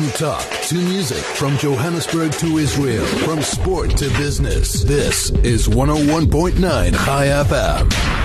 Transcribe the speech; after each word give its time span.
From 0.00 0.12
talk 0.12 0.50
to 0.68 0.76
music, 0.76 1.18
from 1.18 1.58
Johannesburg 1.58 2.32
to 2.38 2.56
Israel, 2.56 3.04
from 3.18 3.42
sport 3.42 3.90
to 3.98 4.08
business. 4.16 4.82
This 4.82 5.28
is 5.44 5.68
101.9 5.68 6.56
Chai 7.04 7.26
FM. 7.26 8.19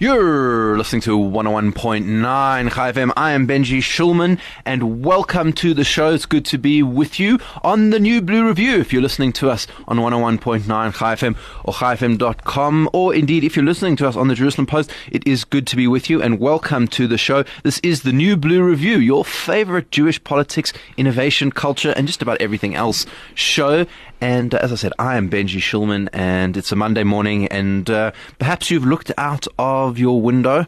You're 0.00 0.78
listening 0.78 1.02
to 1.02 1.18
101.9 1.18 2.72
Chai 2.72 2.92
FM. 2.92 3.12
I 3.18 3.32
am 3.32 3.46
Benji 3.46 3.80
Shulman 3.80 4.40
and 4.64 5.04
welcome 5.04 5.52
to 5.52 5.74
the 5.74 5.84
show. 5.84 6.14
It's 6.14 6.24
good 6.24 6.46
to 6.46 6.56
be 6.56 6.82
with 6.82 7.20
you 7.20 7.38
on 7.62 7.90
the 7.90 8.00
new 8.00 8.22
Blue 8.22 8.48
Review. 8.48 8.78
If 8.78 8.94
you're 8.94 9.02
listening 9.02 9.34
to 9.34 9.50
us 9.50 9.66
on 9.86 9.98
101.9 9.98 10.94
Chai 10.94 11.14
FM 11.16 11.36
or 11.66 11.74
chaifm.com 11.74 12.88
or 12.94 13.14
indeed 13.14 13.44
if 13.44 13.54
you're 13.54 13.64
listening 13.66 13.94
to 13.96 14.08
us 14.08 14.16
on 14.16 14.28
the 14.28 14.34
Jerusalem 14.34 14.66
Post, 14.66 14.90
it 15.12 15.22
is 15.26 15.44
good 15.44 15.66
to 15.66 15.76
be 15.76 15.86
with 15.86 16.08
you 16.08 16.22
and 16.22 16.40
welcome 16.40 16.88
to 16.88 17.06
the 17.06 17.18
show. 17.18 17.44
This 17.62 17.78
is 17.80 18.00
the 18.00 18.14
new 18.14 18.38
Blue 18.38 18.62
Review, 18.62 18.96
your 18.96 19.22
favorite 19.22 19.90
Jewish 19.90 20.24
politics, 20.24 20.72
innovation, 20.96 21.52
culture 21.52 21.92
and 21.94 22.06
just 22.06 22.22
about 22.22 22.40
everything 22.40 22.74
else 22.74 23.04
show. 23.34 23.84
And 24.20 24.54
uh, 24.54 24.58
as 24.58 24.72
I 24.72 24.76
said, 24.76 24.92
I 24.98 25.16
am 25.16 25.30
Benji 25.30 25.60
Shulman, 25.60 26.08
and 26.12 26.56
it's 26.56 26.72
a 26.72 26.76
Monday 26.76 27.04
morning, 27.04 27.46
and 27.48 27.88
uh, 27.88 28.12
perhaps 28.38 28.70
you've 28.70 28.84
looked 28.84 29.10
out 29.16 29.46
of 29.58 29.98
your 29.98 30.20
window 30.20 30.66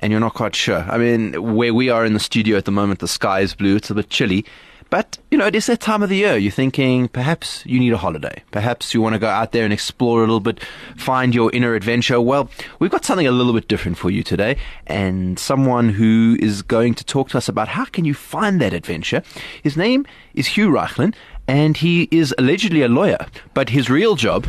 and 0.00 0.10
you're 0.10 0.20
not 0.20 0.34
quite 0.34 0.56
sure. 0.56 0.84
I 0.88 0.98
mean, 0.98 1.54
where 1.54 1.74
we 1.74 1.90
are 1.90 2.04
in 2.04 2.14
the 2.14 2.20
studio 2.20 2.56
at 2.56 2.64
the 2.64 2.72
moment, 2.72 3.00
the 3.00 3.08
sky 3.08 3.40
is 3.40 3.54
blue, 3.54 3.76
it's 3.76 3.90
a 3.90 3.94
bit 3.94 4.10
chilly. 4.10 4.44
But, 4.88 5.18
you 5.30 5.38
know, 5.38 5.46
it 5.46 5.54
is 5.54 5.66
that 5.66 5.78
time 5.78 6.02
of 6.02 6.08
the 6.08 6.16
year. 6.16 6.36
You're 6.36 6.50
thinking 6.50 7.06
perhaps 7.06 7.64
you 7.64 7.78
need 7.78 7.92
a 7.92 7.96
holiday. 7.96 8.42
Perhaps 8.50 8.92
you 8.92 9.00
want 9.00 9.12
to 9.12 9.20
go 9.20 9.28
out 9.28 9.52
there 9.52 9.62
and 9.62 9.72
explore 9.72 10.18
a 10.18 10.22
little 10.22 10.40
bit, 10.40 10.60
find 10.96 11.32
your 11.32 11.52
inner 11.52 11.74
adventure. 11.74 12.20
Well, 12.20 12.50
we've 12.80 12.90
got 12.90 13.04
something 13.04 13.26
a 13.26 13.30
little 13.30 13.52
bit 13.52 13.68
different 13.68 13.98
for 13.98 14.10
you 14.10 14.24
today 14.24 14.56
and 14.88 15.38
someone 15.38 15.90
who 15.90 16.36
is 16.40 16.62
going 16.62 16.94
to 16.94 17.04
talk 17.04 17.28
to 17.30 17.38
us 17.38 17.48
about 17.48 17.68
how 17.68 17.84
can 17.84 18.04
you 18.04 18.14
find 18.14 18.60
that 18.60 18.72
adventure. 18.72 19.22
His 19.62 19.76
name 19.76 20.06
is 20.34 20.48
Hugh 20.48 20.70
Raichlin 20.70 21.14
and 21.50 21.76
he 21.76 22.06
is 22.12 22.32
allegedly 22.38 22.80
a 22.82 22.88
lawyer, 22.88 23.26
but 23.54 23.70
his 23.70 23.90
real 23.90 24.14
job 24.14 24.46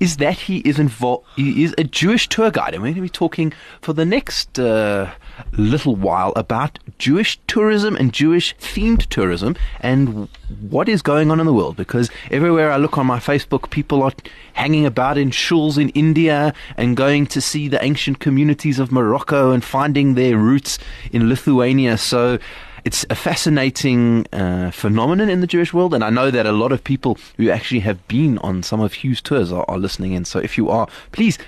is 0.00 0.16
that 0.16 0.36
he 0.36 0.58
is 0.58 0.80
involved. 0.80 1.24
He 1.36 1.62
is 1.62 1.72
a 1.78 1.84
Jewish 1.84 2.28
tour 2.28 2.50
guide, 2.50 2.74
and 2.74 2.82
we're 2.82 2.88
going 2.88 2.96
to 2.96 3.02
be 3.02 3.08
talking 3.08 3.52
for 3.80 3.92
the 3.92 4.04
next 4.04 4.58
uh, 4.58 5.12
little 5.52 5.94
while 5.94 6.32
about 6.34 6.80
Jewish 6.98 7.38
tourism 7.46 7.94
and 7.94 8.12
Jewish 8.12 8.56
themed 8.56 9.06
tourism 9.06 9.54
and 9.78 10.28
what 10.68 10.88
is 10.88 11.02
going 11.02 11.30
on 11.30 11.38
in 11.38 11.46
the 11.46 11.52
world. 11.52 11.76
Because 11.76 12.10
everywhere 12.32 12.72
I 12.72 12.78
look 12.78 12.98
on 12.98 13.06
my 13.06 13.20
Facebook, 13.20 13.70
people 13.70 14.02
are 14.02 14.12
hanging 14.54 14.86
about 14.86 15.16
in 15.16 15.30
shuls 15.30 15.78
in 15.78 15.90
India 15.90 16.52
and 16.76 16.96
going 16.96 17.28
to 17.28 17.40
see 17.40 17.68
the 17.68 17.82
ancient 17.84 18.18
communities 18.18 18.80
of 18.80 18.90
Morocco 18.90 19.52
and 19.52 19.62
finding 19.62 20.14
their 20.14 20.36
roots 20.36 20.80
in 21.12 21.28
Lithuania. 21.28 21.96
So 21.96 22.40
it's 22.84 23.06
a 23.08 23.14
fascinating 23.14 24.26
uh, 24.32 24.70
phenomenon 24.70 25.28
in 25.28 25.40
the 25.40 25.46
Jewish 25.46 25.72
world, 25.72 25.94
and 25.94 26.04
I 26.04 26.10
know 26.10 26.30
that 26.30 26.46
a 26.46 26.52
lot 26.52 26.72
of 26.72 26.84
people 26.84 27.18
who 27.36 27.50
actually 27.50 27.80
have 27.80 28.06
been 28.08 28.38
on 28.38 28.62
some 28.62 28.80
of 28.80 28.94
Hugh's 28.94 29.22
tours 29.22 29.50
are, 29.52 29.64
are 29.68 29.78
listening 29.78 30.12
in. 30.12 30.24
So 30.24 30.38
if 30.38 30.58
you 30.58 30.68
are, 30.68 30.86
please 31.12 31.38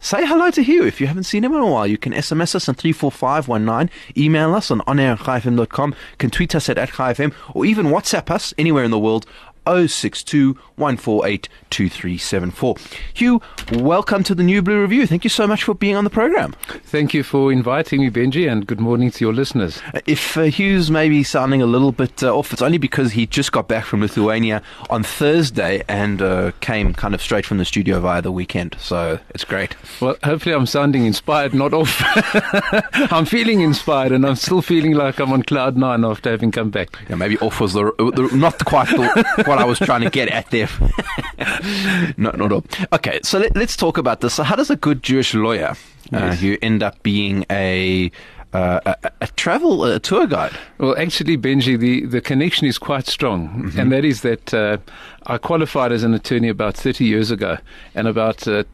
say 0.00 0.26
hello 0.26 0.50
to 0.50 0.62
Hugh. 0.62 0.84
If 0.84 1.00
you 1.00 1.06
haven't 1.06 1.24
seen 1.24 1.44
him 1.44 1.52
in 1.52 1.60
a 1.60 1.66
while, 1.66 1.86
you 1.86 1.98
can 1.98 2.12
SMS 2.12 2.54
us 2.54 2.68
on 2.68 2.74
34519, 2.74 3.90
email 4.16 4.54
us 4.54 4.70
on 4.70 4.80
onair.chaifm.com, 4.80 5.94
can 6.18 6.30
tweet 6.30 6.54
us 6.54 6.68
at, 6.68 6.78
at 6.78 6.90
or 7.54 7.64
even 7.64 7.86
WhatsApp 7.86 8.30
us 8.30 8.52
anywhere 8.58 8.84
in 8.84 8.90
the 8.90 8.98
world 8.98 9.26
062 9.68 10.56
148 10.76 11.48
2374. 11.70 12.76
Hugh, 13.14 13.42
welcome 13.72 14.22
to 14.22 14.34
the 14.34 14.42
New 14.42 14.62
Blue 14.62 14.80
Review. 14.80 15.06
Thank 15.06 15.24
you 15.24 15.30
so 15.30 15.46
much 15.46 15.64
for 15.64 15.74
being 15.74 15.96
on 15.96 16.04
the 16.04 16.10
program. 16.10 16.54
Thank 16.84 17.12
you 17.12 17.22
for 17.22 17.52
inviting 17.52 18.00
me, 18.00 18.10
Benji, 18.10 18.50
and 18.50 18.66
good 18.66 18.80
morning 18.80 19.10
to 19.10 19.24
your 19.24 19.34
listeners. 19.34 19.82
Uh, 19.92 20.00
if 20.06 20.36
uh, 20.36 20.44
Hugh's 20.44 20.90
maybe 20.90 21.22
sounding 21.22 21.60
a 21.60 21.66
little 21.66 21.92
bit 21.92 22.22
uh, 22.22 22.34
off, 22.34 22.52
it's 22.52 22.62
only 22.62 22.78
because 22.78 23.12
he 23.12 23.26
just 23.26 23.52
got 23.52 23.68
back 23.68 23.84
from 23.84 24.00
Lithuania 24.00 24.62
on 24.88 25.02
Thursday 25.02 25.82
and 25.88 26.22
uh, 26.22 26.52
came 26.60 26.94
kind 26.94 27.14
of 27.14 27.20
straight 27.20 27.44
from 27.44 27.58
the 27.58 27.64
studio 27.64 28.00
via 28.00 28.22
the 28.22 28.32
weekend. 28.32 28.76
So 28.78 29.18
it's 29.30 29.44
great. 29.44 29.76
Well, 30.00 30.16
hopefully 30.24 30.54
I'm 30.54 30.66
sounding 30.66 31.04
inspired, 31.04 31.54
not 31.54 31.74
off. 31.74 32.00
I'm 33.12 33.26
feeling 33.26 33.60
inspired, 33.60 34.12
and 34.12 34.24
I'm 34.24 34.36
still 34.36 34.62
feeling 34.62 34.92
like 34.94 35.18
I'm 35.18 35.32
on 35.32 35.42
cloud 35.42 35.76
nine 35.76 36.04
after 36.04 36.30
having 36.30 36.52
come 36.52 36.70
back. 36.70 36.88
Yeah, 37.08 37.16
maybe 37.16 37.38
off 37.38 37.60
was 37.60 37.74
the, 37.74 37.92
the 37.98 38.30
not 38.34 38.64
quite 38.64 38.88
the, 38.88 39.42
what 39.46 39.57
I 39.58 39.64
was 39.64 39.78
trying 39.78 40.02
to 40.02 40.10
get 40.10 40.28
at 40.28 40.50
there. 40.50 40.68
no, 42.16 42.30
not 42.30 42.52
all. 42.52 42.64
Okay, 42.92 43.20
so 43.22 43.38
let, 43.38 43.56
us 43.56 43.76
talk 43.76 43.98
about 43.98 44.20
this. 44.20 44.34
So, 44.34 44.42
how 44.42 44.56
does 44.56 44.70
a 44.70 44.76
good 44.76 45.02
Jewish 45.02 45.34
lawyer, 45.34 45.70
uh, 45.70 45.76
yes. 46.12 46.40
who 46.40 46.56
end 46.62 46.82
up 46.82 47.02
being 47.02 47.44
a 47.50 48.10
uh, 48.52 48.80
a, 48.86 49.10
a, 49.20 49.26
travel 49.28 49.84
a 49.84 49.98
tour 49.98 50.26
guide? 50.26 50.52
Well, 50.78 50.96
actually, 50.96 51.36
Benji, 51.36 51.78
the, 51.78 52.06
the 52.06 52.20
connection 52.20 52.66
is 52.66 52.78
quite 52.78 53.06
strong, 53.06 53.48
mm-hmm. 53.48 53.80
and 53.80 53.92
that 53.92 54.04
is 54.04 54.22
that 54.22 54.54
uh, 54.54 54.78
I 55.26 55.38
qualified 55.38 55.92
as 55.92 56.02
an 56.02 56.14
attorney 56.14 56.48
about 56.48 56.76
30 56.76 57.04
years 57.04 57.30
ago, 57.30 57.58
and 57.94 58.08
about 58.08 58.46
uh, 58.48 58.64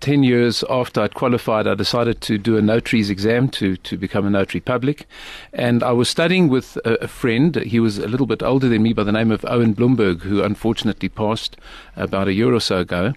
10 0.00 0.22
years 0.22 0.64
after 0.70 1.00
I'd 1.00 1.14
qualified, 1.14 1.66
I 1.66 1.74
decided 1.74 2.20
to 2.22 2.38
do 2.38 2.56
a 2.56 2.62
notary's 2.62 3.10
exam 3.10 3.48
to, 3.50 3.76
to 3.76 3.96
become 3.96 4.26
a 4.26 4.30
notary 4.30 4.60
public. 4.60 5.06
And 5.52 5.82
I 5.82 5.92
was 5.92 6.08
studying 6.08 6.48
with 6.48 6.76
a, 6.84 6.94
a, 7.04 7.08
friend. 7.08 7.56
He 7.56 7.80
was 7.80 7.98
a 7.98 8.08
little 8.08 8.26
bit 8.26 8.42
older 8.42 8.68
than 8.68 8.82
me 8.82 8.92
by 8.92 9.04
the 9.04 9.12
name 9.12 9.30
of 9.30 9.44
Owen 9.46 9.74
Bloomberg, 9.74 10.20
who 10.20 10.42
unfortunately 10.42 11.08
passed 11.08 11.56
about 11.96 12.28
a 12.28 12.32
year 12.32 12.52
or 12.54 12.60
so 12.60 12.78
ago. 12.78 13.12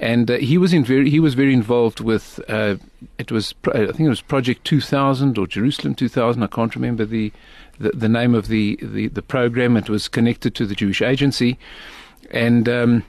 And 0.00 0.30
uh, 0.30 0.36
he 0.36 0.58
was 0.58 0.72
in 0.72 0.84
very, 0.84 1.10
he 1.10 1.20
was 1.20 1.34
very 1.34 1.52
involved 1.52 2.00
with, 2.00 2.38
uh, 2.48 2.76
it 3.18 3.32
was, 3.32 3.54
I 3.72 3.86
think 3.86 4.00
it 4.00 4.08
was 4.08 4.20
Project 4.20 4.64
2000 4.64 5.38
or 5.38 5.46
Jerusalem 5.46 5.94
2000. 5.94 6.42
I 6.42 6.46
can't 6.46 6.74
remember 6.74 7.04
the, 7.04 7.32
the, 7.80 7.90
the 7.90 8.08
name 8.08 8.34
of 8.34 8.48
the, 8.48 8.78
the, 8.82 9.08
the 9.08 9.22
program. 9.22 9.76
It 9.76 9.90
was 9.90 10.06
connected 10.08 10.54
to 10.56 10.66
the 10.66 10.74
Jewish 10.74 11.02
agency. 11.02 11.58
And, 12.30 12.68
um, 12.68 13.04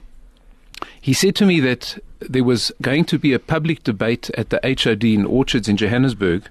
he 1.00 1.12
said 1.12 1.34
to 1.36 1.46
me 1.46 1.60
that 1.60 1.98
there 2.20 2.44
was 2.44 2.70
going 2.82 3.04
to 3.06 3.18
be 3.18 3.32
a 3.32 3.38
public 3.38 3.82
debate 3.82 4.30
at 4.36 4.50
the 4.50 4.60
HOD 4.62 5.04
in 5.04 5.24
Orchards 5.24 5.68
in 5.68 5.76
Johannesburg 5.78 6.48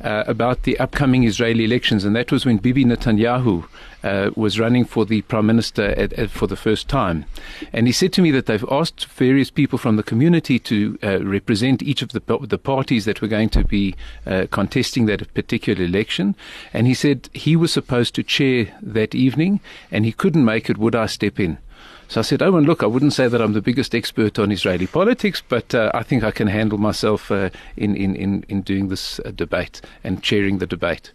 uh, 0.00 0.24
about 0.26 0.64
the 0.64 0.78
upcoming 0.80 1.22
Israeli 1.22 1.64
elections, 1.64 2.04
and 2.04 2.16
that 2.16 2.32
was 2.32 2.44
when 2.44 2.56
Bibi 2.56 2.84
Netanyahu 2.84 3.64
uh, 4.02 4.30
was 4.34 4.58
running 4.58 4.84
for 4.84 5.04
the 5.04 5.22
prime 5.22 5.46
minister 5.46 5.90
at, 5.90 6.12
at, 6.14 6.30
for 6.30 6.48
the 6.48 6.56
first 6.56 6.88
time. 6.88 7.24
And 7.72 7.86
he 7.86 7.92
said 7.92 8.12
to 8.14 8.22
me 8.22 8.32
that 8.32 8.46
they've 8.46 8.64
asked 8.68 9.06
various 9.06 9.50
people 9.50 9.78
from 9.78 9.94
the 9.96 10.02
community 10.02 10.58
to 10.58 10.98
uh, 11.04 11.24
represent 11.24 11.82
each 11.82 12.02
of 12.02 12.10
the, 12.10 12.38
the 12.42 12.58
parties 12.58 13.04
that 13.04 13.22
were 13.22 13.28
going 13.28 13.50
to 13.50 13.64
be 13.64 13.94
uh, 14.26 14.46
contesting 14.50 15.06
that 15.06 15.32
particular 15.34 15.84
election. 15.84 16.34
And 16.72 16.88
he 16.88 16.94
said 16.94 17.28
he 17.32 17.54
was 17.54 17.72
supposed 17.72 18.16
to 18.16 18.24
chair 18.24 18.76
that 18.82 19.14
evening, 19.14 19.60
and 19.92 20.04
he 20.04 20.10
couldn't 20.10 20.44
make 20.44 20.68
it. 20.68 20.78
Would 20.78 20.96
I 20.96 21.06
step 21.06 21.38
in? 21.38 21.58
So 22.12 22.20
I 22.20 22.24
said, 22.24 22.42
Oh, 22.42 22.58
and 22.58 22.66
look, 22.66 22.82
I 22.82 22.86
wouldn't 22.86 23.14
say 23.14 23.26
that 23.26 23.40
I'm 23.40 23.54
the 23.54 23.62
biggest 23.62 23.94
expert 23.94 24.38
on 24.38 24.52
Israeli 24.52 24.86
politics, 24.86 25.42
but 25.48 25.74
uh, 25.74 25.90
I 25.94 26.02
think 26.02 26.22
I 26.22 26.30
can 26.30 26.46
handle 26.46 26.76
myself 26.76 27.30
uh, 27.30 27.48
in, 27.74 27.96
in, 27.96 28.14
in, 28.14 28.44
in 28.50 28.60
doing 28.60 28.88
this 28.88 29.18
uh, 29.20 29.30
debate 29.34 29.80
and 30.04 30.22
chairing 30.22 30.58
the 30.58 30.66
debate 30.66 31.10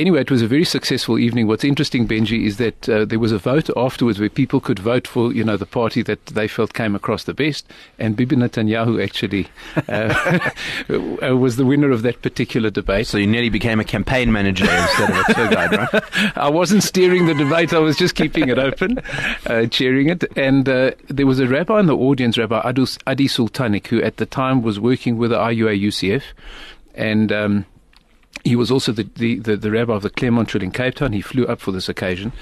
anyway, 0.00 0.22
it 0.22 0.30
was 0.30 0.42
a 0.42 0.46
very 0.46 0.64
successful 0.64 1.18
evening. 1.18 1.46
What's 1.46 1.64
interesting, 1.64 2.08
Benji, 2.08 2.44
is 2.44 2.56
that 2.56 2.88
uh, 2.88 3.04
there 3.04 3.18
was 3.18 3.32
a 3.32 3.38
vote 3.38 3.68
afterwards 3.76 4.18
where 4.18 4.30
people 4.30 4.60
could 4.60 4.78
vote 4.78 5.06
for, 5.06 5.32
you 5.32 5.44
know, 5.44 5.56
the 5.56 5.66
party 5.66 6.02
that 6.02 6.24
they 6.26 6.48
felt 6.48 6.72
came 6.72 6.94
across 6.94 7.24
the 7.24 7.34
best, 7.34 7.70
and 7.98 8.16
Bibi 8.16 8.36
Netanyahu 8.36 9.02
actually 9.02 9.48
uh, 9.88 10.50
uh, 11.26 11.36
was 11.36 11.56
the 11.56 11.66
winner 11.66 11.90
of 11.90 12.02
that 12.02 12.22
particular 12.22 12.70
debate. 12.70 13.06
So 13.06 13.18
you 13.18 13.26
nearly 13.26 13.50
became 13.50 13.78
a 13.78 13.84
campaign 13.84 14.32
manager 14.32 14.64
instead 14.70 15.10
of 15.10 15.16
a 15.16 15.34
tour 15.34 15.48
guide, 15.48 15.72
right? 15.72 16.36
I 16.36 16.48
wasn't 16.48 16.82
steering 16.82 17.26
the 17.26 17.34
debate; 17.34 17.72
I 17.72 17.78
was 17.78 17.96
just 17.96 18.14
keeping 18.14 18.48
it 18.48 18.58
open, 18.58 18.98
uh, 19.46 19.66
chairing 19.66 20.08
it. 20.08 20.24
And 20.36 20.68
uh, 20.68 20.92
there 21.08 21.26
was 21.26 21.40
a 21.40 21.46
rabbi 21.46 21.78
in 21.78 21.86
the 21.86 21.96
audience, 21.96 22.38
Rabbi 22.38 22.58
Adi 22.58 23.28
Sultanik, 23.28 23.86
who 23.88 24.02
at 24.02 24.16
the 24.16 24.26
time 24.26 24.62
was 24.62 24.80
working 24.80 25.18
with 25.18 25.30
the 25.30 25.36
IUA 25.36 25.80
UCF, 25.82 26.22
and 26.94 27.30
um, 27.30 27.66
he 28.44 28.56
was 28.56 28.70
also 28.70 28.92
the, 28.92 29.08
the, 29.16 29.38
the, 29.38 29.56
the, 29.56 29.70
rabbi 29.70 29.92
of 29.92 30.02
the 30.02 30.10
Claremont 30.10 30.54
in 30.54 30.70
Cape 30.70 30.94
Town. 30.94 31.12
He 31.12 31.20
flew 31.20 31.46
up 31.46 31.60
for 31.60 31.72
this 31.72 31.88
occasion. 31.88 32.32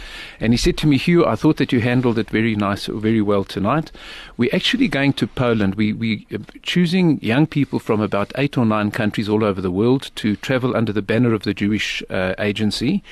And 0.41 0.53
he 0.53 0.57
said 0.57 0.77
to 0.79 0.87
me, 0.87 0.97
Hugh, 0.97 1.27
I 1.27 1.35
thought 1.35 1.57
that 1.57 1.73
you 1.73 1.81
handled 1.81 2.19
it 2.19 2.31
very 2.31 2.55
nice, 2.55 2.87
very 2.87 3.21
well 3.21 3.45
tonight. 3.45 3.91
We're 4.37 4.55
actually 4.55 4.89
going 4.89 5.15
to 5.15 5.27
Poland. 5.27 5.75
We, 5.75 5.93
we 5.93 6.27
are 6.33 6.39
choosing 6.63 7.21
young 7.23 7.47
people 7.47 7.79
from 7.79 8.01
about 8.01 8.33
eight 8.37 8.57
or 8.57 8.65
nine 8.65 8.91
countries 8.91 9.29
all 9.29 9.45
over 9.45 9.61
the 9.61 9.71
world 9.71 10.11
to 10.17 10.37
travel 10.37 10.77
under 10.77 10.93
the 10.93 11.03
banner 11.03 11.35
of 11.35 11.43
the 11.43 11.55
Jewish 11.55 12.03
uh, 12.11 12.35
agency. 12.39 13.03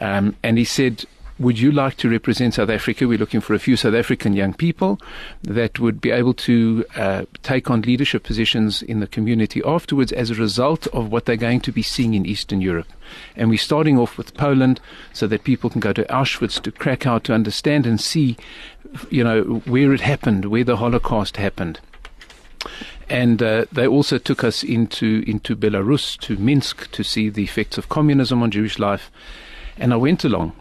Um, 0.00 0.36
and 0.42 0.58
he 0.58 0.64
said, 0.64 1.04
would 1.38 1.58
you 1.58 1.72
like 1.72 1.96
to 1.98 2.08
represent 2.08 2.54
South 2.54 2.70
Africa? 2.70 3.08
We're 3.08 3.18
looking 3.18 3.40
for 3.40 3.54
a 3.54 3.58
few 3.58 3.76
South 3.76 3.94
African 3.94 4.34
young 4.34 4.54
people 4.54 5.00
that 5.42 5.78
would 5.78 6.00
be 6.00 6.10
able 6.10 6.34
to 6.34 6.84
uh, 6.96 7.24
take 7.42 7.70
on 7.70 7.82
leadership 7.82 8.22
positions 8.22 8.82
in 8.82 9.00
the 9.00 9.06
community 9.06 9.62
afterwards 9.64 10.12
as 10.12 10.30
a 10.30 10.34
result 10.34 10.86
of 10.88 11.10
what 11.10 11.26
they're 11.26 11.36
going 11.36 11.60
to 11.60 11.72
be 11.72 11.82
seeing 11.82 12.14
in 12.14 12.26
Eastern 12.26 12.60
Europe. 12.60 12.88
And 13.36 13.48
we're 13.50 13.58
starting 13.58 13.98
off 13.98 14.18
with 14.18 14.34
Poland 14.34 14.80
so 15.12 15.26
that 15.26 15.44
people 15.44 15.70
can 15.70 15.80
go 15.80 15.92
to 15.92 16.04
Auschwitz, 16.04 16.60
to 16.62 16.72
Krakow, 16.72 17.18
to 17.20 17.34
understand 17.34 17.86
and 17.86 18.00
see, 18.00 18.36
you 19.10 19.24
know, 19.24 19.62
where 19.64 19.92
it 19.92 20.00
happened, 20.00 20.46
where 20.46 20.64
the 20.64 20.76
Holocaust 20.76 21.36
happened. 21.36 21.80
And 23.08 23.42
uh, 23.42 23.66
they 23.72 23.86
also 23.86 24.18
took 24.18 24.44
us 24.44 24.62
into 24.62 25.24
into 25.26 25.56
Belarus, 25.56 26.16
to 26.20 26.36
Minsk, 26.36 26.90
to 26.92 27.02
see 27.02 27.28
the 27.28 27.42
effects 27.42 27.76
of 27.76 27.88
communism 27.88 28.42
on 28.42 28.50
Jewish 28.50 28.78
life 28.78 29.10
And 29.78 29.92
I 29.92 29.96
went 29.96 30.24
along, 30.24 30.52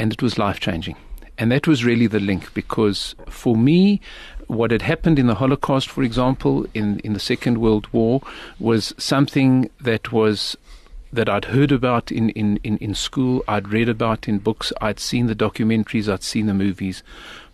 and 0.00 0.14
it 0.14 0.22
was 0.22 0.38
life 0.38 0.60
changing. 0.60 0.96
And 1.36 1.52
that 1.52 1.66
was 1.66 1.84
really 1.84 2.06
the 2.06 2.20
link 2.20 2.52
because 2.54 3.14
for 3.28 3.54
me, 3.54 4.00
what 4.46 4.70
had 4.70 4.82
happened 4.82 5.18
in 5.18 5.26
the 5.26 5.34
Holocaust, 5.34 5.90
for 5.90 6.02
example, 6.02 6.66
in, 6.72 7.00
in 7.00 7.12
the 7.12 7.20
Second 7.20 7.58
World 7.58 7.86
War, 7.92 8.22
was 8.58 8.94
something 8.96 9.70
that 9.80 10.10
was 10.10 10.56
that 11.12 11.28
I'd 11.28 11.46
heard 11.46 11.72
about 11.72 12.12
in, 12.12 12.30
in, 12.30 12.58
in, 12.62 12.78
in 12.78 12.94
school, 12.94 13.42
I'd 13.48 13.68
read 13.68 13.88
about 13.88 14.28
in 14.28 14.38
books, 14.38 14.72
I'd 14.80 15.00
seen 15.00 15.26
the 15.26 15.34
documentaries, 15.34 16.10
I'd 16.10 16.22
seen 16.22 16.46
the 16.46 16.54
movies. 16.54 17.02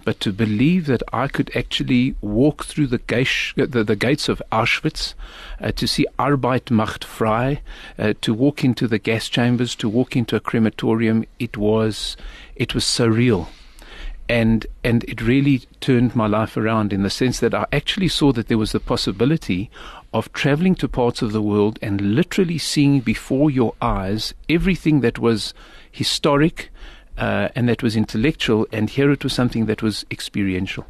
But 0.07 0.21
to 0.21 0.33
believe 0.33 0.87
that 0.87 1.03
I 1.13 1.27
could 1.27 1.51
actually 1.57 2.15
walk 2.21 2.65
through 2.65 2.87
the, 2.87 2.99
gates, 2.99 3.53
the, 3.57 3.83
the 3.83 3.97
gates 3.97 4.29
of 4.29 4.41
Auschwitz, 4.53 5.15
uh, 5.61 5.73
to 5.73 5.89
see 5.89 6.07
Arbeit 6.17 6.71
macht 6.71 7.03
frei, 7.03 7.61
uh, 7.99 8.15
to 8.21 8.33
walk 8.33 8.63
into 8.63 8.87
the 8.87 9.01
gas 9.01 9.29
chambers, 9.29 9.75
to 9.75 9.89
walk 9.89 10.15
into 10.15 10.37
a 10.37 10.41
crematorium, 10.41 11.25
it 11.41 11.57
was, 11.57 12.17
it 12.55 12.73
was 12.73 12.85
surreal. 12.85 13.49
And 14.29 14.69
and 14.85 15.03
it 15.05 15.21
really 15.21 15.63
turned 15.81 16.15
my 16.15 16.29
life 16.29 16.57
around 16.57 16.93
in 16.93 17.03
the 17.03 17.11
sense 17.11 17.41
that 17.41 17.55
I 17.55 17.67
actually 17.73 18.09
saw 18.09 18.33
that 18.33 18.47
there 18.47 18.59
was 18.59 18.71
the 18.73 18.81
possibility 18.81 19.71
of 20.13 20.33
traveling 20.33 20.77
to 20.77 20.89
parts 20.89 21.21
of 21.21 21.33
the 21.33 21.43
world 21.43 21.81
and 21.83 22.15
literally 22.15 22.59
seeing 22.59 23.01
before 23.01 23.51
your 23.51 23.75
eyes 23.81 24.35
everything 24.49 25.01
that 25.01 25.19
was 25.19 25.53
historic 25.91 26.71
uh, 27.19 27.49
and 27.55 27.69
that 27.69 27.83
was 27.83 27.97
intellectual, 27.97 28.67
and 28.73 28.91
here 28.91 29.11
it 29.11 29.25
was 29.25 29.33
something 29.33 29.67
that 29.67 29.83
was 29.83 30.05
experiential. 30.11 30.85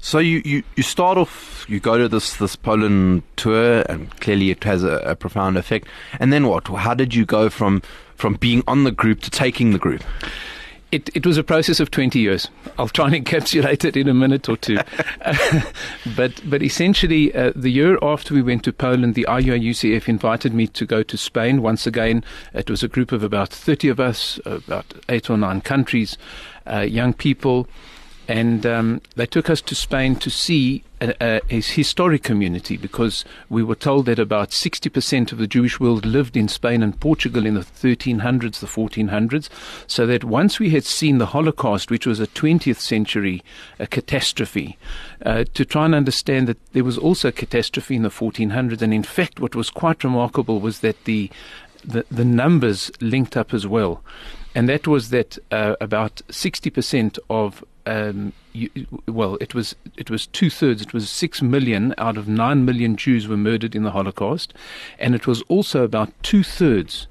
So 0.00 0.18
you, 0.18 0.42
you, 0.44 0.62
you 0.76 0.82
start 0.82 1.16
off, 1.16 1.64
you 1.66 1.80
go 1.80 1.96
to 1.96 2.08
this, 2.08 2.36
this 2.36 2.56
Poland 2.56 3.22
tour, 3.36 3.86
and 3.88 4.10
clearly 4.20 4.50
it 4.50 4.62
has 4.64 4.84
a, 4.84 4.98
a 4.98 5.16
profound 5.16 5.56
effect. 5.56 5.88
And 6.20 6.30
then 6.30 6.46
what? 6.46 6.68
How 6.68 6.92
did 6.92 7.14
you 7.14 7.24
go 7.24 7.48
from 7.48 7.82
from 8.16 8.34
being 8.34 8.62
on 8.68 8.84
the 8.84 8.92
group 8.92 9.22
to 9.22 9.30
taking 9.30 9.72
the 9.72 9.78
group? 9.78 10.04
It, 10.94 11.10
it 11.12 11.26
was 11.26 11.36
a 11.36 11.42
process 11.42 11.80
of 11.80 11.90
20 11.90 12.20
years. 12.20 12.48
I'll 12.78 12.88
try 12.88 13.06
and 13.06 13.14
encapsulate 13.26 13.84
it 13.84 13.96
in 13.96 14.06
a 14.08 14.14
minute 14.14 14.48
or 14.48 14.56
two. 14.56 14.78
but, 16.16 16.40
but 16.48 16.62
essentially, 16.62 17.34
uh, 17.34 17.50
the 17.56 17.70
year 17.70 17.98
after 18.00 18.32
we 18.32 18.42
went 18.42 18.62
to 18.62 18.72
Poland, 18.72 19.16
the 19.16 19.26
IUIUCF 19.28 20.08
invited 20.08 20.54
me 20.54 20.68
to 20.68 20.86
go 20.86 21.02
to 21.02 21.16
Spain 21.16 21.62
once 21.62 21.84
again. 21.84 22.22
It 22.52 22.70
was 22.70 22.84
a 22.84 22.88
group 22.88 23.10
of 23.10 23.24
about 23.24 23.48
30 23.48 23.88
of 23.88 23.98
us, 23.98 24.38
about 24.46 24.94
eight 25.08 25.28
or 25.28 25.36
nine 25.36 25.62
countries, 25.62 26.16
uh, 26.64 26.82
young 26.82 27.12
people 27.12 27.66
and 28.28 28.64
um, 28.64 29.00
they 29.16 29.26
took 29.26 29.50
us 29.50 29.60
to 29.62 29.74
Spain 29.74 30.16
to 30.16 30.30
see 30.30 30.82
a, 31.00 31.14
a, 31.20 31.40
a, 31.50 31.60
historic 31.60 32.22
community 32.22 32.76
because 32.76 33.24
we 33.50 33.62
were 33.62 33.74
told 33.74 34.06
that 34.06 34.18
about 34.18 34.50
60% 34.50 35.32
of 35.32 35.38
the 35.38 35.46
Jewish 35.46 35.78
world 35.78 36.06
lived 36.06 36.36
in 36.36 36.48
Spain 36.48 36.82
and 36.82 36.98
Portugal 36.98 37.44
in 37.44 37.54
the 37.54 37.60
1300s, 37.60 38.60
the 38.60 38.66
1400s. 38.66 39.48
So 39.86 40.06
that 40.06 40.24
once 40.24 40.58
we 40.58 40.70
had 40.70 40.84
seen 40.84 41.18
the 41.18 41.26
Holocaust, 41.26 41.90
which 41.90 42.06
was 42.06 42.20
a 42.20 42.26
20th 42.26 42.78
century 42.78 43.42
a 43.78 43.86
catastrophe, 43.86 44.78
uh, 45.24 45.44
to 45.52 45.64
try 45.64 45.84
and 45.84 45.94
understand 45.94 46.48
that 46.48 46.72
there 46.72 46.84
was 46.84 46.96
also 46.96 47.28
a 47.28 47.32
catastrophe 47.32 47.96
in 47.96 48.02
the 48.02 48.08
1400s. 48.08 48.80
And 48.80 48.94
in 48.94 49.02
fact, 49.02 49.40
what 49.40 49.54
was 49.54 49.68
quite 49.68 50.02
remarkable 50.02 50.60
was 50.60 50.80
that 50.80 51.04
the, 51.04 51.30
the, 51.84 52.06
the 52.10 52.24
numbers 52.24 52.90
linked 53.00 53.36
up 53.36 53.52
as 53.52 53.66
well 53.66 54.02
and 54.54 54.68
that 54.68 54.86
was 54.86 55.10
that 55.10 55.36
uh, 55.50 55.74
about 55.80 56.22
60% 56.28 57.18
of 57.28 57.64
um, 57.86 58.32
you, 58.52 58.70
well, 59.06 59.36
it 59.40 59.54
was 59.54 59.74
it 59.96 60.10
was 60.10 60.26
two 60.26 60.50
thirds. 60.50 60.82
It 60.82 60.94
was 60.94 61.10
six 61.10 61.42
million 61.42 61.94
out 61.98 62.16
of 62.16 62.28
nine 62.28 62.64
million 62.64 62.96
Jews 62.96 63.28
were 63.28 63.36
murdered 63.36 63.74
in 63.74 63.82
the 63.82 63.90
Holocaust, 63.90 64.54
and 64.98 65.14
it 65.14 65.26
was 65.26 65.42
also 65.42 65.82
about 65.82 66.12
two 66.22 66.42
thirds 66.42 67.06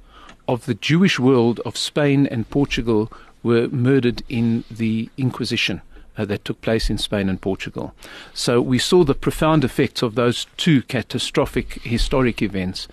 of 0.48 0.66
the 0.66 0.74
Jewish 0.74 1.20
world 1.20 1.60
of 1.66 1.78
Spain 1.78 2.28
and 2.28 2.50
Portugal 2.50 3.12
were 3.44 3.68
murdered 3.70 4.24
in 4.30 4.64
the 4.70 5.10
Inquisition. 5.18 5.82
Uh, 6.16 6.26
that 6.26 6.46
took 6.46 6.62
place 6.62 6.92
in 6.92 6.98
Spain 7.00 7.28
and 7.28 7.42
Portugal. 7.42 7.96
So 8.36 8.62
we 8.62 8.78
saw 8.78 9.04
the 9.04 9.16
profound 9.16 9.64
effects 9.64 10.04
of 10.04 10.14
those 10.14 10.46
two 10.58 10.84
catastrophic 10.84 11.82
historic 11.82 12.40
events 12.40 12.88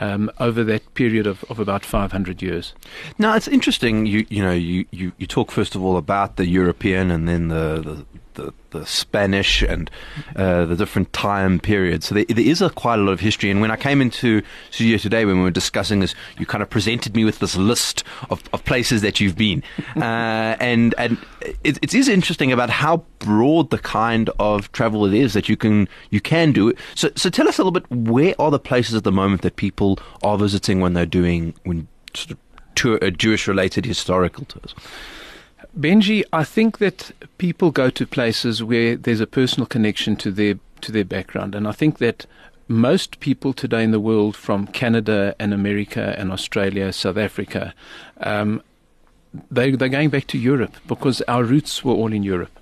um, 0.00 0.30
over 0.38 0.64
that 0.64 0.94
period 0.94 1.26
of, 1.26 1.44
of 1.48 1.58
about 1.58 1.84
500 1.84 2.42
years. 2.42 2.74
Now, 3.18 3.34
it's 3.34 3.48
interesting. 3.48 4.06
You 4.06 4.26
you 4.28 4.42
know 4.42 4.52
you, 4.52 4.84
you, 4.90 5.12
you 5.18 5.26
talk 5.26 5.50
first 5.50 5.74
of 5.74 5.82
all 5.82 5.96
about 5.96 6.36
the 6.36 6.46
European 6.46 7.10
and 7.10 7.28
then 7.28 7.48
the, 7.48 7.80
the 7.82 8.06
the, 8.36 8.54
the 8.70 8.86
Spanish 8.86 9.62
and 9.62 9.90
uh, 10.36 10.64
the 10.64 10.76
different 10.76 11.12
time 11.12 11.58
periods. 11.58 12.06
So 12.06 12.14
there, 12.14 12.24
there 12.24 12.46
is 12.46 12.62
a 12.62 12.70
quite 12.70 12.98
a 12.98 13.02
lot 13.02 13.12
of 13.12 13.20
history. 13.20 13.50
And 13.50 13.60
when 13.60 13.70
I 13.70 13.76
came 13.76 14.00
into 14.00 14.42
studio 14.70 14.96
today, 14.98 15.24
when 15.24 15.38
we 15.38 15.42
were 15.42 15.50
discussing 15.50 16.00
this, 16.00 16.14
you 16.38 16.46
kind 16.46 16.62
of 16.62 16.70
presented 16.70 17.16
me 17.16 17.24
with 17.24 17.40
this 17.40 17.56
list 17.56 18.04
of, 18.30 18.42
of 18.52 18.64
places 18.64 19.02
that 19.02 19.20
you've 19.20 19.36
been, 19.36 19.62
uh, 19.96 20.56
and 20.60 20.94
and 20.98 21.18
it, 21.64 21.78
it 21.82 21.94
is 21.94 22.08
interesting 22.08 22.52
about 22.52 22.70
how 22.70 23.04
broad 23.18 23.70
the 23.70 23.78
kind 23.78 24.30
of 24.38 24.70
travel 24.72 25.04
it 25.04 25.14
is 25.14 25.34
that 25.34 25.48
you 25.48 25.56
can 25.56 25.88
you 26.10 26.20
can 26.20 26.52
do. 26.52 26.72
So 26.94 27.10
so 27.16 27.28
tell 27.30 27.48
us 27.48 27.58
a 27.58 27.64
little 27.64 27.72
bit. 27.72 27.90
Where 27.90 28.34
are 28.38 28.50
the 28.50 28.58
places 28.58 28.94
at 28.94 29.04
the 29.04 29.12
moment 29.12 29.42
that 29.42 29.56
people 29.56 29.98
are 30.22 30.38
visiting 30.38 30.80
when 30.80 30.92
they're 30.92 31.06
doing 31.06 31.54
when 31.64 31.88
sort 32.14 32.32
of 32.32 32.38
tour, 32.74 32.98
uh, 33.02 33.10
Jewish 33.10 33.48
related 33.48 33.84
historical 33.84 34.44
tours? 34.44 34.74
Benji, 35.78 36.24
I 36.32 36.42
think 36.44 36.78
that 36.78 37.12
people 37.36 37.70
go 37.70 37.90
to 37.90 38.06
places 38.06 38.62
where 38.62 38.96
there's 38.96 39.20
a 39.20 39.26
personal 39.26 39.66
connection 39.66 40.16
to 40.16 40.30
their 40.30 40.58
to 40.80 40.92
their 40.92 41.04
background, 41.04 41.54
and 41.54 41.68
I 41.68 41.72
think 41.72 41.98
that 41.98 42.26
most 42.68 43.20
people 43.20 43.52
today 43.52 43.84
in 43.84 43.90
the 43.90 44.00
world, 44.00 44.36
from 44.36 44.66
Canada 44.66 45.34
and 45.38 45.52
America 45.52 46.14
and 46.18 46.32
Australia, 46.32 46.92
South 46.92 47.16
Africa, 47.16 47.74
um, 48.20 48.62
they 49.50 49.70
they're 49.72 49.88
going 49.88 50.10
back 50.10 50.26
to 50.28 50.38
Europe 50.38 50.76
because 50.86 51.20
our 51.22 51.44
roots 51.44 51.84
were 51.84 51.94
all 51.94 52.12
in 52.12 52.22
Europe. 52.22 52.58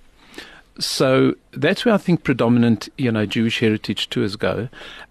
So 0.81 1.37
that's 1.52 1.84
where 1.84 1.94
I 1.94 1.99
think 1.99 2.25
predominant, 2.25 2.88
you 2.99 3.12
know, 3.12 3.26
Jewish 3.26 3.60
heritage 3.60 4.10
tours 4.10 4.34
go. 4.34 4.69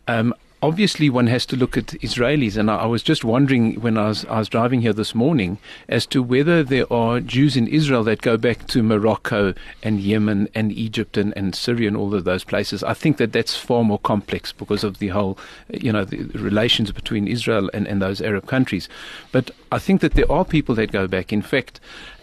Um, 0.10 0.34
obviously 0.64 1.10
one 1.10 1.28
has 1.28 1.46
to 1.46 1.58
look 1.58 1.76
at 1.76 1.88
Israelis, 1.88 2.56
and 2.56 2.72
I, 2.72 2.78
I, 2.78 2.86
was 2.86 3.04
just 3.04 3.26
wondering 3.26 3.82
when 3.82 3.98
I 3.98 4.08
was 4.08 4.24
I 4.26 4.40
was 4.40 4.48
driving 4.48 4.82
here 4.82 4.94
this 4.94 5.14
morning 5.14 5.58
as 5.90 6.06
to 6.08 6.24
whether 6.24 6.64
there 6.64 6.92
are 6.92 7.20
Jews 7.20 7.58
in 7.58 7.68
Israel 7.68 8.04
that 8.06 8.22
go 8.22 8.38
back 8.38 8.66
to 8.68 8.82
Morocco 8.82 9.54
and 9.84 10.00
Yemen 10.00 10.48
and 10.56 10.72
Egypt 10.72 11.18
and, 11.18 11.34
and 11.36 11.54
Syria 11.54 11.90
and 11.90 11.98
all 11.98 12.16
of 12.16 12.24
those 12.24 12.46
places. 12.46 12.82
I 12.82 12.94
think 12.94 13.18
that 13.18 13.34
that's 13.34 13.58
far 13.58 13.84
more 13.84 14.00
complex 14.00 14.54
because 14.54 14.86
of 14.86 15.00
the 15.00 15.10
whole, 15.10 15.38
you 15.70 15.92
know, 15.92 16.06
the 16.06 16.24
relations 16.40 16.92
between 16.94 17.28
Israel 17.28 17.70
and, 17.74 17.86
and 17.86 18.02
those 18.02 18.22
Arab 18.22 18.48
countries. 18.48 18.88
But 19.34 19.52
I 19.70 19.80
think 19.80 20.00
that 20.00 20.14
there 20.14 20.32
are 20.32 20.46
people 20.46 20.76
that 20.76 20.92
go 20.92 21.08
back. 21.08 21.34
In 21.34 21.42
fact. 21.42 21.82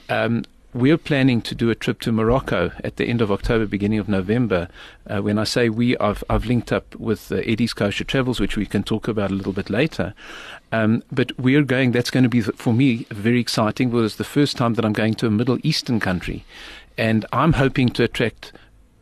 Um, 0.08 0.44
we're 0.72 0.98
planning 0.98 1.42
to 1.42 1.54
do 1.54 1.70
a 1.70 1.74
trip 1.74 2.00
to 2.00 2.12
Morocco 2.12 2.70
at 2.84 2.96
the 2.96 3.06
end 3.06 3.20
of 3.20 3.32
October, 3.32 3.66
beginning 3.66 3.98
of 3.98 4.08
November. 4.08 4.68
Uh, 5.06 5.20
when 5.20 5.38
I 5.38 5.44
say 5.44 5.68
we, 5.68 5.96
I've, 5.98 6.22
I've 6.30 6.46
linked 6.46 6.72
up 6.72 6.94
with 6.96 7.32
uh, 7.32 7.36
Eddie's 7.36 7.72
Kosher 7.72 8.04
Travels, 8.04 8.38
which 8.38 8.56
we 8.56 8.66
can 8.66 8.82
talk 8.82 9.08
about 9.08 9.30
a 9.30 9.34
little 9.34 9.52
bit 9.52 9.68
later. 9.68 10.14
Um, 10.70 11.02
but 11.10 11.36
we're 11.38 11.62
going, 11.62 11.90
that's 11.90 12.10
going 12.10 12.22
to 12.22 12.28
be, 12.28 12.40
for 12.42 12.72
me, 12.72 13.06
very 13.10 13.40
exciting 13.40 13.90
because 13.90 14.12
it's 14.12 14.16
the 14.16 14.24
first 14.24 14.56
time 14.56 14.74
that 14.74 14.84
I'm 14.84 14.92
going 14.92 15.14
to 15.14 15.26
a 15.26 15.30
Middle 15.30 15.58
Eastern 15.64 15.98
country. 15.98 16.44
And 16.96 17.26
I'm 17.32 17.54
hoping 17.54 17.88
to 17.90 18.04
attract 18.04 18.52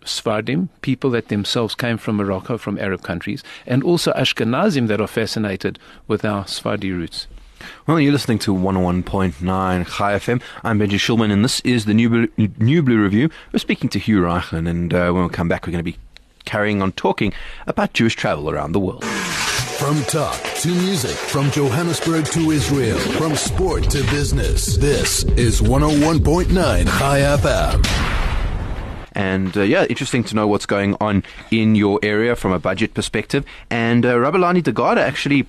Sfardim, 0.03 0.71
people 0.81 1.11
that 1.11 1.29
themselves 1.29 1.75
came 1.75 1.99
from 1.99 2.17
Morocco, 2.17 2.57
from 2.57 2.79
Arab 2.79 3.03
countries, 3.03 3.45
and 3.67 3.83
also 3.83 4.13
Ashkenazim 4.13 4.89
that 4.89 5.01
are 5.03 5.07
fascinated 5.07 5.79
with 6.07 6.25
our 6.25 6.45
Sfardi 6.45 6.91
roots. 6.91 7.27
Well, 7.87 8.01
you're 8.01 8.13
listening 8.13 8.39
to 8.41 8.55
101.9 8.55 9.35
Chai 9.87 10.13
FM. 10.15 10.43
I'm 10.63 10.79
Benji 10.79 10.99
Shulman, 10.99 11.33
and 11.33 11.45
this 11.45 11.61
is 11.61 11.85
the 11.85 11.95
New 11.95 12.09
Blue, 12.09 12.29
New 12.59 12.83
Blue 12.83 13.03
Review. 13.03 13.31
We're 13.53 13.59
speaking 13.59 13.89
to 13.91 13.99
Hugh 13.99 14.21
Raichlin, 14.21 14.69
and 14.69 14.93
uh, 14.93 15.11
when 15.13 15.25
we 15.25 15.29
come 15.31 15.49
back, 15.49 15.67
we're 15.67 15.73
going 15.73 15.85
to 15.85 15.91
be 15.91 15.99
carrying 16.45 16.83
on 16.83 16.93
talking 16.93 17.33
about 17.67 17.93
Jewish 17.93 18.17
travel 18.17 18.51
around 18.51 18.73
the 18.73 18.81
world. 18.81 19.05
From 19.05 20.03
talk 20.05 20.41
to 20.57 20.69
music, 20.69 21.17
from 21.17 21.51
Johannesburg 21.51 22.27
to 22.27 22.51
Israel, 22.51 22.99
from 22.99 23.37
sport 23.37 23.85
to 23.91 24.03
business, 24.11 24.77
this 24.77 25.25
is 25.25 25.61
101.9 25.61 26.49
Chai 26.99 27.21
FM. 27.21 28.09
And 29.13 29.57
uh, 29.57 29.63
yeah, 29.63 29.85
interesting 29.85 30.23
to 30.25 30.37
know 30.37 30.47
what's 30.47 30.67
going 30.67 30.97
on 31.01 31.25
in 31.51 31.75
your 31.75 31.99
area 32.05 32.37
from 32.37 32.53
a 32.53 32.59
budget 32.61 32.95
perspective. 32.95 33.45
And 33.69 34.07
uh, 34.07 34.15
Rabelani 34.15 34.63
Dagada 34.63 34.99
actually 34.99 35.47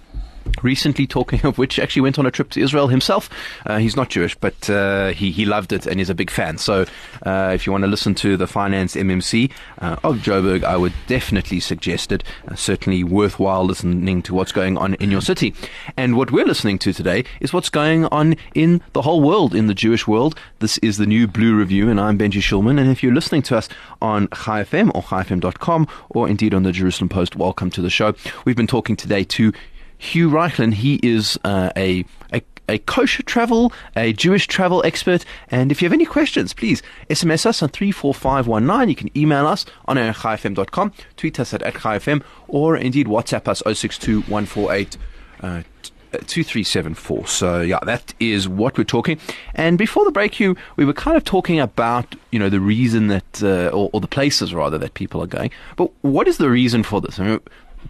recently, 0.61 1.07
talking 1.07 1.45
of 1.45 1.57
which, 1.57 1.79
actually 1.79 2.01
went 2.01 2.19
on 2.19 2.25
a 2.25 2.31
trip 2.31 2.49
to 2.51 2.61
Israel 2.61 2.87
himself. 2.87 3.29
Uh, 3.65 3.77
he's 3.77 3.95
not 3.95 4.09
Jewish, 4.09 4.35
but 4.35 4.69
uh, 4.69 5.09
he, 5.09 5.31
he 5.31 5.45
loved 5.45 5.71
it 5.71 5.85
and 5.85 5.99
he's 5.99 6.09
a 6.09 6.15
big 6.15 6.29
fan. 6.29 6.57
So 6.57 6.85
uh, 7.25 7.51
if 7.53 7.65
you 7.65 7.71
want 7.71 7.83
to 7.83 7.87
listen 7.87 8.15
to 8.15 8.37
the 8.37 8.47
Finance 8.47 8.95
MMC 8.95 9.51
uh, 9.79 9.97
of 10.03 10.17
Joburg, 10.17 10.63
I 10.63 10.77
would 10.77 10.93
definitely 11.07 11.59
suggest 11.59 12.11
it. 12.11 12.23
Uh, 12.47 12.55
certainly 12.55 13.03
worthwhile 13.03 13.65
listening 13.65 14.21
to 14.23 14.33
what's 14.33 14.51
going 14.51 14.77
on 14.77 14.95
in 14.95 15.11
your 15.11 15.21
city. 15.21 15.53
And 15.97 16.15
what 16.15 16.31
we're 16.31 16.45
listening 16.45 16.79
to 16.79 16.93
today 16.93 17.23
is 17.39 17.53
what's 17.53 17.69
going 17.69 18.05
on 18.05 18.35
in 18.55 18.81
the 18.93 19.01
whole 19.01 19.21
world, 19.21 19.55
in 19.55 19.67
the 19.67 19.73
Jewish 19.73 20.07
world. 20.07 20.37
This 20.59 20.77
is 20.79 20.97
the 20.97 21.05
new 21.05 21.27
Blue 21.27 21.55
Review, 21.55 21.89
and 21.89 21.99
I'm 21.99 22.17
Benji 22.17 22.41
Shulman. 22.41 22.79
And 22.79 22.89
if 22.89 23.03
you're 23.03 23.13
listening 23.13 23.41
to 23.43 23.57
us 23.57 23.69
on 24.01 24.27
Chai 24.29 24.63
FM 24.63 24.91
or 24.93 25.03
chaifm.com 25.03 25.87
or 26.09 26.27
indeed 26.27 26.53
on 26.53 26.63
the 26.63 26.71
Jerusalem 26.71 27.09
Post, 27.09 27.35
welcome 27.35 27.69
to 27.71 27.81
the 27.81 27.89
show. 27.89 28.13
We've 28.45 28.55
been 28.55 28.67
talking 28.67 28.95
today 28.95 29.23
to 29.23 29.53
Hugh 29.99 30.29
Raichlin, 30.29 30.73
he 30.73 30.95
is 31.03 31.37
uh, 31.43 31.71
a, 31.75 32.05
a 32.33 32.41
a 32.69 32.77
kosher 32.77 33.23
travel, 33.23 33.73
a 33.95 34.13
Jewish 34.13 34.47
travel 34.47 34.83
expert. 34.85 35.25
And 35.49 35.71
if 35.71 35.81
you 35.81 35.87
have 35.87 35.93
any 35.93 36.05
questions, 36.05 36.53
please 36.53 36.81
SMS 37.09 37.45
us 37.45 37.61
on 37.63 37.69
34519. 37.69 38.89
You 38.89 38.95
can 38.95 39.17
email 39.17 39.47
us 39.47 39.65
on 39.85 39.97
chaifm.com, 39.97 40.93
tweet 41.17 41.39
us 41.39 41.53
at, 41.53 41.63
at 41.63 41.73
chaifm, 41.73 42.23
or 42.47 42.77
indeed 42.77 43.07
WhatsApp 43.07 43.47
us 43.47 43.63
062 43.65 44.21
148 44.21 44.97
uh, 45.41 45.63
2374. 46.11 47.27
So 47.27 47.61
yeah, 47.61 47.79
that 47.83 48.13
is 48.19 48.47
what 48.47 48.77
we're 48.77 48.83
talking. 48.83 49.19
And 49.53 49.77
before 49.77 50.05
the 50.05 50.11
break, 50.11 50.39
you 50.39 50.55
we 50.75 50.85
were 50.85 50.93
kind 50.93 51.17
of 51.17 51.23
talking 51.23 51.59
about 51.59 52.15
you 52.31 52.39
know 52.39 52.49
the 52.49 52.59
reason 52.59 53.07
that 53.07 53.43
uh, 53.43 53.67
or, 53.67 53.89
or, 53.93 54.01
the 54.01 54.07
places 54.07 54.53
rather 54.53 54.77
that 54.77 54.93
people 54.95 55.21
are 55.21 55.27
going. 55.27 55.51
But 55.75 55.91
what 56.01 56.27
is 56.27 56.37
the 56.37 56.49
reason 56.49 56.83
for 56.83 57.01
this? 57.01 57.19
I 57.19 57.23
mean, 57.25 57.39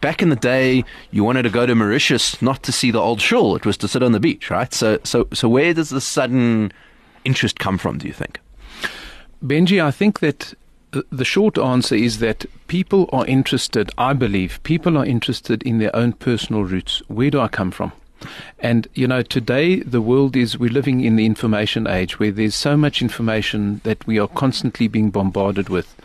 back 0.01 0.21
in 0.21 0.29
the 0.29 0.35
day, 0.35 0.83
you 1.11 1.23
wanted 1.23 1.43
to 1.43 1.49
go 1.49 1.65
to 1.65 1.75
Mauritius 1.75 2.41
not 2.41 2.63
to 2.63 2.71
see 2.71 2.91
the 2.91 2.99
old 2.99 3.21
shul; 3.21 3.55
it 3.55 3.65
was 3.65 3.77
to 3.77 3.87
sit 3.87 4.03
on 4.03 4.11
the 4.11 4.19
beach, 4.19 4.49
right? 4.49 4.73
So 4.73 4.99
so 5.03 5.27
so 5.33 5.49
where 5.49 5.73
does 5.73 5.89
the 5.89 6.01
sudden 6.01 6.71
interest 7.25 7.59
come 7.59 7.77
from? 7.77 7.97
Do 7.97 8.07
you 8.07 8.13
think? 8.13 8.39
Benji, 9.43 9.81
I 9.83 9.91
think 9.91 10.19
that 10.19 10.53
the 10.91 11.25
short 11.25 11.57
answer 11.57 11.95
is 11.95 12.19
that 12.19 12.45
people 12.67 13.09
are 13.13 13.25
interested, 13.25 13.91
I 13.97 14.13
believe, 14.13 14.59
people 14.63 14.97
are 14.97 15.05
interested 15.05 15.61
in 15.63 15.77
their 15.77 15.95
own 15.95 16.13
personal 16.13 16.63
roots. 16.63 17.01
Where 17.07 17.29
do 17.29 17.39
I 17.39 17.47
come 17.47 17.71
from? 17.71 17.91
And, 18.59 18.87
you 18.93 19.07
know, 19.07 19.21
today 19.21 19.79
the 19.81 20.01
world 20.01 20.35
is, 20.35 20.57
we're 20.57 20.71
living 20.71 21.01
in 21.01 21.15
the 21.15 21.25
information 21.25 21.87
age 21.87 22.19
where 22.19 22.31
there's 22.31 22.55
so 22.55 22.75
much 22.75 23.01
information 23.01 23.81
that 23.83 24.05
we 24.07 24.19
are 24.19 24.27
constantly 24.27 24.87
being 24.87 25.09
bombarded 25.09 25.69
with. 25.69 25.95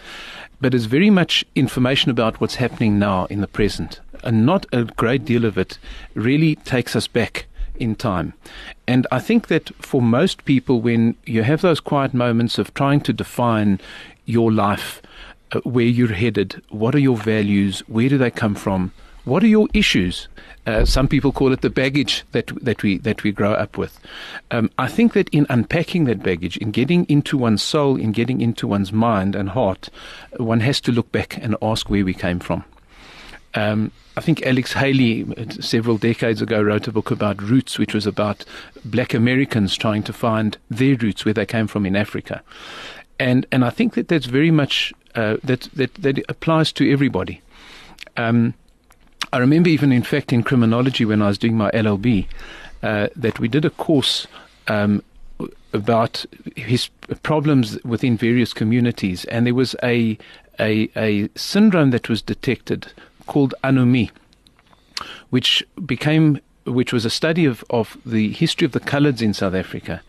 But 0.65 0.73
it's 0.73 0.87
very 0.87 1.11
much 1.11 1.45
information 1.55 2.11
about 2.11 2.41
what's 2.41 2.55
happening 2.55 2.99
now 2.99 3.27
in 3.27 3.43
the 3.43 3.47
present. 3.47 4.01
And 4.23 4.47
not 4.47 4.65
a 4.73 4.85
great 4.85 5.27
deal 5.27 5.45
of 5.45 5.59
it 5.59 5.79
really 6.15 6.57
takes 6.57 6.97
us 6.97 7.07
back 7.07 7.45
in 7.77 7.95
time. 7.95 8.33
And 8.89 9.07
I 9.13 9.19
think 9.19 9.49
that 9.49 9.75
for 9.85 10.01
most 10.01 10.47
people, 10.47 10.81
when 10.81 11.17
you 11.27 11.43
have 11.43 11.61
those 11.61 11.81
quiet 11.81 12.15
moments 12.15 12.57
of 12.57 12.73
trying 12.73 13.03
to 13.03 13.13
define 13.13 13.79
your 14.25 14.51
life, 14.51 15.03
uh, 15.53 15.61
where 15.65 15.85
you're 15.85 16.15
headed, 16.15 16.63
what 16.71 16.95
are 16.95 16.99
your 17.11 17.19
values, 17.19 17.81
where 17.81 18.09
do 18.09 18.17
they 18.17 18.31
come 18.31 18.55
from, 18.55 18.91
what 19.27 19.45
are 19.45 19.49
your 19.59 19.69
issues? 19.75 20.29
Uh, 20.67 20.85
some 20.85 21.07
people 21.09 21.31
call 21.31 21.53
it 21.53 21.61
the 21.61 21.71
baggage 21.71 22.25
that 22.33 22.47
that 22.65 22.83
we 22.83 22.99
that 22.99 23.23
we 23.23 23.33
grow 23.33 23.53
up 23.53 23.77
with. 23.77 24.01
Um, 24.51 24.71
I 24.79 24.89
think 24.89 25.13
that 25.13 25.29
in 25.29 25.47
unpacking 25.51 26.05
that 26.05 26.23
baggage, 26.23 26.57
in 26.57 26.71
getting 26.71 27.05
into 27.07 27.37
one's 27.37 27.63
soul, 27.63 27.97
in 27.97 28.13
getting 28.13 28.41
into 28.41 28.67
one's 28.67 28.93
mind 28.93 29.37
and 29.37 29.51
heart, 29.51 29.91
one 30.39 30.61
has 30.61 30.81
to 30.83 30.93
look 30.93 31.13
back 31.13 31.37
and 31.37 31.55
ask 31.61 31.91
where 31.91 32.05
we 32.05 32.15
came 32.15 32.41
from. 32.41 32.65
Um, 33.55 33.93
I 34.17 34.21
think 34.21 34.43
Alex 34.47 34.73
Haley, 34.73 35.27
several 35.61 35.99
decades 35.99 36.41
ago, 36.41 36.63
wrote 36.63 36.87
a 36.87 36.93
book 36.93 37.11
about 37.11 37.43
roots, 37.43 37.79
which 37.79 37.95
was 37.95 38.07
about 38.07 38.45
black 38.85 39.13
Americans 39.13 39.77
trying 39.77 40.03
to 40.05 40.13
find 40.13 40.57
their 40.71 40.97
roots, 40.97 41.25
where 41.25 41.35
they 41.35 41.47
came 41.47 41.67
from 41.67 41.85
in 41.85 41.97
Africa. 41.97 42.43
And, 43.19 43.47
and 43.51 43.65
I 43.65 43.71
think 43.71 43.95
that 43.95 44.09
that's 44.09 44.27
very 44.27 44.51
much, 44.51 44.93
uh, 45.15 45.37
that, 45.45 45.69
that, 45.75 45.95
that 45.95 46.25
applies 46.29 46.73
to 46.73 46.93
everybody. 46.93 47.43
Um, 48.17 48.55
I 49.35 49.39
remember 49.39 49.69
even, 49.69 49.91
in 49.91 50.05
fact, 50.05 50.33
in 50.33 50.45
criminology 50.45 51.05
when 51.05 51.21
I 51.21 51.27
was 51.27 51.39
doing 51.39 51.57
my 51.57 51.69
LLB, 51.73 52.29
uh, 52.85 53.09
that 53.17 53.41
we 53.41 53.49
did 53.49 53.65
a 53.65 53.71
course 53.71 54.29
um, 54.69 55.03
about 55.73 56.25
his 56.55 56.89
problems 57.25 57.77
within 57.83 58.17
various 58.17 58.53
communities, 58.53 59.25
and 59.25 59.45
there 59.45 59.53
was 59.53 59.75
a, 59.83 60.17
a, 60.61 60.89
a 60.97 61.29
syndrome 61.35 61.91
that 61.91 62.09
was 62.09 62.23
detected 62.23 62.93
called 63.27 63.57
anomie, 63.65 64.13
which 65.31 65.65
became 65.85 66.39
which 66.65 66.93
was 66.93 67.05
a 67.05 67.11
study 67.11 67.45
of, 67.45 67.65
of 67.71 67.99
the 68.07 68.31
history 68.31 68.65
of 68.65 68.71
the 68.71 68.79
coloureds 68.79 69.21
in 69.21 69.35
South 69.35 69.55
Africa. 69.55 70.01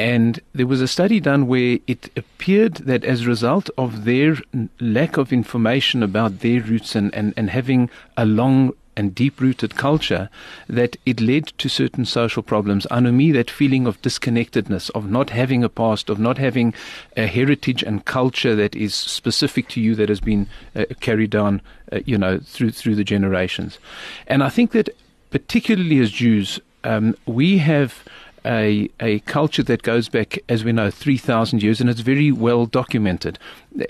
And 0.00 0.40
there 0.54 0.66
was 0.66 0.80
a 0.80 0.88
study 0.88 1.20
done 1.20 1.46
where 1.46 1.78
it 1.86 2.08
appeared 2.16 2.76
that 2.76 3.04
as 3.04 3.20
a 3.20 3.28
result 3.28 3.68
of 3.76 4.06
their 4.06 4.38
lack 4.80 5.18
of 5.18 5.30
information 5.30 6.02
about 6.02 6.38
their 6.38 6.62
roots 6.62 6.96
and, 6.96 7.14
and, 7.14 7.34
and 7.36 7.50
having 7.50 7.90
a 8.16 8.24
long 8.24 8.72
and 8.96 9.14
deep 9.14 9.42
rooted 9.42 9.76
culture, 9.76 10.30
that 10.70 10.96
it 11.04 11.20
led 11.20 11.48
to 11.58 11.68
certain 11.68 12.06
social 12.06 12.42
problems. 12.42 12.86
Anomie, 12.90 13.30
that 13.34 13.50
feeling 13.50 13.86
of 13.86 14.00
disconnectedness, 14.00 14.88
of 14.90 15.10
not 15.10 15.28
having 15.28 15.62
a 15.62 15.68
past, 15.68 16.08
of 16.08 16.18
not 16.18 16.38
having 16.38 16.72
a 17.14 17.26
heritage 17.26 17.82
and 17.82 18.06
culture 18.06 18.56
that 18.56 18.74
is 18.74 18.94
specific 18.94 19.68
to 19.68 19.82
you 19.82 19.94
that 19.96 20.08
has 20.08 20.20
been 20.20 20.46
uh, 20.74 20.86
carried 21.00 21.28
down, 21.28 21.60
uh, 21.92 22.00
you 22.06 22.16
know, 22.16 22.38
through, 22.38 22.70
through 22.70 22.94
the 22.94 23.04
generations. 23.04 23.78
And 24.26 24.42
I 24.42 24.48
think 24.48 24.70
that 24.72 24.88
particularly 25.30 25.98
as 25.98 26.10
Jews, 26.10 26.58
um, 26.84 27.14
we 27.26 27.58
have 27.58 28.02
a, 28.44 28.88
a 29.00 29.20
culture 29.20 29.62
that 29.64 29.82
goes 29.82 30.08
back, 30.08 30.38
as 30.48 30.64
we 30.64 30.72
know, 30.72 30.90
3,000 30.90 31.62
years, 31.62 31.80
and 31.80 31.90
it's 31.90 32.00
very 32.00 32.32
well 32.32 32.66
documented. 32.66 33.38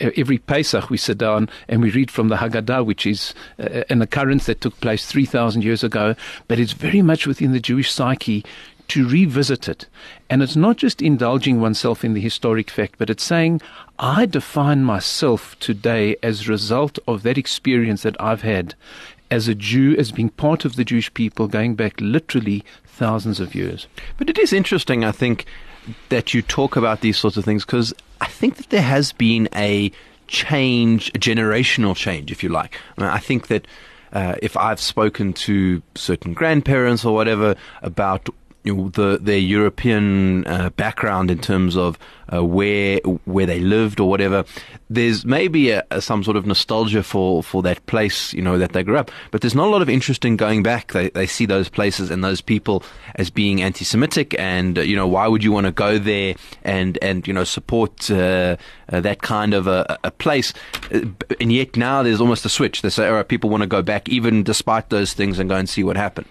Every 0.01 0.39
Pesach 0.39 0.91
we 0.91 0.97
sit 0.97 1.19
down 1.19 1.49
and 1.69 1.83
we 1.83 1.91
read 1.91 2.11
from 2.11 2.29
the 2.29 2.37
Haggadah, 2.37 2.85
which 2.85 3.07
is 3.07 3.35
uh, 3.59 3.85
an 3.91 4.03
occurrence 4.03 4.47
that 4.47 4.61
took 4.61 4.79
place 4.81 5.07
3,000 5.07 5.63
years 5.63 5.85
ago, 5.85 6.15
but 6.49 6.59
it's 6.59 6.73
very 6.73 7.03
much 7.03 7.27
within 7.27 7.53
the 7.53 7.61
Jewish 7.61 7.91
psyche 7.93 8.45
to 8.89 9.09
revisit 9.09 9.69
it. 9.69 9.87
And 10.29 10.43
it's 10.43 10.57
not 10.57 10.77
just 10.77 11.01
indulging 11.01 11.61
oneself 11.61 12.05
in 12.05 12.13
the 12.15 12.21
historic 12.21 12.71
fact, 12.71 12.97
but 12.99 13.09
it's 13.09 13.23
saying, 13.23 13.61
I 14.01 14.27
define 14.27 14.83
myself 14.83 15.57
today 15.61 16.17
as 16.25 16.43
a 16.47 16.51
result 16.51 16.99
of 17.07 17.23
that 17.23 17.39
experience 17.39 18.03
that 18.03 18.21
I've 18.21 18.43
had 18.43 18.75
as 19.31 19.49
a 19.49 19.55
Jew, 19.55 19.97
as 19.97 20.13
being 20.13 20.31
part 20.31 20.65
of 20.65 20.77
the 20.77 20.85
Jewish 20.85 21.13
people 21.15 21.47
going 21.47 21.75
back 21.75 22.01
literally 22.01 22.65
thousands 22.85 23.41
of 23.41 23.55
years. 23.55 23.87
But 24.19 24.29
it 24.29 24.39
is 24.39 24.53
interesting, 24.53 25.05
I 25.05 25.13
think, 25.13 25.47
that 26.09 26.35
you 26.35 26.43
talk 26.43 26.77
about 26.77 27.01
these 27.01 27.17
sorts 27.17 27.37
of 27.37 27.45
things 27.45 27.65
because 27.65 27.95
I 28.21 28.27
think 28.27 28.57
that 28.57 28.71
there 28.71 28.83
has 28.83 29.13
been 29.13 29.49
a 29.55 29.91
change, 30.27 31.09
a 31.11 31.19
generational 31.19 31.97
change, 31.97 32.31
if 32.31 32.43
you 32.43 32.49
like. 32.49 32.79
I, 32.99 33.19
think 33.19 33.49
that 33.49 33.67
uh, 34.13 34.37
if 34.43 34.57
I've 34.57 34.81
spoken 34.81 35.33
to 35.35 35.83
certain 35.95 36.35
grandparents 36.35 37.05
or 37.05 37.15
whatever 37.15 37.57
about 37.83 38.29
you 38.65 38.75
know, 38.75 38.89
the 38.91 39.19
their 39.21 39.39
European 39.39 40.47
uh, 40.47 40.71
background 40.71 41.31
in 41.31 41.39
terms 41.39 41.77
of 41.77 41.99
uh, 42.33 42.45
where 42.45 42.99
where 43.25 43.47
they 43.47 43.61
lived 43.61 44.01
or 44.01 44.09
whatever. 44.09 44.45
There's 44.89 45.25
maybe 45.25 45.71
a, 45.71 45.85
a, 45.91 46.01
some 46.01 46.25
sort 46.25 46.37
of 46.37 46.47
nostalgia 46.47 47.03
for, 47.03 47.43
for 47.43 47.63
that 47.63 47.85
place, 47.87 48.33
you 48.33 48.43
know, 48.43 48.59
that 48.59 48.73
they 48.73 48.83
grew 48.83 48.99
up. 48.99 49.11
But 49.31 49.41
there's 49.41 49.55
not 49.55 49.69
a 49.69 49.71
lot 49.71 49.83
of 49.83 49.89
interest 49.89 50.25
in 50.25 50.37
going 50.37 50.63
back. 50.63 50.93
They 50.93 51.11
they 51.11 51.27
see 51.27 51.47
those 51.47 51.69
places 51.69 52.11
and 52.11 52.23
those 52.23 52.41
people 52.41 52.83
as 53.17 53.31
being 53.31 53.63
anti-Semitic, 53.63 54.39
and 54.39 54.79
uh, 54.79 54.83
you 54.83 54.97
know, 54.97 55.07
why 55.07 55.27
would 55.27 55.43
you 55.43 55.53
want 55.53 55.67
to 55.67 55.73
go 55.73 55.99
there 55.99 56.35
and 56.63 56.99
and 57.03 57.27
you 57.27 57.33
know 57.33 57.45
support 57.45 58.11
uh, 58.11 58.57
uh, 58.89 59.01
that 59.01 59.23
kind 59.23 59.55
of 59.55 59.67
a, 59.67 59.99
a, 60.05 60.11
place? 60.11 60.53
Uh, 60.93 61.01
and 61.41 61.53
yet 61.53 61.77
now 61.77 62.03
there's 62.03 62.21
almost 62.21 62.45
a 62.45 62.49
switch. 62.51 62.83
They 62.83 62.91
say, 62.91 63.09
"Oh, 63.09 63.23
people 63.25 63.51
want 63.51 63.63
to 63.63 63.69
go 63.69 63.83
back, 63.83 64.09
even 64.09 64.43
despite 64.43 64.91
those 64.91 65.15
things, 65.15 65.39
and 65.39 65.49
go 65.49 65.57
and 65.57 65.69
see 65.69 65.83
what 65.83 65.97
happened." 65.97 66.27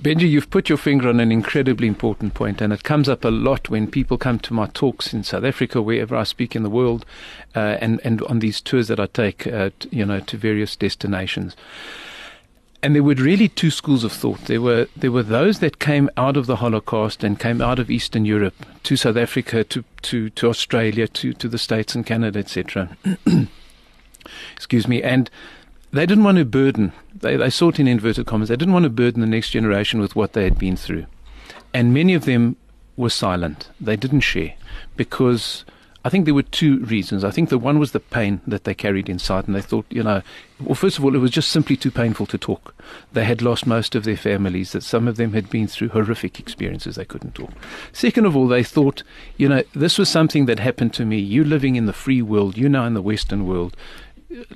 Benji, 0.00 0.28
you've 0.28 0.50
put 0.50 0.68
your 0.68 0.78
finger 0.78 1.08
on 1.08 1.20
an 1.20 1.30
incredibly 1.30 1.86
important 1.86 2.34
point, 2.34 2.60
and 2.60 2.72
it 2.72 2.82
comes 2.82 3.08
up 3.08 3.24
a 3.24 3.28
lot 3.28 3.70
when 3.70 3.88
people 3.88 4.18
come 4.18 4.40
to 4.40 4.52
my 4.52 4.66
talks 4.66 5.14
in 5.14 5.22
South 5.22 5.44
Africa, 5.44 5.80
wherever 5.80 6.16
I 6.16 6.24
speak 6.24 6.56
in 6.56 6.64
the 6.64 6.70
world, 6.70 7.06
uh, 7.54 7.78
and 7.80 8.00
and 8.02 8.20
on 8.22 8.40
these 8.40 8.60
tours 8.60 8.88
that 8.88 8.98
I 8.98 9.06
take, 9.06 9.46
uh, 9.46 9.70
t- 9.78 9.88
you 9.92 10.04
know, 10.04 10.18
to 10.20 10.36
various 10.36 10.74
destinations. 10.74 11.54
And 12.82 12.94
there 12.94 13.04
were 13.04 13.14
really 13.14 13.48
two 13.48 13.70
schools 13.70 14.04
of 14.04 14.12
thought. 14.12 14.40
There 14.46 14.60
were 14.60 14.88
there 14.96 15.12
were 15.12 15.22
those 15.22 15.60
that 15.60 15.78
came 15.78 16.10
out 16.16 16.36
of 16.36 16.46
the 16.46 16.56
Holocaust 16.56 17.22
and 17.22 17.38
came 17.38 17.62
out 17.62 17.78
of 17.78 17.88
Eastern 17.88 18.24
Europe 18.24 18.66
to 18.82 18.96
South 18.96 19.16
Africa, 19.16 19.62
to 19.64 19.84
to, 20.02 20.28
to 20.30 20.48
Australia, 20.48 21.06
to 21.06 21.32
to 21.34 21.48
the 21.48 21.56
States 21.56 21.94
and 21.94 22.04
Canada, 22.04 22.40
etc. 22.40 22.96
Excuse 24.56 24.88
me, 24.88 25.02
and 25.04 25.30
they 25.94 26.06
didn't 26.06 26.24
want 26.24 26.38
to 26.38 26.44
burden, 26.44 26.92
they, 27.14 27.36
they 27.36 27.50
sought 27.50 27.78
in 27.78 27.86
inverted 27.86 28.26
commas, 28.26 28.48
they 28.48 28.56
didn't 28.56 28.74
want 28.74 28.84
to 28.84 28.90
burden 28.90 29.20
the 29.20 29.26
next 29.26 29.50
generation 29.50 30.00
with 30.00 30.16
what 30.16 30.32
they 30.32 30.44
had 30.44 30.58
been 30.58 30.76
through. 30.76 31.06
And 31.72 31.94
many 31.94 32.14
of 32.14 32.24
them 32.24 32.56
were 32.96 33.10
silent. 33.10 33.68
They 33.80 33.96
didn't 33.96 34.20
share 34.20 34.54
because 34.96 35.64
I 36.04 36.10
think 36.10 36.26
there 36.26 36.34
were 36.34 36.42
two 36.42 36.80
reasons. 36.80 37.24
I 37.24 37.30
think 37.30 37.48
the 37.48 37.58
one 37.58 37.78
was 37.78 37.92
the 37.92 38.00
pain 38.00 38.42
that 38.46 38.64
they 38.64 38.74
carried 38.74 39.08
inside, 39.08 39.46
and 39.46 39.56
they 39.56 39.62
thought, 39.62 39.86
you 39.88 40.02
know, 40.02 40.20
well, 40.60 40.74
first 40.74 40.98
of 40.98 41.04
all, 41.04 41.14
it 41.14 41.18
was 41.18 41.30
just 41.30 41.48
simply 41.48 41.76
too 41.76 41.90
painful 41.90 42.26
to 42.26 42.36
talk. 42.36 42.74
They 43.14 43.24
had 43.24 43.40
lost 43.40 43.66
most 43.66 43.94
of 43.94 44.04
their 44.04 44.16
families, 44.16 44.72
that 44.72 44.82
some 44.82 45.08
of 45.08 45.16
them 45.16 45.32
had 45.32 45.48
been 45.48 45.66
through 45.66 45.88
horrific 45.88 46.38
experiences, 46.38 46.96
they 46.96 47.06
couldn't 47.06 47.34
talk. 47.34 47.52
Second 47.92 48.26
of 48.26 48.36
all, 48.36 48.48
they 48.48 48.62
thought, 48.62 49.02
you 49.38 49.48
know, 49.48 49.62
this 49.74 49.96
was 49.96 50.10
something 50.10 50.44
that 50.44 50.58
happened 50.58 50.92
to 50.94 51.06
me. 51.06 51.18
You 51.18 51.42
living 51.42 51.76
in 51.76 51.86
the 51.86 51.94
free 51.94 52.20
world, 52.20 52.58
you 52.58 52.68
now 52.68 52.84
in 52.84 52.92
the 52.92 53.00
Western 53.00 53.46
world 53.46 53.74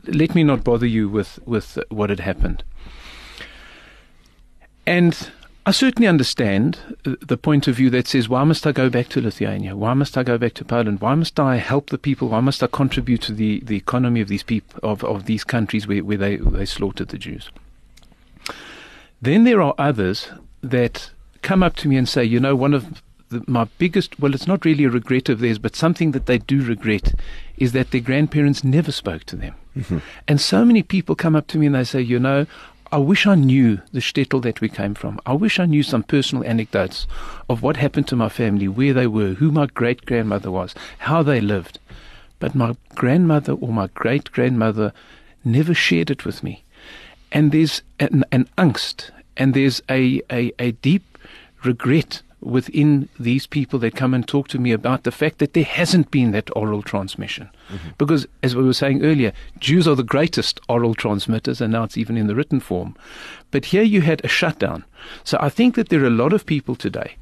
let 0.05 0.35
me 0.35 0.45
not 0.45 0.65
bother 0.65 0.87
you 0.87 1.09
with, 1.09 1.39
with 1.47 1.79
what 1.89 2.11
had 2.11 2.21
happened. 2.21 2.63
And 4.87 5.31
I 5.67 5.71
certainly 5.71 6.09
understand 6.09 6.79
the 7.03 7.37
point 7.37 7.69
of 7.69 7.77
view 7.77 7.91
that 7.91 8.09
says, 8.09 8.27
why 8.27 8.43
must 8.45 8.67
I 8.67 8.73
go 8.73 8.89
back 8.89 9.09
to 9.11 9.21
Lithuania? 9.21 9.77
Why 9.77 9.93
must 9.93 10.17
I 10.17 10.23
go 10.23 10.39
back 10.39 10.55
to 10.55 10.65
Poland? 10.65 11.03
Why 11.03 11.15
must 11.15 11.39
I 11.39 11.57
help 11.57 11.91
the 11.91 11.99
people? 11.99 12.29
Why 12.29 12.41
must 12.41 12.63
I 12.63 12.69
contribute 12.69 13.21
to 13.23 13.35
the, 13.35 13.61
the 13.61 13.77
economy 13.77 14.23
of 14.23 14.29
these 14.29 14.43
people 14.43 14.81
of, 14.83 15.05
of 15.05 15.27
these 15.27 15.45
countries 15.45 15.87
where, 15.87 16.03
where 16.03 16.17
they, 16.17 16.37
they 16.37 16.65
slaughtered 16.65 17.09
the 17.09 17.19
Jews? 17.19 17.51
Then 19.21 19.45
there 19.45 19.61
are 19.61 19.75
others 19.77 20.29
that 20.63 21.11
come 21.43 21.63
up 21.63 21.77
to 21.77 21.89
me 21.89 21.97
and 21.97 22.09
say, 22.09 22.25
you 22.25 22.41
know, 22.41 22.57
one 22.57 22.73
of 22.73 23.03
the, 23.29 23.45
my 23.47 23.65
biggest, 23.77 24.19
well, 24.19 24.35
it's 24.35 24.47
not 24.47 24.65
really 24.65 24.85
a 24.85 24.91
regret 24.91 25.29
of 25.29 25.41
theirs, 25.41 25.59
but 25.59 25.77
something 25.77 26.13
that 26.13 26.25
they 26.25 26.39
do 26.39 26.63
regret 26.63 27.13
is 27.59 27.73
that 27.73 27.91
their 27.91 28.01
grandparents 28.01 28.65
never 28.65 28.91
spoke 28.91 29.25
to 29.25 29.37
them. 29.37 29.55
Mm-hmm. 29.79 29.99
And 30.27 30.41
so 30.41 30.65
many 30.65 30.83
people 30.83 31.15
come 31.15 31.37
up 31.37 31.47
to 31.49 31.59
me 31.59 31.67
and 31.67 31.75
they 31.75 31.85
say, 31.85 32.01
you 32.01 32.19
know, 32.19 32.47
I 32.91 32.97
wish 32.99 33.27
I 33.27 33.35
knew 33.35 33.81
the 33.93 34.01
shtetl 34.01 34.43
that 34.43 34.61
we 34.61 34.69
came 34.69 34.95
from. 34.95 35.21
I 35.27 35.35
wish 35.35 35.61
I 35.61 35.67
knew 35.67 35.83
some 35.83 36.03
personal 36.03 36.45
anecdotes 36.45 37.07
of 37.49 37.63
what 37.63 37.77
happened 37.77 38.09
to 38.09 38.17
my 38.17 38.31
family, 38.31 38.67
where 38.67 38.95
they 38.95 39.07
were, 39.07 39.35
who 39.35 39.53
my 39.53 39.67
great 39.67 40.07
grandmother 40.07 40.51
was, 40.51 40.75
how 40.99 41.23
they 41.23 41.41
lived. 41.41 41.79
But 42.39 42.55
my 42.55 42.77
grandmother 42.95 43.53
or 43.53 43.69
my 43.69 43.89
great 43.89 44.33
grandmother 44.33 44.93
never 45.45 45.75
shared 45.75 46.11
it 46.11 46.25
with 46.25 46.43
me. 46.43 46.65
And 47.31 47.53
there's 47.53 47.83
an, 48.01 48.25
an 48.33 48.49
angst 48.57 49.11
and 49.37 49.53
there's 49.53 49.83
a, 49.91 50.23
a, 50.31 50.53
a 50.59 50.73
deep 50.73 51.19
regret 51.65 52.23
within 52.41 53.09
these 53.19 53.47
people 53.47 53.79
that 53.81 53.97
come 53.97 54.15
and 54.15 54.27
talk 54.27 54.49
to 54.49 54.59
me 54.59 54.73
about 54.73 55.03
the 55.03 55.11
fact 55.11 55.39
that 55.39 55.55
there 55.55 55.65
hasn't 55.65 56.11
been 56.11 56.31
that 56.33 56.51
oral 56.57 56.83
transmission. 56.83 57.51
Mm-hmm. 57.69 57.89
Because, 57.99 58.27
as 58.43 58.55
we 58.55 58.65
were 58.65 58.73
saying 58.73 59.05
earlier, 59.05 59.33
Jews 59.59 59.89
are 59.89 59.97
the 59.97 60.03
greatest 60.03 60.61
oral 60.69 60.95
transmitters, 60.95 61.61
and 61.61 61.73
now 61.73 61.85
it's 61.85 61.99
even 61.99 62.17
in 62.17 62.27
the 62.27 62.35
written 62.35 62.61
form. 62.61 62.97
But 63.51 63.67
here 63.67 63.83
you 63.83 64.03
had 64.03 64.25
a 64.25 64.29
shutdown. 64.29 64.85
So 65.25 65.39
I 65.41 65.49
think 65.49 65.75
that 65.75 65.89
there 65.89 66.03
are 66.03 66.07
a 66.07 66.11
lot 66.11 66.33
of 66.33 66.47
people 66.47 66.77
today 66.77 67.17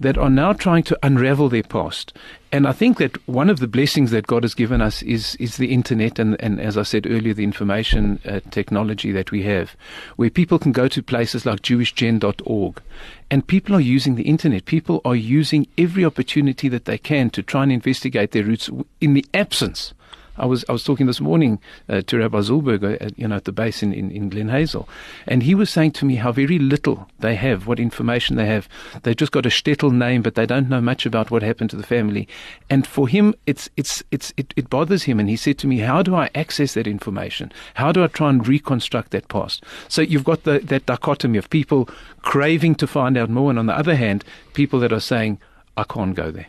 that 0.00 0.16
are 0.16 0.30
now 0.30 0.52
trying 0.52 0.82
to 0.84 0.98
unravel 1.02 1.48
their 1.48 1.62
past. 1.62 2.12
And 2.50 2.66
I 2.66 2.72
think 2.72 2.98
that 2.98 3.16
one 3.28 3.50
of 3.50 3.58
the 3.58 3.66
blessings 3.66 4.10
that 4.10 4.26
God 4.26 4.42
has 4.42 4.54
given 4.54 4.80
us 4.80 5.02
is, 5.02 5.34
is 5.36 5.56
the 5.56 5.72
internet 5.72 6.18
and, 6.18 6.40
and, 6.40 6.60
as 6.60 6.78
I 6.78 6.82
said 6.82 7.06
earlier, 7.06 7.34
the 7.34 7.44
information 7.44 8.20
uh, 8.24 8.40
technology 8.50 9.12
that 9.12 9.30
we 9.30 9.42
have, 9.42 9.76
where 10.16 10.30
people 10.30 10.58
can 10.58 10.72
go 10.72 10.88
to 10.88 11.02
places 11.02 11.44
like 11.44 11.60
jewishgen.org 11.60 12.82
and 13.30 13.46
people 13.46 13.74
are 13.74 13.80
using 13.80 14.14
the 14.14 14.22
internet. 14.22 14.64
People 14.64 15.02
are 15.04 15.16
using 15.16 15.66
every 15.76 16.04
opportunity 16.04 16.68
that 16.68 16.86
they 16.86 16.98
can 16.98 17.28
to 17.30 17.42
try 17.42 17.64
and 17.64 17.72
investigate 17.72 18.30
their 18.30 18.44
roots 18.44 18.70
in 19.00 19.12
the 19.14 19.26
absence 19.34 19.92
I 20.38 20.46
was 20.46 20.64
I 20.68 20.72
was 20.72 20.84
talking 20.84 21.06
this 21.06 21.20
morning 21.20 21.60
uh, 21.88 22.02
to 22.02 22.18
Rabbi 22.18 22.38
Zulberger, 22.38 22.94
at, 23.00 23.02
uh, 23.02 23.14
you 23.16 23.28
know, 23.28 23.36
at 23.36 23.44
the 23.44 23.52
base 23.52 23.82
in, 23.82 23.92
in, 23.92 24.10
in 24.10 24.28
Glen 24.28 24.48
Hazel, 24.48 24.88
and 25.26 25.42
he 25.42 25.54
was 25.54 25.70
saying 25.70 25.92
to 25.92 26.04
me 26.04 26.16
how 26.16 26.32
very 26.32 26.58
little 26.58 27.08
they 27.18 27.34
have, 27.34 27.66
what 27.66 27.80
information 27.80 28.36
they 28.36 28.46
have. 28.46 28.68
They've 29.02 29.16
just 29.16 29.32
got 29.32 29.46
a 29.46 29.48
shtetl 29.48 29.92
name, 29.92 30.22
but 30.22 30.34
they 30.34 30.46
don't 30.46 30.68
know 30.68 30.80
much 30.80 31.06
about 31.06 31.30
what 31.30 31.42
happened 31.42 31.70
to 31.70 31.76
the 31.76 31.82
family. 31.82 32.28
And 32.70 32.86
for 32.86 33.08
him, 33.08 33.34
it's 33.46 33.68
it's 33.76 34.02
it's 34.10 34.32
it, 34.36 34.54
it 34.56 34.70
bothers 34.70 35.04
him. 35.04 35.20
And 35.20 35.28
he 35.28 35.36
said 35.36 35.58
to 35.58 35.66
me, 35.66 35.78
"How 35.78 36.02
do 36.02 36.14
I 36.14 36.30
access 36.34 36.74
that 36.74 36.86
information? 36.86 37.52
How 37.74 37.92
do 37.92 38.04
I 38.04 38.06
try 38.06 38.30
and 38.30 38.46
reconstruct 38.46 39.10
that 39.10 39.28
past?" 39.28 39.64
So 39.88 40.02
you've 40.02 40.24
got 40.24 40.44
the, 40.44 40.60
that 40.60 40.86
dichotomy 40.86 41.38
of 41.38 41.50
people 41.50 41.88
craving 42.22 42.76
to 42.76 42.86
find 42.86 43.16
out 43.16 43.30
more, 43.30 43.50
and 43.50 43.58
on 43.58 43.66
the 43.66 43.76
other 43.76 43.96
hand, 43.96 44.24
people 44.52 44.78
that 44.80 44.92
are 44.92 45.00
saying, 45.00 45.38
"I 45.76 45.84
can't 45.84 46.14
go 46.14 46.30
there." 46.30 46.46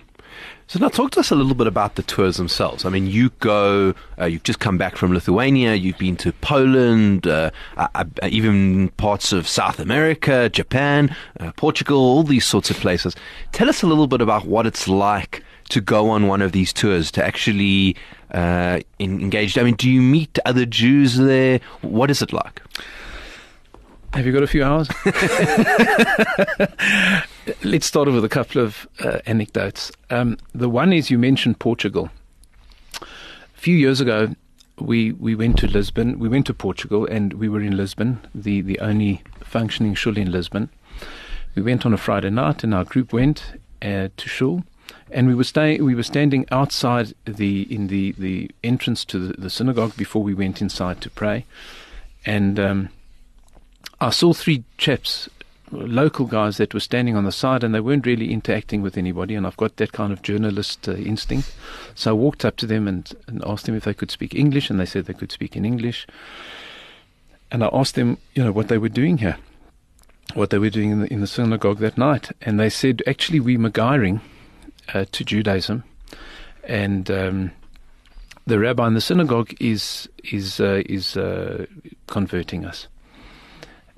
So 0.68 0.78
now 0.78 0.90
talk 0.90 1.12
to 1.12 1.20
us 1.20 1.32
a 1.32 1.36
little 1.36 1.56
bit 1.56 1.66
about 1.66 1.96
the 1.96 2.04
tours 2.04 2.38
themselves. 2.38 2.86
I 2.86 2.90
mean, 2.90 3.08
you 3.08 3.32
go, 3.40 3.96
uh, 4.20 4.26
you've 4.26 4.44
just 4.44 4.60
come 4.60 4.78
back 4.78 4.98
from 4.98 5.14
Lithuania, 5.14 5.74
you've 5.74 5.98
been 5.98 6.16
to 6.18 6.32
Poland, 6.32 7.26
uh, 7.26 7.50
uh, 7.78 7.88
uh 7.96 8.06
even 8.30 8.90
parts 8.90 9.34
of 9.34 9.48
South 9.48 9.80
America, 9.80 10.48
Japan, 10.50 11.16
uh, 11.40 11.52
Portugal, 11.54 11.98
all 11.98 12.24
these 12.24 12.46
sorts 12.46 12.70
of 12.70 12.78
places. 12.78 13.16
Tell 13.52 13.68
us 13.68 13.82
a 13.82 13.88
little 13.88 14.06
bit 14.06 14.22
about 14.22 14.46
what 14.46 14.68
it's 14.68 14.88
like 14.88 15.44
to 15.70 15.82
go 15.82 16.10
on 16.10 16.28
one 16.28 16.42
of 16.42 16.52
these 16.52 16.72
tours, 16.72 17.12
to 17.12 17.26
actually 17.26 17.96
uh, 18.32 18.80
engage. 19.00 19.58
I 19.58 19.64
mean, 19.64 19.76
do 19.76 19.90
you 19.90 20.02
meet 20.02 20.38
other 20.46 20.66
Jews 20.66 21.18
there? 21.18 21.60
What 21.82 22.12
is 22.12 22.22
it 22.22 22.34
like? 22.34 22.62
Have 24.14 24.26
you 24.26 24.32
got 24.32 24.44
a 24.44 24.48
few 24.48 24.64
hours? 24.64 24.90
Let's 27.64 27.86
start 27.86 28.12
with 28.12 28.26
a 28.26 28.30
couple 28.30 28.62
of 28.62 28.88
uh, 29.00 29.20
anecdotes. 29.28 29.92
Um, 30.10 30.38
the 30.54 30.68
one 30.68 30.92
is 30.92 31.12
you 31.12 31.20
mentioned 31.20 31.60
Portugal. 31.60 32.10
A 33.02 33.06
few 33.54 33.78
years 33.78 34.02
ago, 34.02 34.36
we, 34.80 35.12
we 35.12 35.36
went 35.36 35.60
to 35.60 35.68
Lisbon. 35.68 36.18
We 36.18 36.28
went 36.28 36.48
to 36.48 36.56
Portugal, 36.56 37.06
and 37.06 37.34
we 37.34 37.50
were 37.50 37.62
in 37.62 37.78
Lisbon, 37.78 38.20
the, 38.34 38.62
the 38.62 38.80
only 38.80 39.22
functioning 39.44 39.94
shul 39.94 40.18
in 40.18 40.32
Lisbon. 40.32 40.70
We 41.56 41.62
went 41.62 41.86
on 41.86 41.94
a 41.94 41.98
Friday 41.98 42.32
night, 42.32 42.64
and 42.64 42.74
our 42.74 42.86
group 42.86 43.14
went 43.14 43.60
uh, 43.82 44.10
to 44.16 44.28
shul, 44.28 44.64
and 45.12 45.28
we 45.28 45.36
were 45.36 45.44
staying. 45.44 45.86
We 45.86 45.96
were 45.96 46.04
standing 46.04 46.46
outside 46.52 47.14
the 47.26 47.62
in 47.74 47.88
the, 47.88 48.14
the 48.14 48.50
entrance 48.64 49.06
to 49.06 49.20
the, 49.20 49.34
the 49.34 49.50
synagogue 49.50 49.96
before 49.96 50.24
we 50.24 50.34
went 50.34 50.62
inside 50.62 51.00
to 51.02 51.10
pray, 51.10 51.46
and 52.26 52.60
um, 52.60 52.90
I 54.02 54.12
saw 54.12 54.34
three 54.34 54.64
chaps 54.78 55.30
local 55.72 56.26
guys 56.26 56.58
that 56.58 56.74
were 56.74 56.80
standing 56.80 57.16
on 57.16 57.26
the 57.26 57.32
side 57.32 57.64
and 57.64 57.74
they 57.74 57.80
weren't 57.80 58.06
really 58.06 58.32
interacting 58.32 58.82
with 58.82 58.98
anybody. 58.98 59.36
And 59.36 59.46
I've 59.46 59.58
got 59.58 59.78
that 59.78 59.92
kind 59.92 60.12
of 60.12 60.22
journalist 60.22 60.88
uh, 60.88 60.94
instinct. 60.94 61.54
So 61.96 62.12
I 62.12 62.14
walked 62.14 62.46
up 62.46 62.58
to 62.58 62.66
them 62.66 62.88
and, 62.88 63.12
and 63.28 63.44
asked 63.46 63.66
them 63.66 63.76
if 63.76 63.84
they 63.84 63.94
could 63.94 64.12
speak 64.12 64.36
English, 64.36 64.70
and 64.70 64.80
they 64.80 64.86
said 64.86 65.06
they 65.06 65.14
could 65.14 65.32
speak 65.32 65.56
in 65.56 65.66
English. 65.66 66.08
And 67.52 67.64
I 67.64 67.70
asked 67.74 67.96
them, 67.96 68.18
you 68.36 68.44
know, 68.44 68.52
what 68.52 68.68
they 68.68 68.78
were 68.78 68.90
doing 68.90 69.20
here, 69.20 69.38
what 70.34 70.50
they 70.50 70.60
were 70.60 70.70
doing 70.70 70.92
in 70.92 71.00
the, 71.02 71.14
in 71.14 71.22
the 71.22 71.28
synagogue 71.28 71.80
that 71.80 71.98
night. 71.98 72.32
And 72.42 72.60
they 72.60 72.70
said, 72.70 73.02
actually, 73.08 73.40
we're 73.40 73.60
migrating 73.60 74.22
uh, 74.94 75.06
to 75.12 75.24
Judaism. 75.24 75.84
And 76.64 77.10
um, 77.10 77.52
the 78.46 78.60
rabbi 78.60 78.88
in 78.88 78.94
the 78.94 79.02
synagogue 79.02 79.54
is, 79.60 80.08
is, 80.32 80.60
uh, 80.60 80.84
is 80.86 81.18
uh, 81.18 81.66
converting 82.08 82.66
us. 82.66 82.88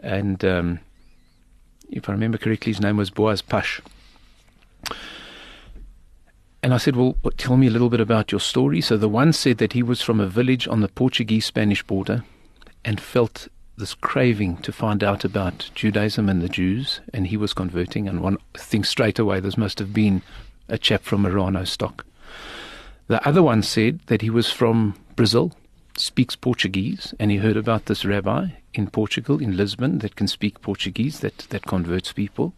And. 0.01 0.43
Um, 0.43 0.79
if 1.91 2.07
I 2.07 2.13
remember 2.13 2.37
correctly, 2.37 2.71
his 2.71 2.81
name 2.81 2.97
was 2.97 3.09
Boaz 3.09 3.41
Pash. 3.41 3.81
And 6.63 6.73
I 6.73 6.77
said, 6.77 6.95
Well, 6.95 7.17
tell 7.37 7.57
me 7.57 7.67
a 7.67 7.71
little 7.71 7.89
bit 7.89 7.99
about 7.99 8.31
your 8.31 8.39
story. 8.39 8.81
So 8.81 8.97
the 8.97 9.09
one 9.09 9.33
said 9.33 9.57
that 9.57 9.73
he 9.73 9.83
was 9.83 10.01
from 10.01 10.19
a 10.19 10.27
village 10.27 10.67
on 10.67 10.81
the 10.81 10.87
Portuguese 10.87 11.45
Spanish 11.45 11.83
border 11.83 12.23
and 12.85 13.01
felt 13.01 13.47
this 13.77 13.93
craving 13.93 14.57
to 14.57 14.71
find 14.71 15.03
out 15.03 15.25
about 15.25 15.69
Judaism 15.75 16.29
and 16.29 16.41
the 16.41 16.49
Jews, 16.49 17.01
and 17.13 17.27
he 17.27 17.37
was 17.37 17.53
converting. 17.53 18.07
And 18.07 18.21
one 18.21 18.37
thinks 18.53 18.89
straight 18.89 19.19
away 19.19 19.39
this 19.39 19.57
must 19.57 19.79
have 19.79 19.93
been 19.93 20.21
a 20.69 20.77
chap 20.77 21.01
from 21.03 21.23
Marrano 21.23 21.67
stock. 21.67 22.05
The 23.07 23.27
other 23.27 23.43
one 23.43 23.63
said 23.63 23.99
that 24.05 24.21
he 24.21 24.29
was 24.29 24.51
from 24.51 24.95
Brazil, 25.15 25.51
speaks 25.97 26.35
Portuguese, 26.35 27.13
and 27.19 27.31
he 27.31 27.37
heard 27.37 27.57
about 27.57 27.85
this 27.85 28.05
rabbi 28.05 28.49
in 28.73 28.89
Portugal, 28.89 29.39
in 29.39 29.57
Lisbon, 29.57 29.99
that 29.99 30.15
can 30.15 30.27
speak 30.27 30.61
Portuguese, 30.61 31.19
that, 31.19 31.39
that 31.49 31.65
converts 31.65 32.13
people. 32.13 32.53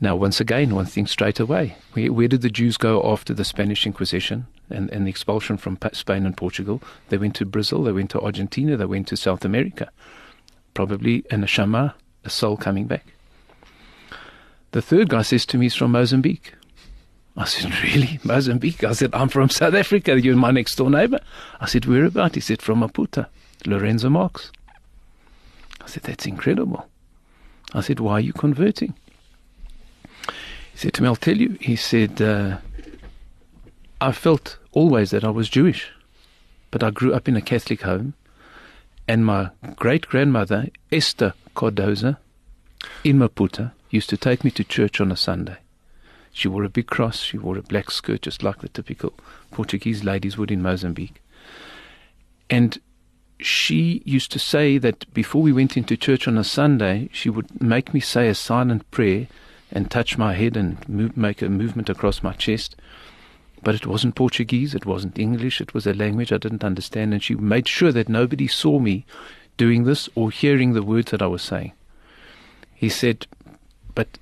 Now, 0.00 0.14
once 0.14 0.40
again, 0.40 0.74
one 0.74 0.86
thinks 0.86 1.10
straight 1.10 1.40
away 1.40 1.76
where, 1.92 2.12
where 2.12 2.28
did 2.28 2.42
the 2.42 2.50
Jews 2.50 2.76
go 2.76 3.02
after 3.10 3.34
the 3.34 3.44
Spanish 3.44 3.84
Inquisition 3.84 4.46
and, 4.70 4.88
and 4.90 5.06
the 5.06 5.10
expulsion 5.10 5.56
from 5.56 5.78
Spain 5.92 6.24
and 6.24 6.36
Portugal? 6.36 6.80
They 7.08 7.18
went 7.18 7.34
to 7.36 7.44
Brazil, 7.44 7.82
they 7.82 7.92
went 7.92 8.10
to 8.10 8.20
Argentina, 8.20 8.76
they 8.76 8.84
went 8.84 9.08
to 9.08 9.16
South 9.16 9.44
America. 9.44 9.90
Probably 10.72 11.24
an 11.30 11.42
Ashama, 11.42 11.94
a 12.24 12.30
soul 12.30 12.56
coming 12.56 12.86
back. 12.86 13.06
The 14.70 14.82
third 14.82 15.08
guy 15.08 15.22
says 15.22 15.44
to 15.46 15.58
me 15.58 15.66
he's 15.66 15.74
from 15.74 15.92
Mozambique. 15.92 16.54
I 17.38 17.44
said, 17.44 17.72
Really? 17.84 18.18
Mozambique? 18.24 18.82
I 18.82 18.92
said, 18.92 19.14
I'm 19.14 19.28
from 19.28 19.48
South 19.48 19.74
Africa. 19.74 20.20
You're 20.20 20.36
my 20.36 20.50
next 20.50 20.74
door 20.74 20.90
neighbor. 20.90 21.20
I 21.60 21.66
said, 21.66 21.86
Where 21.86 22.04
about? 22.04 22.34
He 22.34 22.40
said, 22.40 22.60
From 22.60 22.80
Maputo, 22.80 23.26
Lourenço 23.64 24.10
Marques. 24.10 24.50
I 25.80 25.86
said, 25.86 26.02
That's 26.02 26.26
incredible. 26.26 26.86
I 27.72 27.80
said, 27.80 28.00
Why 28.00 28.14
are 28.14 28.20
you 28.20 28.32
converting? 28.32 28.94
He 30.72 30.78
said 30.78 30.94
to 30.94 31.02
me, 31.02 31.08
I'll 31.08 31.16
tell 31.16 31.36
you. 31.36 31.56
He 31.60 31.76
said, 31.76 32.20
uh, 32.20 32.58
I 34.00 34.12
felt 34.12 34.58
always 34.72 35.10
that 35.10 35.24
I 35.24 35.30
was 35.30 35.48
Jewish, 35.48 35.90
but 36.70 36.82
I 36.82 36.90
grew 36.90 37.14
up 37.14 37.28
in 37.28 37.36
a 37.36 37.40
Catholic 37.40 37.82
home, 37.82 38.14
and 39.06 39.24
my 39.24 39.50
great 39.76 40.06
grandmother, 40.06 40.68
Esther 40.92 41.34
Cardozo, 41.54 42.16
in 43.04 43.18
Maputo, 43.18 43.72
used 43.90 44.10
to 44.10 44.16
take 44.16 44.44
me 44.44 44.50
to 44.52 44.64
church 44.64 45.00
on 45.00 45.10
a 45.10 45.16
Sunday. 45.16 45.56
She 46.32 46.48
wore 46.48 46.64
a 46.64 46.68
big 46.68 46.86
cross, 46.86 47.20
she 47.20 47.38
wore 47.38 47.58
a 47.58 47.62
black 47.62 47.90
skirt, 47.90 48.22
just 48.22 48.42
like 48.42 48.60
the 48.60 48.68
typical 48.68 49.14
Portuguese 49.50 50.04
ladies 50.04 50.36
would 50.38 50.50
in 50.50 50.62
Mozambique. 50.62 51.22
And 52.50 52.78
she 53.40 54.02
used 54.04 54.32
to 54.32 54.38
say 54.38 54.78
that 54.78 55.12
before 55.14 55.42
we 55.42 55.52
went 55.52 55.76
into 55.76 55.96
church 55.96 56.26
on 56.26 56.38
a 56.38 56.44
Sunday, 56.44 57.08
she 57.12 57.30
would 57.30 57.60
make 57.60 57.94
me 57.94 58.00
say 58.00 58.28
a 58.28 58.34
silent 58.34 58.88
prayer 58.90 59.28
and 59.70 59.90
touch 59.90 60.18
my 60.18 60.34
head 60.34 60.56
and 60.56 60.86
move, 60.88 61.16
make 61.16 61.42
a 61.42 61.48
movement 61.48 61.88
across 61.88 62.22
my 62.22 62.32
chest. 62.32 62.74
But 63.62 63.74
it 63.74 63.86
wasn't 63.86 64.14
Portuguese, 64.14 64.74
it 64.74 64.86
wasn't 64.86 65.18
English, 65.18 65.60
it 65.60 65.74
was 65.74 65.86
a 65.86 65.92
language 65.92 66.32
I 66.32 66.38
didn't 66.38 66.64
understand, 66.64 67.12
and 67.12 67.22
she 67.22 67.34
made 67.34 67.68
sure 67.68 67.92
that 67.92 68.08
nobody 68.08 68.46
saw 68.46 68.78
me 68.78 69.04
doing 69.56 69.84
this 69.84 70.08
or 70.14 70.30
hearing 70.30 70.72
the 70.72 70.82
words 70.82 71.10
that 71.10 71.22
I 71.22 71.26
was 71.26 71.42
saying. 71.42 71.72
He 72.74 72.88
said, 72.88 73.26
But 73.94 74.18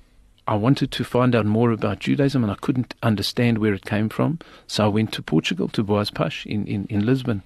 I 0.47 0.55
wanted 0.55 0.91
to 0.91 1.03
find 1.03 1.35
out 1.35 1.45
more 1.45 1.71
about 1.71 1.99
Judaism 1.99 2.43
and 2.43 2.51
I 2.51 2.55
couldn't 2.55 2.95
understand 3.03 3.57
where 3.57 3.73
it 3.73 3.85
came 3.85 4.09
from, 4.09 4.39
so 4.65 4.85
I 4.85 4.87
went 4.87 5.11
to 5.13 5.21
Portugal, 5.21 5.67
to 5.69 5.83
Boaz 5.83 6.09
Pash 6.09 6.45
in, 6.45 6.65
in, 6.65 6.85
in 6.89 7.05
Lisbon 7.05 7.43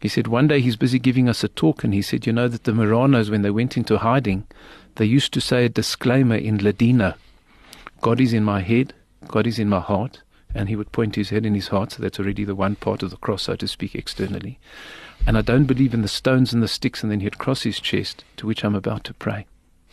He 0.00 0.08
said 0.08 0.26
one 0.26 0.48
day 0.48 0.60
he's 0.60 0.76
busy 0.76 0.98
giving 0.98 1.28
us 1.28 1.44
a 1.44 1.48
talk, 1.48 1.84
and 1.84 1.92
he 1.92 2.00
said, 2.02 2.26
You 2.26 2.32
know 2.32 2.48
that 2.48 2.64
the 2.64 2.72
Marranos, 2.72 3.30
when 3.30 3.42
they 3.42 3.50
went 3.50 3.76
into 3.76 3.98
hiding, 3.98 4.46
they 4.96 5.04
used 5.04 5.32
to 5.34 5.40
say 5.40 5.66
a 5.66 5.68
disclaimer 5.68 6.36
in 6.36 6.58
Ladino 6.58 7.14
God 8.00 8.18
is 8.20 8.32
in 8.32 8.42
my 8.42 8.62
head, 8.62 8.94
God 9.28 9.46
is 9.46 9.58
in 9.58 9.68
my 9.68 9.80
heart. 9.80 10.22
And 10.52 10.68
he 10.68 10.74
would 10.74 10.90
point 10.90 11.14
his 11.14 11.30
head 11.30 11.46
in 11.46 11.54
his 11.54 11.68
heart, 11.68 11.92
so 11.92 12.02
that's 12.02 12.18
already 12.18 12.44
the 12.44 12.56
one 12.56 12.74
part 12.74 13.04
of 13.04 13.10
the 13.10 13.16
cross, 13.18 13.42
so 13.42 13.54
to 13.54 13.68
speak, 13.68 13.94
externally. 13.94 14.58
And 15.24 15.38
I 15.38 15.42
don't 15.42 15.66
believe 15.66 15.94
in 15.94 16.02
the 16.02 16.08
stones 16.08 16.52
and 16.52 16.60
the 16.60 16.66
sticks, 16.66 17.04
and 17.04 17.12
then 17.12 17.20
he'd 17.20 17.38
cross 17.38 17.62
his 17.62 17.78
chest, 17.78 18.24
to 18.38 18.48
which 18.48 18.64
I'm 18.64 18.74
about 18.74 19.04
to 19.04 19.14
pray. 19.14 19.46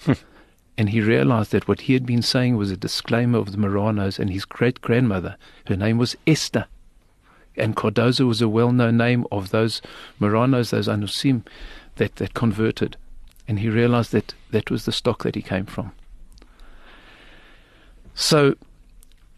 and 0.77 0.89
he 0.89 1.01
realized 1.01 1.51
that 1.51 1.67
what 1.67 1.81
he 1.81 1.93
had 1.93 2.05
been 2.05 2.21
saying 2.21 2.55
was 2.55 2.69
a 2.69 2.77
disclaimer 2.77 3.39
of 3.39 3.51
the 3.51 3.57
Marranos 3.57 4.19
and 4.19 4.29
his 4.29 4.45
great 4.45 4.79
grandmother. 4.79 5.35
Her 5.65 5.75
name 5.75 5.97
was 5.97 6.15
Esther. 6.27 6.67
And 7.55 7.75
Cardozo 7.75 8.27
was 8.27 8.41
a 8.41 8.47
well 8.47 8.71
known 8.71 8.97
name 8.97 9.25
of 9.31 9.49
those 9.49 9.81
Marranos, 10.19 10.69
those 10.69 10.87
Anusim, 10.87 11.43
that, 11.95 12.17
that 12.17 12.35
converted. 12.35 12.95
And 13.47 13.59
he 13.59 13.69
realized 13.69 14.11
that 14.11 14.35
that 14.51 14.69
was 14.69 14.85
the 14.85 14.91
stock 14.91 15.23
that 15.23 15.33
he 15.33 15.41
came 15.41 15.65
from. 15.65 15.93
So 18.13 18.55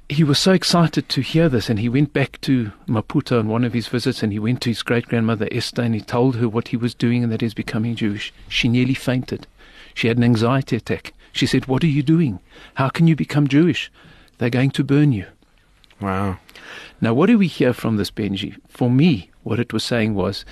he 0.09 0.25
was 0.25 0.39
so 0.39 0.51
excited 0.51 1.07
to 1.07 1.21
hear 1.21 1.47
this, 1.47 1.69
and 1.69 1.79
he 1.79 1.87
went 1.87 2.11
back 2.11 2.41
to 2.41 2.71
Maputo 2.87 3.39
on 3.39 3.47
one 3.47 3.63
of 3.63 3.73
his 3.73 3.87
visits, 3.87 4.23
and 4.23 4.33
he 4.33 4.39
went 4.39 4.61
to 4.61 4.69
his 4.69 4.81
great 4.81 5.05
grandmother 5.05 5.47
Esther, 5.51 5.83
and 5.83 5.95
he 5.95 6.01
told 6.01 6.35
her 6.37 6.49
what 6.49 6.69
he 6.69 6.77
was 6.77 6.93
doing 6.93 7.23
and 7.23 7.31
that 7.31 7.41
he's 7.41 7.53
becoming 7.53 7.95
Jewish. 7.95 8.33
She 8.49 8.67
nearly 8.67 8.95
fainted. 8.95 9.47
She 9.93 10.07
had 10.09 10.17
an 10.17 10.23
anxiety 10.23 10.75
attack. 10.75 11.13
She 11.31 11.45
said, 11.45 11.67
What 11.67 11.83
are 11.83 11.87
you 11.87 12.03
doing? 12.03 12.39
How 12.75 12.89
can 12.89 13.07
you 13.07 13.15
become 13.15 13.47
Jewish? 13.47 13.91
They're 14.37 14.49
going 14.49 14.71
to 14.71 14.83
burn 14.83 15.11
you. 15.11 15.25
Wow. 16.01 16.39
Now, 17.01 17.13
what 17.13 17.27
do 17.27 17.37
we 17.37 17.47
hear 17.47 17.73
from 17.73 17.97
this, 17.97 18.11
Benji? 18.11 18.55
For 18.69 18.89
me, 18.89 19.29
what 19.43 19.59
it 19.59 19.73
was 19.73 19.83
saying 19.83 20.15
was, 20.15 20.45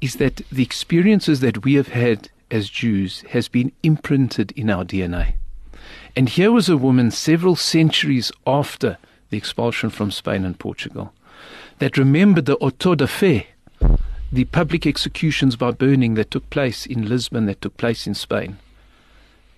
is 0.00 0.14
that 0.14 0.36
the 0.50 0.62
experiences 0.62 1.40
that 1.40 1.64
we 1.64 1.74
have 1.74 1.88
had 1.88 2.30
as 2.50 2.68
Jews 2.70 3.22
has 3.30 3.48
been 3.48 3.72
imprinted 3.82 4.52
in 4.52 4.70
our 4.70 4.84
DNA. 4.84 5.34
And 6.16 6.28
here 6.28 6.52
was 6.52 6.68
a 6.68 6.76
woman 6.76 7.10
several 7.10 7.56
centuries 7.56 8.30
after 8.46 8.98
the 9.30 9.36
expulsion 9.36 9.90
from 9.90 10.10
Spain 10.10 10.44
and 10.44 10.58
Portugal 10.58 11.12
that 11.78 11.98
remembered 11.98 12.46
the 12.46 12.56
auto 12.58 12.94
de 12.94 13.06
fe, 13.06 13.48
the 14.30 14.44
public 14.44 14.86
executions 14.86 15.56
by 15.56 15.70
burning 15.70 16.14
that 16.14 16.30
took 16.30 16.48
place 16.50 16.86
in 16.86 17.08
Lisbon, 17.08 17.46
that 17.46 17.60
took 17.60 17.76
place 17.76 18.06
in 18.06 18.14
Spain. 18.14 18.58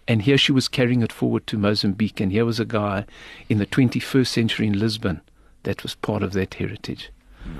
And 0.08 0.22
here 0.22 0.38
she 0.38 0.52
was 0.52 0.68
carrying 0.68 1.02
it 1.02 1.12
forward 1.12 1.46
to 1.48 1.58
Mozambique. 1.58 2.20
And 2.20 2.30
here 2.32 2.44
was 2.44 2.60
a 2.60 2.64
guy 2.64 3.06
in 3.48 3.58
the 3.58 3.66
21st 3.66 4.28
century 4.28 4.66
in 4.66 4.78
Lisbon 4.78 5.20
that 5.64 5.82
was 5.82 5.94
part 5.96 6.22
of 6.22 6.32
that 6.32 6.54
heritage. 6.54 7.10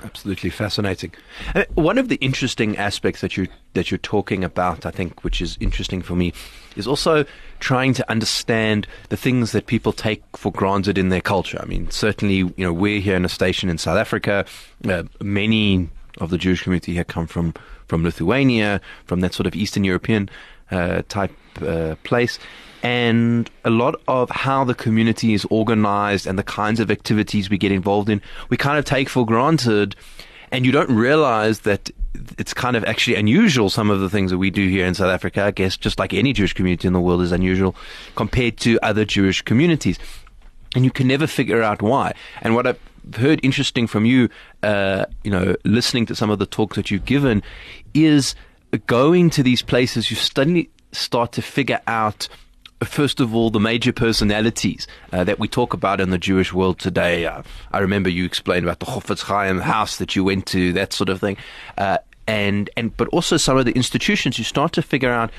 Absolutely 0.03 0.49
fascinating. 0.49 1.13
Uh, 1.55 1.63
one 1.75 1.97
of 1.97 2.09
the 2.09 2.15
interesting 2.17 2.75
aspects 2.77 3.21
that 3.21 3.37
you 3.37 3.47
that 3.73 3.89
you're 3.89 3.97
talking 3.99 4.43
about, 4.43 4.85
I 4.85 4.91
think, 4.91 5.23
which 5.23 5.41
is 5.41 5.57
interesting 5.59 6.01
for 6.01 6.15
me, 6.15 6.33
is 6.75 6.87
also 6.87 7.25
trying 7.59 7.93
to 7.93 8.09
understand 8.11 8.87
the 9.09 9.17
things 9.17 9.51
that 9.51 9.67
people 9.67 9.93
take 9.93 10.23
for 10.35 10.51
granted 10.51 10.97
in 10.97 11.09
their 11.09 11.21
culture. 11.21 11.59
I 11.61 11.65
mean, 11.65 11.89
certainly, 11.89 12.35
you 12.35 12.53
know, 12.57 12.73
we're 12.73 12.99
here 12.99 13.15
in 13.15 13.23
a 13.23 13.29
station 13.29 13.69
in 13.69 13.77
South 13.77 13.97
Africa. 13.97 14.45
Uh, 14.87 15.03
many 15.21 15.89
of 16.19 16.31
the 16.31 16.37
Jewish 16.37 16.63
community 16.63 16.93
here 16.93 17.03
come 17.03 17.27
from 17.27 17.53
from 17.87 18.03
Lithuania, 18.03 18.81
from 19.05 19.21
that 19.21 19.33
sort 19.33 19.47
of 19.47 19.55
Eastern 19.55 19.83
European 19.83 20.29
uh, 20.71 21.01
type 21.07 21.31
uh, 21.61 21.95
place 22.03 22.39
and 22.83 23.49
a 23.65 23.69
lot 23.69 23.95
of 24.07 24.29
how 24.29 24.63
the 24.63 24.75
community 24.75 25.33
is 25.33 25.45
organized 25.49 26.27
and 26.27 26.37
the 26.37 26.43
kinds 26.43 26.79
of 26.79 26.91
activities 26.91 27.49
we 27.49 27.57
get 27.57 27.71
involved 27.71 28.09
in, 28.09 28.21
we 28.49 28.57
kind 28.57 28.77
of 28.77 28.85
take 28.85 29.09
for 29.09 29.25
granted. 29.25 29.95
And 30.51 30.65
you 30.65 30.71
don't 30.71 30.91
realize 30.91 31.61
that 31.61 31.89
it's 32.37 32.53
kind 32.53 32.75
of 32.75 32.85
actually 32.85 33.15
unusual. 33.15 33.69
Some 33.69 33.89
of 33.89 33.99
the 33.99 34.09
things 34.09 34.31
that 34.31 34.37
we 34.37 34.49
do 34.49 34.69
here 34.69 34.85
in 34.85 34.93
South 34.93 35.09
Africa, 35.09 35.43
I 35.43 35.51
guess, 35.51 35.75
just 35.75 35.99
like 35.99 36.13
any 36.13 36.33
Jewish 36.33 36.53
community 36.53 36.87
in 36.87 36.93
the 36.93 37.01
world, 37.01 37.21
is 37.21 37.31
unusual 37.31 37.75
compared 38.15 38.57
to 38.59 38.79
other 38.81 39.03
Jewish 39.03 39.41
communities. 39.41 39.99
And 40.75 40.85
you 40.85 40.91
can 40.91 41.07
never 41.07 41.27
figure 41.27 41.61
out 41.61 41.81
why. 41.81 42.13
And 42.41 42.55
what 42.55 42.67
I've 42.67 42.79
heard 43.15 43.39
interesting 43.43 43.87
from 43.87 44.05
you, 44.05 44.29
uh, 44.63 45.05
you 45.23 45.31
know, 45.31 45.55
listening 45.65 46.05
to 46.05 46.15
some 46.15 46.29
of 46.29 46.39
the 46.39 46.45
talks 46.45 46.75
that 46.75 46.91
you've 46.91 47.05
given, 47.05 47.43
is 47.93 48.35
going 48.87 49.29
to 49.31 49.43
these 49.43 49.61
places, 49.61 50.09
you 50.09 50.17
suddenly 50.17 50.69
start 50.91 51.31
to 51.33 51.41
figure 51.41 51.81
out 51.87 52.27
first 52.83 53.19
of 53.19 53.33
all, 53.33 53.49
the 53.49 53.59
major 53.59 53.91
personalities 53.91 54.87
uh, 55.11 55.23
that 55.23 55.39
we 55.39 55.47
talk 55.47 55.73
about 55.73 55.99
in 55.99 56.11
the 56.11 56.17
Jewish 56.17 56.53
world 56.53 56.77
today. 56.77 57.25
Uh, 57.25 57.41
I 57.71 57.79
remember 57.79 58.09
you 58.09 58.25
explained 58.25 58.65
about 58.65 58.79
the 58.79 58.85
Chofetz 58.85 59.23
Chaim 59.23 59.59
house 59.59 59.97
that 59.97 60.15
you 60.15 60.23
went 60.23 60.45
to, 60.47 60.73
that 60.73 60.93
sort 60.93 61.09
of 61.09 61.19
thing, 61.19 61.37
uh, 61.77 61.97
and 62.27 62.69
and 62.77 62.95
but 62.95 63.07
also 63.09 63.37
some 63.37 63.57
of 63.57 63.65
the 63.65 63.71
institutions. 63.71 64.37
You 64.37 64.43
start 64.43 64.73
to 64.73 64.81
figure 64.81 65.11
out 65.11 65.31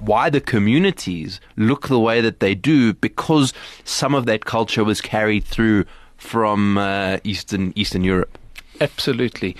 why 0.00 0.30
the 0.30 0.40
communities 0.40 1.40
look 1.56 1.88
the 1.88 1.98
way 1.98 2.20
that 2.20 2.38
they 2.40 2.54
do 2.54 2.92
because 2.94 3.52
some 3.84 4.14
of 4.14 4.26
that 4.26 4.44
culture 4.44 4.84
was 4.84 5.00
carried 5.00 5.44
through 5.44 5.84
from 6.18 6.78
uh, 6.78 7.18
Eastern 7.24 7.72
Eastern 7.74 8.04
Europe. 8.04 8.38
Absolutely. 8.80 9.56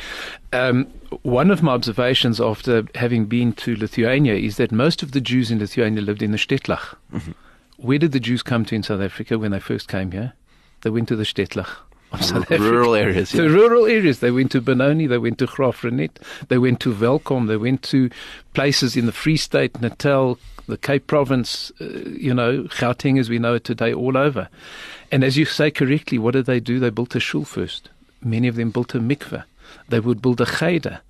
Um, 0.53 0.87
one 1.23 1.51
of 1.51 1.63
my 1.63 1.73
observations 1.73 2.41
after 2.41 2.85
having 2.95 3.27
been 3.27 3.53
to 3.55 3.77
Lithuania 3.77 4.35
is 4.35 4.57
that 4.57 4.73
most 4.73 5.03
of 5.03 5.13
the 5.13 5.21
Jews 5.21 5.51
in 5.51 5.59
Lithuania 5.59 6.03
lived 6.03 6.23
in 6.23 6.33
the 6.33 6.39
Shtetlach. 6.39 6.97
Mm-hmm. 7.13 7.33
Where 7.79 7.99
did 7.99 8.13
the 8.13 8.21
Jews 8.21 8.43
come 8.43 8.65
to 8.67 8.75
in 8.75 8.83
South 8.83 9.01
Africa 9.01 9.39
when 9.39 9.51
they 9.51 9.61
first 9.61 9.89
came 9.89 10.13
here? 10.13 10.35
They 10.83 10.91
went 10.91 11.09
to 11.09 11.17
the 11.17 11.25
Shtetlach. 11.25 11.69
Of 12.13 12.25
South 12.25 12.51
rural 12.51 12.95
areas. 12.97 13.33
Yeah. 13.33 13.43
The 13.43 13.51
rural 13.51 13.87
areas. 13.87 14.21
They 14.21 14.31
went 14.31 14.51
to 14.53 14.61
Benoni, 14.61 15.07
they 15.07 15.19
went 15.19 15.39
to 15.39 15.47
Graaff-Reinet, 15.47 16.17
they 16.49 16.59
went 16.59 16.81
to 16.81 16.93
Welkom, 16.93 17.47
they 17.47 17.57
went 17.57 17.83
to 17.85 18.11
places 18.53 18.97
in 18.97 19.07
the 19.07 19.13
Free 19.13 19.37
State, 19.37 19.81
Natal, 19.81 20.39
the 20.67 20.77
Cape 20.77 21.07
Province, 21.07 21.71
uh, 21.81 21.85
you 21.85 22.35
know, 22.35 22.65
Gauteng 22.65 23.19
as 23.19 23.29
we 23.29 23.39
know 23.39 23.55
it 23.55 23.65
today, 23.65 23.93
all 23.93 24.17
over. 24.17 24.49
And 25.13 25.23
as 25.23 25.37
you 25.37 25.45
say 25.45 25.71
correctly, 25.71 26.19
what 26.19 26.33
did 26.33 26.47
they 26.47 26.61
do? 26.61 26.81
They 26.81 26.91
built 26.91 27.15
a 27.15 27.21
shul 27.21 27.45
first. 27.45 27.91
Many 28.23 28.49
of 28.49 28.57
them 28.57 28.71
built 28.71 28.95
a 28.95 28.99
mikveh 29.01 29.45
they 29.89 30.01
would 30.01 30.23
build 30.23 30.41
a 30.41 30.47
cheder. 30.47 31.01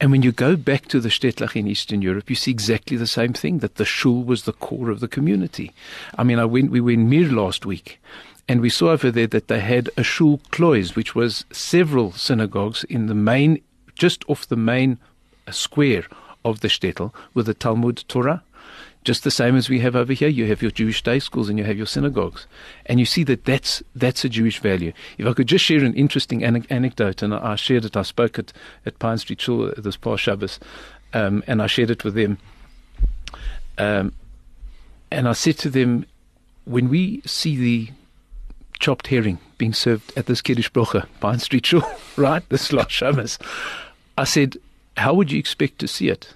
And 0.00 0.10
when 0.10 0.22
you 0.22 0.32
go 0.32 0.56
back 0.56 0.86
to 0.88 1.00
the 1.00 1.08
Shtetlach 1.08 1.56
in 1.56 1.66
Eastern 1.66 2.02
Europe, 2.02 2.30
you 2.30 2.36
see 2.36 2.50
exactly 2.50 2.96
the 2.96 3.06
same 3.06 3.32
thing, 3.32 3.58
that 3.58 3.76
the 3.76 3.84
shul 3.84 4.22
was 4.22 4.44
the 4.44 4.52
core 4.52 4.90
of 4.90 5.00
the 5.00 5.08
community. 5.08 5.72
I 6.16 6.22
mean, 6.22 6.38
I 6.38 6.44
went, 6.44 6.70
we 6.70 6.80
were 6.80 6.92
in 6.92 7.08
Mir 7.08 7.30
last 7.30 7.66
week, 7.66 8.00
and 8.48 8.60
we 8.60 8.70
saw 8.70 8.90
over 8.90 9.10
there 9.10 9.26
that 9.26 9.48
they 9.48 9.60
had 9.60 9.90
a 9.96 10.02
shul 10.02 10.40
klois, 10.50 10.94
which 10.94 11.14
was 11.14 11.44
several 11.50 12.12
synagogues 12.12 12.84
in 12.84 13.06
the 13.06 13.14
main, 13.14 13.60
just 13.94 14.24
off 14.28 14.46
the 14.46 14.56
main 14.56 14.98
square 15.50 16.04
of 16.44 16.60
the 16.60 16.68
shtetl 16.68 17.12
with 17.34 17.46
the 17.46 17.54
Talmud 17.54 18.04
Torah 18.06 18.42
just 19.06 19.22
the 19.22 19.30
same 19.30 19.54
as 19.54 19.70
we 19.70 19.78
have 19.80 19.94
over 19.94 20.12
here. 20.12 20.28
You 20.28 20.46
have 20.46 20.60
your 20.60 20.72
Jewish 20.72 21.00
day 21.00 21.20
schools 21.20 21.48
and 21.48 21.58
you 21.58 21.64
have 21.64 21.76
your 21.76 21.86
synagogues, 21.86 22.46
and 22.86 22.98
you 22.98 23.06
see 23.06 23.22
that 23.24 23.44
that's 23.44 23.82
that's 23.94 24.24
a 24.24 24.28
Jewish 24.28 24.58
value. 24.58 24.92
If 25.16 25.26
I 25.26 25.32
could 25.32 25.46
just 25.46 25.64
share 25.64 25.82
an 25.84 25.94
interesting 25.94 26.42
ane- 26.42 26.66
anecdote, 26.68 27.22
and 27.22 27.32
I 27.32 27.54
shared 27.54 27.84
it, 27.84 27.96
I 27.96 28.02
spoke 28.02 28.38
at 28.38 28.52
at 28.84 28.98
Pine 28.98 29.18
Street 29.18 29.40
Shul 29.40 29.72
this 29.76 29.96
past 29.96 30.24
Shabbos, 30.24 30.58
um, 31.14 31.44
and 31.46 31.62
I 31.62 31.68
shared 31.68 31.90
it 31.90 32.02
with 32.02 32.14
them. 32.14 32.38
Um, 33.78 34.12
and 35.12 35.28
I 35.28 35.32
said 35.32 35.56
to 35.58 35.70
them, 35.70 36.04
when 36.64 36.88
we 36.88 37.22
see 37.24 37.56
the 37.56 37.90
chopped 38.80 39.06
herring 39.06 39.38
being 39.56 39.72
served 39.72 40.12
at 40.16 40.26
this 40.26 40.42
Kiddush 40.42 40.70
Brocha, 40.70 41.06
Pine 41.20 41.38
Street 41.38 41.64
Shul, 41.64 41.88
right, 42.16 42.46
this 42.48 42.72
last 42.72 42.90
Shabbos, 42.90 43.38
I 44.18 44.24
said, 44.24 44.56
how 44.96 45.14
would 45.14 45.30
you 45.30 45.38
expect 45.38 45.78
to 45.78 45.86
see 45.86 46.08
it? 46.08 46.34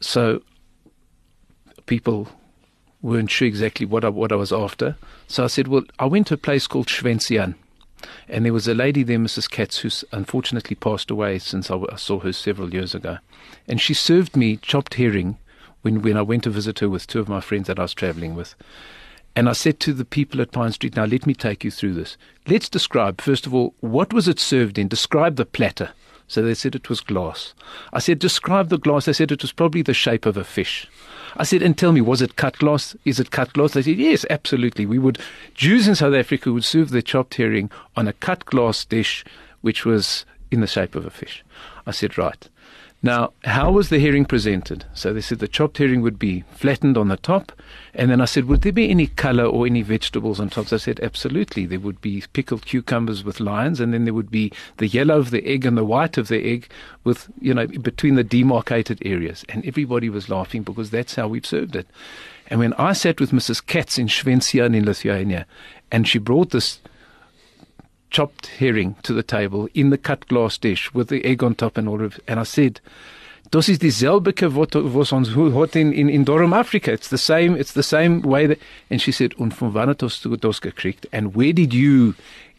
So 0.00 0.42
people 1.90 2.28
weren't 3.02 3.32
sure 3.32 3.48
exactly 3.48 3.84
what 3.84 4.04
I, 4.04 4.10
what 4.10 4.30
I 4.30 4.36
was 4.36 4.52
after. 4.52 4.96
So 5.26 5.42
I 5.42 5.48
said, 5.48 5.66
well, 5.66 5.82
I 5.98 6.06
went 6.06 6.28
to 6.28 6.34
a 6.34 6.46
place 6.46 6.68
called 6.68 6.86
Schwenzian. 6.86 7.56
And 8.28 8.44
there 8.44 8.52
was 8.52 8.68
a 8.68 8.74
lady 8.74 9.02
there, 9.02 9.18
Mrs. 9.18 9.50
Katz, 9.50 9.78
who's 9.78 10.04
unfortunately 10.12 10.76
passed 10.76 11.10
away 11.10 11.40
since 11.40 11.68
I, 11.68 11.78
saw 11.96 12.20
her 12.20 12.32
several 12.32 12.72
years 12.72 12.94
ago. 12.94 13.18
And 13.66 13.80
she 13.80 13.92
served 13.92 14.36
me 14.36 14.56
chopped 14.56 14.94
herring 14.94 15.36
when, 15.82 16.00
when 16.00 16.16
I 16.16 16.22
went 16.22 16.44
to 16.44 16.50
visit 16.50 16.78
her 16.78 16.88
with 16.88 17.08
two 17.08 17.18
of 17.18 17.28
my 17.28 17.40
friends 17.40 17.66
that 17.66 17.80
I 17.80 17.82
was 17.82 17.92
traveling 17.92 18.36
with. 18.36 18.54
And 19.34 19.48
I 19.48 19.52
said 19.52 19.80
to 19.80 19.92
the 19.92 20.04
people 20.04 20.40
at 20.40 20.52
Pine 20.52 20.72
Street, 20.72 20.94
now 20.94 21.06
let 21.06 21.26
me 21.26 21.34
take 21.34 21.64
you 21.64 21.72
through 21.72 21.94
this. 21.94 22.16
Let's 22.46 22.68
describe, 22.68 23.20
first 23.20 23.46
of 23.46 23.54
all, 23.54 23.74
what 23.80 24.12
was 24.12 24.28
it 24.28 24.38
served 24.38 24.78
in? 24.78 24.86
Describe 24.86 25.34
the 25.34 25.44
platter. 25.44 25.90
So 26.30 26.42
they 26.42 26.54
said 26.54 26.76
it 26.76 26.88
was 26.88 27.00
glass. 27.00 27.54
I 27.92 27.98
said, 27.98 28.20
describe 28.20 28.68
the 28.68 28.78
glass. 28.78 29.06
They 29.06 29.12
said 29.12 29.32
it 29.32 29.42
was 29.42 29.50
probably 29.50 29.82
the 29.82 29.92
shape 29.92 30.26
of 30.26 30.36
a 30.36 30.44
fish. 30.44 30.88
I 31.36 31.42
said, 31.42 31.60
and 31.60 31.76
tell 31.76 31.90
me, 31.90 32.00
was 32.00 32.22
it 32.22 32.36
cut 32.36 32.56
glass? 32.58 32.94
Is 33.04 33.18
it 33.18 33.32
cut 33.32 33.52
glass? 33.52 33.72
They 33.72 33.82
said, 33.82 33.98
yes, 33.98 34.24
absolutely. 34.30 34.86
We 34.86 35.00
would, 35.00 35.18
Jews 35.54 35.88
in 35.88 35.96
South 35.96 36.14
Africa 36.14 36.52
would 36.52 36.62
serve 36.62 36.90
their 36.90 37.02
chopped 37.02 37.34
herring 37.34 37.68
on 37.96 38.06
a 38.06 38.12
cut 38.12 38.44
glass 38.44 38.84
dish, 38.84 39.24
which 39.62 39.84
was 39.84 40.24
in 40.52 40.60
the 40.60 40.68
shape 40.68 40.94
of 40.94 41.04
a 41.04 41.10
fish. 41.10 41.44
I 41.84 41.90
said, 41.90 42.16
right. 42.16 42.48
Now, 43.02 43.32
how 43.44 43.72
was 43.72 43.88
the 43.88 43.98
herring 43.98 44.26
presented? 44.26 44.84
So 44.92 45.14
they 45.14 45.22
said 45.22 45.38
the 45.38 45.48
chopped 45.48 45.78
herring 45.78 46.02
would 46.02 46.18
be 46.18 46.44
flattened 46.52 46.98
on 46.98 47.08
the 47.08 47.16
top. 47.16 47.50
And 47.94 48.10
then 48.10 48.20
I 48.20 48.26
said, 48.26 48.44
would 48.44 48.60
there 48.60 48.72
be 48.72 48.90
any 48.90 49.06
color 49.06 49.44
or 49.44 49.64
any 49.64 49.80
vegetables 49.80 50.38
on 50.38 50.50
top? 50.50 50.66
So 50.66 50.76
I 50.76 50.80
said, 50.80 51.00
absolutely. 51.00 51.64
There 51.64 51.80
would 51.80 52.02
be 52.02 52.22
pickled 52.34 52.66
cucumbers 52.66 53.24
with 53.24 53.40
lions, 53.40 53.80
and 53.80 53.94
then 53.94 54.04
there 54.04 54.12
would 54.12 54.30
be 54.30 54.52
the 54.76 54.86
yellow 54.86 55.18
of 55.18 55.30
the 55.30 55.46
egg 55.46 55.64
and 55.64 55.78
the 55.78 55.84
white 55.84 56.18
of 56.18 56.28
the 56.28 56.44
egg 56.44 56.68
with, 57.02 57.28
you 57.40 57.54
know, 57.54 57.66
between 57.66 58.16
the 58.16 58.24
demarcated 58.24 59.00
areas. 59.02 59.46
And 59.48 59.64
everybody 59.64 60.10
was 60.10 60.28
laughing 60.28 60.62
because 60.62 60.90
that's 60.90 61.14
how 61.14 61.26
we've 61.26 61.46
served 61.46 61.76
it. 61.76 61.86
And 62.48 62.60
when 62.60 62.74
I 62.74 62.92
sat 62.92 63.18
with 63.18 63.30
Mrs. 63.30 63.64
Katz 63.64 63.96
in 63.96 64.08
Schwensian 64.08 64.74
in 64.74 64.84
Lithuania, 64.84 65.46
and 65.90 66.06
she 66.06 66.18
brought 66.18 66.50
this 66.50 66.80
chopped 68.10 68.46
herring 68.58 68.96
to 69.02 69.12
the 69.12 69.22
table 69.22 69.68
in 69.74 69.90
the 69.90 69.98
cut 69.98 70.26
glass 70.28 70.58
dish 70.58 70.92
with 70.92 71.08
the 71.08 71.24
egg 71.24 71.42
on 71.42 71.54
top 71.54 71.76
and 71.76 71.88
all 71.88 72.02
of 72.02 72.20
and 72.26 72.40
I 72.40 72.44
said 72.44 72.80
This 73.52 73.68
is 73.68 73.78
dieselbe 73.80 74.32
was 74.94 75.12
ons 75.12 75.30
hot 75.32 75.74
in 75.74 75.92
in 75.92 76.08
in 76.08 76.24
Dorum 76.24 76.52
Africa. 76.52 76.92
It's 76.92 77.08
the 77.08 77.18
same. 77.18 77.56
It's 77.56 77.72
the 77.72 77.82
same 77.82 78.22
way 78.22 78.46
that. 78.46 78.58
And 78.90 79.02
she 79.02 79.10
said, 79.10 79.34
"Und 79.38 79.52
von 79.54 79.72
wann 79.74 79.88
het 79.88 80.02
ons 80.04 80.20
dos 80.20 80.60
gekriegt? 80.60 81.06
And 81.12 81.34
where 81.34 81.52
did 81.52 81.74
you 81.74 82.14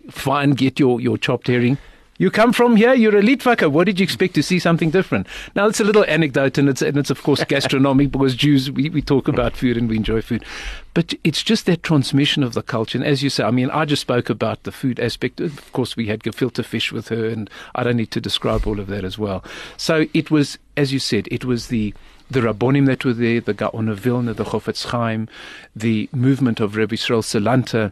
find 0.10 0.58
get 0.58 0.80
your 0.80 1.00
your 1.00 1.18
chopped 1.18 1.48
herring?" 1.48 1.78
You 2.22 2.30
come 2.30 2.54
from 2.54 2.76
here, 2.76 2.94
you're 2.94 3.18
a 3.18 3.24
Litvaker. 3.24 3.72
What 3.72 3.86
did 3.86 4.00
you 4.00 4.04
expect 4.04 4.36
to 4.36 4.44
see 4.44 4.60
something 4.60 4.92
different? 4.92 5.26
Now, 5.56 5.66
it's 5.66 5.80
a 5.80 5.84
little 5.84 6.06
anecdote, 6.06 6.60
and 6.60 6.70
it's, 6.70 6.84
and 6.84 6.96
it's 6.96 7.10
of 7.10 7.24
course, 7.24 7.44
gastronomic 7.48 8.12
because 8.12 8.36
Jews, 8.36 8.70
we, 8.70 8.92
we 8.92 9.02
talk 9.02 9.28
about 9.28 9.58
food 9.58 9.76
and 9.76 9.90
we 9.90 9.98
enjoy 9.98 10.22
food. 10.22 10.46
But 10.94 11.16
it's 11.24 11.42
just 11.42 11.66
that 11.66 11.82
transmission 11.82 12.44
of 12.44 12.54
the 12.54 12.62
culture. 12.62 13.00
And 13.00 13.08
as 13.08 13.24
you 13.24 13.32
say, 13.32 13.44
I 13.44 13.50
mean, 13.50 13.72
I 13.72 13.86
just 13.86 14.04
spoke 14.04 14.30
about 14.30 14.62
the 14.66 14.72
food 14.72 15.00
aspect. 15.00 15.42
Of 15.42 15.74
course, 15.74 15.96
we 15.96 16.10
had 16.10 16.20
gefilte 16.20 16.64
fish 16.64 16.92
with 16.92 17.08
her, 17.08 17.26
and 17.26 17.50
I 17.74 17.82
don't 17.84 17.98
need 17.98 18.12
to 18.12 18.22
describe 18.22 18.68
all 18.68 18.80
of 18.80 18.86
that 18.86 19.04
as 19.04 19.18
well. 19.18 19.44
So 19.76 20.06
it 20.14 20.30
was, 20.30 20.60
as 20.78 20.94
you 20.94 21.00
said, 21.00 21.28
it 21.32 21.44
was 21.44 21.70
the 21.70 21.92
the 22.30 22.42
Rabbonim 22.42 22.86
that 22.86 23.04
were 23.04 23.14
there, 23.14 23.42
the 23.42 23.56
Gaon 23.56 23.90
of 23.90 23.98
Vilna, 23.98 24.36
the 24.36 24.46
Chofetz 24.46 24.86
Chaim, 24.86 25.28
the 25.76 26.08
movement 26.14 26.60
of 26.60 26.76
Rebbe 26.76 26.94
Israel 26.94 27.24
Salanter 27.24 27.92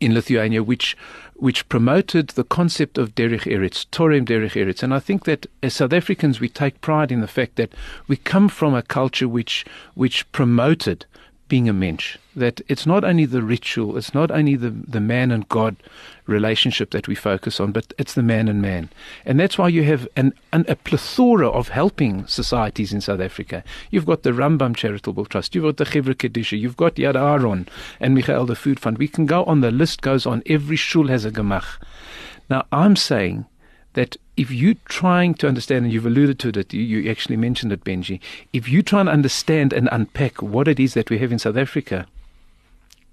in 0.00 0.14
Lithuania, 0.14 0.62
which 0.64 0.96
which 1.42 1.68
promoted 1.68 2.28
the 2.28 2.44
concept 2.44 2.96
of 2.96 3.16
Derech 3.16 3.50
Eretz, 3.52 3.84
Torem 3.90 4.24
Derech 4.24 4.52
Eretz. 4.52 4.84
And 4.84 4.94
I 4.94 5.00
think 5.00 5.24
that 5.24 5.44
as 5.60 5.74
South 5.74 5.92
Africans, 5.92 6.38
we 6.38 6.48
take 6.48 6.80
pride 6.80 7.10
in 7.10 7.20
the 7.20 7.26
fact 7.26 7.56
that 7.56 7.72
we 8.06 8.16
come 8.16 8.48
from 8.48 8.74
a 8.74 8.82
culture 8.82 9.26
which 9.26 9.64
which 9.94 10.30
promoted 10.30 11.04
being 11.52 11.68
a 11.68 11.72
mensch. 11.74 12.16
That 12.34 12.62
it's 12.66 12.86
not 12.86 13.04
only 13.04 13.26
the 13.26 13.42
ritual, 13.42 13.98
it's 13.98 14.14
not 14.14 14.30
only 14.30 14.56
the, 14.56 14.70
the 14.70 15.02
man 15.02 15.30
and 15.30 15.46
God 15.50 15.76
relationship 16.26 16.92
that 16.92 17.08
we 17.08 17.14
focus 17.14 17.60
on, 17.60 17.72
but 17.72 17.92
it's 17.98 18.14
the 18.14 18.22
man 18.22 18.48
and 18.48 18.62
man. 18.62 18.88
And 19.26 19.38
that's 19.38 19.58
why 19.58 19.68
you 19.68 19.82
have 19.82 20.08
an, 20.16 20.32
an, 20.54 20.64
a 20.66 20.76
plethora 20.76 21.50
of 21.50 21.68
helping 21.68 22.26
societies 22.26 22.94
in 22.94 23.02
South 23.02 23.20
Africa. 23.20 23.62
You've 23.90 24.06
got 24.06 24.22
the 24.22 24.30
Rambam 24.30 24.74
Charitable 24.74 25.26
Trust, 25.26 25.54
you've 25.54 25.64
got 25.64 25.76
the 25.76 25.84
Chevra 25.84 26.14
Kadisha, 26.14 26.58
you've 26.58 26.78
got 26.78 26.94
Yad 26.94 27.16
Aaron 27.16 27.68
and 28.00 28.14
Michael 28.14 28.46
the 28.46 28.56
Food 28.56 28.80
Fund. 28.80 28.96
We 28.96 29.06
can 29.06 29.26
go 29.26 29.44
on, 29.44 29.60
the 29.60 29.70
list 29.70 30.00
goes 30.00 30.24
on. 30.24 30.42
Every 30.46 30.76
shul 30.76 31.08
has 31.08 31.26
a 31.26 31.30
gemach. 31.30 31.82
Now, 32.48 32.64
I'm 32.72 32.96
saying 32.96 33.44
that 33.92 34.16
if 34.36 34.50
you're 34.50 34.74
trying 34.86 35.34
to 35.34 35.48
understand, 35.48 35.84
and 35.84 35.92
you've 35.92 36.06
alluded 36.06 36.38
to 36.40 36.48
it, 36.48 36.72
you, 36.72 37.10
actually 37.10 37.36
mentioned 37.36 37.72
it, 37.72 37.84
Benji, 37.84 38.20
if 38.52 38.68
you 38.68 38.82
try 38.82 39.00
and 39.00 39.08
understand 39.08 39.72
and 39.72 39.88
unpack 39.92 40.40
what 40.40 40.68
it 40.68 40.80
is 40.80 40.94
that 40.94 41.10
we 41.10 41.18
have 41.18 41.32
in 41.32 41.38
South 41.38 41.56
Africa, 41.56 42.06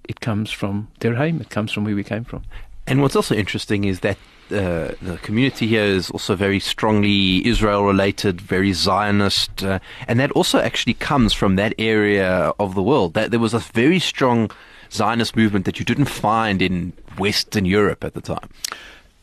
it 0.07 0.21
comes 0.21 0.51
from 0.51 0.87
their 0.99 1.15
home, 1.15 1.41
it 1.41 1.49
comes 1.49 1.71
from 1.71 1.83
where 1.83 1.95
we 1.95 2.03
came 2.03 2.23
from. 2.23 2.43
And 2.87 3.01
what's 3.01 3.15
also 3.15 3.35
interesting 3.35 3.83
is 3.83 3.99
that 3.99 4.17
uh, 4.49 4.95
the 5.01 5.19
community 5.21 5.67
here 5.67 5.83
is 5.83 6.09
also 6.09 6.35
very 6.35 6.59
strongly 6.59 7.45
Israel 7.45 7.83
related, 7.83 8.41
very 8.41 8.73
Zionist, 8.73 9.63
uh, 9.63 9.79
and 10.07 10.19
that 10.19 10.31
also 10.31 10.59
actually 10.59 10.95
comes 10.95 11.33
from 11.33 11.55
that 11.57 11.75
area 11.77 12.51
of 12.59 12.73
the 12.73 12.81
world. 12.81 13.13
That 13.13 13.29
there 13.29 13.39
was 13.39 13.53
a 13.53 13.59
very 13.59 13.99
strong 13.99 14.49
Zionist 14.91 15.35
movement 15.35 15.65
that 15.65 15.77
you 15.77 15.85
didn't 15.85 16.05
find 16.05 16.61
in 16.63 16.93
Western 17.19 17.65
Europe 17.65 18.03
at 18.03 18.15
the 18.15 18.21
time. 18.21 18.49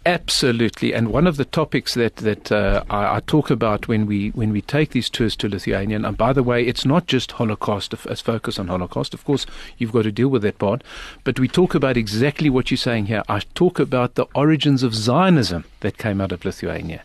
Absolutely, 0.06 0.94
and 0.94 1.08
one 1.10 1.26
of 1.26 1.36
the 1.36 1.44
topics 1.44 1.94
that 1.94 2.14
that 2.16 2.52
uh, 2.52 2.84
I, 2.88 3.16
I, 3.16 3.20
talk 3.26 3.50
about 3.50 3.88
when 3.88 4.06
we 4.06 4.28
when 4.28 4.52
we 4.52 4.62
take 4.62 4.90
these 4.90 5.10
tours 5.10 5.34
to 5.34 5.48
Lithuania, 5.48 5.96
and 5.96 6.16
by 6.16 6.32
the 6.32 6.44
way, 6.44 6.64
it's 6.64 6.84
not 6.84 7.08
just 7.08 7.32
Holocaust 7.32 7.92
as 8.08 8.20
focus 8.20 8.56
on 8.60 8.68
Holocaust. 8.68 9.14
Of 9.14 9.24
course, 9.24 9.46
you've 9.78 9.90
got 9.90 10.02
to 10.02 10.12
deal 10.12 10.28
with 10.28 10.42
that 10.42 10.58
part, 10.58 10.84
but 11.24 11.40
we 11.40 11.48
talk 11.48 11.74
about 11.74 11.96
exactly 11.96 12.48
what 12.48 12.70
you're 12.70 12.78
saying 12.78 13.06
here. 13.06 13.24
I 13.28 13.40
talk 13.56 13.80
about 13.80 14.14
the 14.14 14.26
origins 14.32 14.84
of 14.84 14.94
Zionism 14.94 15.64
that 15.80 15.98
came 15.98 16.20
out 16.20 16.30
of 16.30 16.44
Lithuania, 16.44 17.02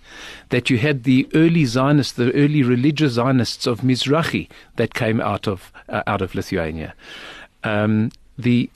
that 0.50 0.70
you 0.70 0.78
had 0.78 1.04
the 1.04 1.28
early 1.34 1.66
Zionists, 1.66 2.14
the 2.14 2.32
early 2.34 2.62
religious 2.62 3.14
Zionists 3.14 3.66
of 3.66 3.82
Mizrahi 3.82 4.48
that 4.76 4.94
came 4.94 5.20
out 5.20 5.48
of 5.48 5.72
uh, 5.90 6.04
out 6.06 6.22
of 6.22 6.36
Lithuania. 6.36 6.94
Um, 7.64 8.12
the 8.38 8.70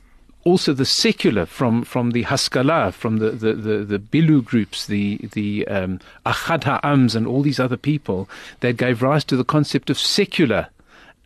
also 0.45 0.73
the 0.73 0.85
secular 0.85 1.45
from, 1.45 1.83
from 1.83 2.11
the 2.11 2.21
Haskalah, 2.21 2.91
from 2.91 3.17
the, 3.17 3.31
the, 3.31 3.53
the, 3.53 3.77
the 3.83 3.99
Bilu 3.99 4.43
groups, 4.43 4.85
the, 4.85 5.19
the 5.33 5.67
um, 5.67 5.99
Achad 6.25 6.63
Ha'ams, 6.63 7.15
and 7.15 7.27
all 7.27 7.41
these 7.41 7.59
other 7.59 7.77
people 7.77 8.29
that 8.59 8.77
gave 8.77 9.01
rise 9.01 9.25
to 9.25 9.35
the 9.35 9.43
concept 9.43 9.89
of 9.89 9.99
secular 9.99 10.67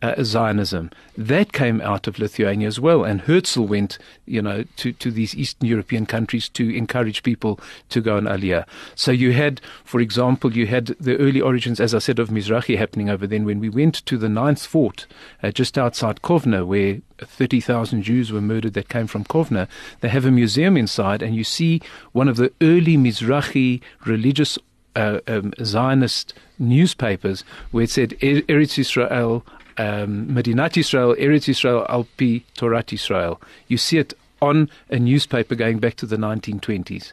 uh, 0.02 0.22
Zionism. 0.22 0.90
That 1.16 1.52
came 1.52 1.80
out 1.80 2.06
of 2.06 2.18
Lithuania 2.18 2.66
as 2.66 2.80
well. 2.80 3.04
And 3.04 3.22
Herzl 3.22 3.64
went, 3.64 3.98
you 4.26 4.42
know, 4.42 4.64
to, 4.76 4.92
to 4.92 5.10
these 5.10 5.34
Eastern 5.34 5.68
European 5.68 6.06
countries 6.06 6.48
to 6.50 6.74
encourage 6.74 7.22
people 7.22 7.60
to 7.90 8.00
go 8.00 8.16
on 8.16 8.24
Aliyah. 8.24 8.66
So 8.94 9.12
you 9.12 9.32
had, 9.32 9.60
for 9.84 10.00
example, 10.00 10.56
you 10.56 10.66
had 10.66 10.86
the 10.86 11.16
early 11.18 11.40
origins, 11.40 11.80
as 11.80 11.94
I 11.94 11.98
said, 11.98 12.18
of 12.18 12.28
Mizrahi 12.28 12.78
happening 12.78 13.10
over 13.10 13.26
then 13.26 13.44
when 13.44 13.60
we 13.60 13.68
went 13.68 13.94
to 14.06 14.16
the 14.16 14.28
ninth 14.28 14.64
fort 14.64 15.06
uh, 15.42 15.50
just 15.50 15.76
outside 15.76 16.22
Kovna, 16.22 16.66
where 16.66 17.00
30,000 17.18 18.02
Jews 18.02 18.32
were 18.32 18.40
murdered 18.40 18.74
that 18.74 18.88
came 18.88 19.06
from 19.06 19.24
Kovna. 19.24 19.68
They 20.00 20.08
have 20.08 20.24
a 20.24 20.30
museum 20.30 20.76
inside, 20.76 21.22
and 21.22 21.34
you 21.34 21.44
see 21.44 21.82
one 22.12 22.28
of 22.28 22.36
the 22.36 22.52
early 22.62 22.96
Mizrahi 22.96 23.82
religious 24.06 24.58
uh, 24.96 25.20
um, 25.28 25.52
Zionist 25.62 26.34
newspapers 26.58 27.44
where 27.70 27.84
it 27.84 27.90
said 27.90 28.10
Eretz 28.20 28.78
Israel 28.78 29.44
um, 29.80 30.26
Medinat 30.26 30.76
Israel, 30.76 31.14
Eretz 31.16 31.48
Israel, 31.48 31.86
Alpi, 31.88 32.42
Torat 32.56 32.92
Israel. 32.92 33.40
You 33.68 33.78
see 33.78 33.98
it 33.98 34.14
on 34.42 34.70
a 34.88 34.98
newspaper 34.98 35.54
going 35.54 35.78
back 35.78 35.96
to 35.96 36.06
the 36.06 36.16
1920s. 36.16 37.12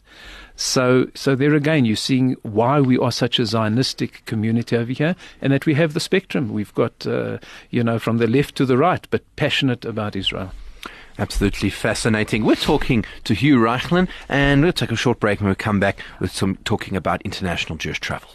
So, 0.55 1.07
so 1.13 1.35
there 1.35 1.53
again, 1.53 1.85
you're 1.85 1.95
seeing 1.95 2.35
why 2.41 2.79
we 2.81 2.97
are 2.97 3.11
such 3.11 3.37
a 3.37 3.43
Zionistic 3.43 4.25
community 4.25 4.75
over 4.75 4.91
here, 4.91 5.15
and 5.41 5.53
that 5.53 5.65
we 5.65 5.75
have 5.75 5.93
the 5.93 5.99
spectrum. 5.99 6.49
We've 6.51 6.73
got, 6.73 7.05
uh, 7.05 7.37
you 7.69 7.83
know, 7.83 7.99
from 7.99 8.17
the 8.17 8.27
left 8.27 8.55
to 8.55 8.65
the 8.65 8.77
right, 8.77 9.05
but 9.09 9.23
passionate 9.35 9.85
about 9.85 10.15
Israel. 10.15 10.51
Absolutely 11.19 11.69
fascinating. 11.69 12.43
We're 12.43 12.55
talking 12.55 13.05
to 13.23 13.33
Hugh 13.33 13.57
Raichlin, 13.57 14.07
and 14.29 14.63
we'll 14.63 14.73
take 14.73 14.91
a 14.91 14.95
short 14.95 15.19
break 15.19 15.39
and 15.39 15.47
we'll 15.47 15.55
come 15.55 15.79
back 15.79 15.99
with 16.19 16.31
some 16.31 16.57
talking 16.63 16.95
about 16.95 17.21
international 17.23 17.77
Jewish 17.77 17.99
travel. 17.99 18.29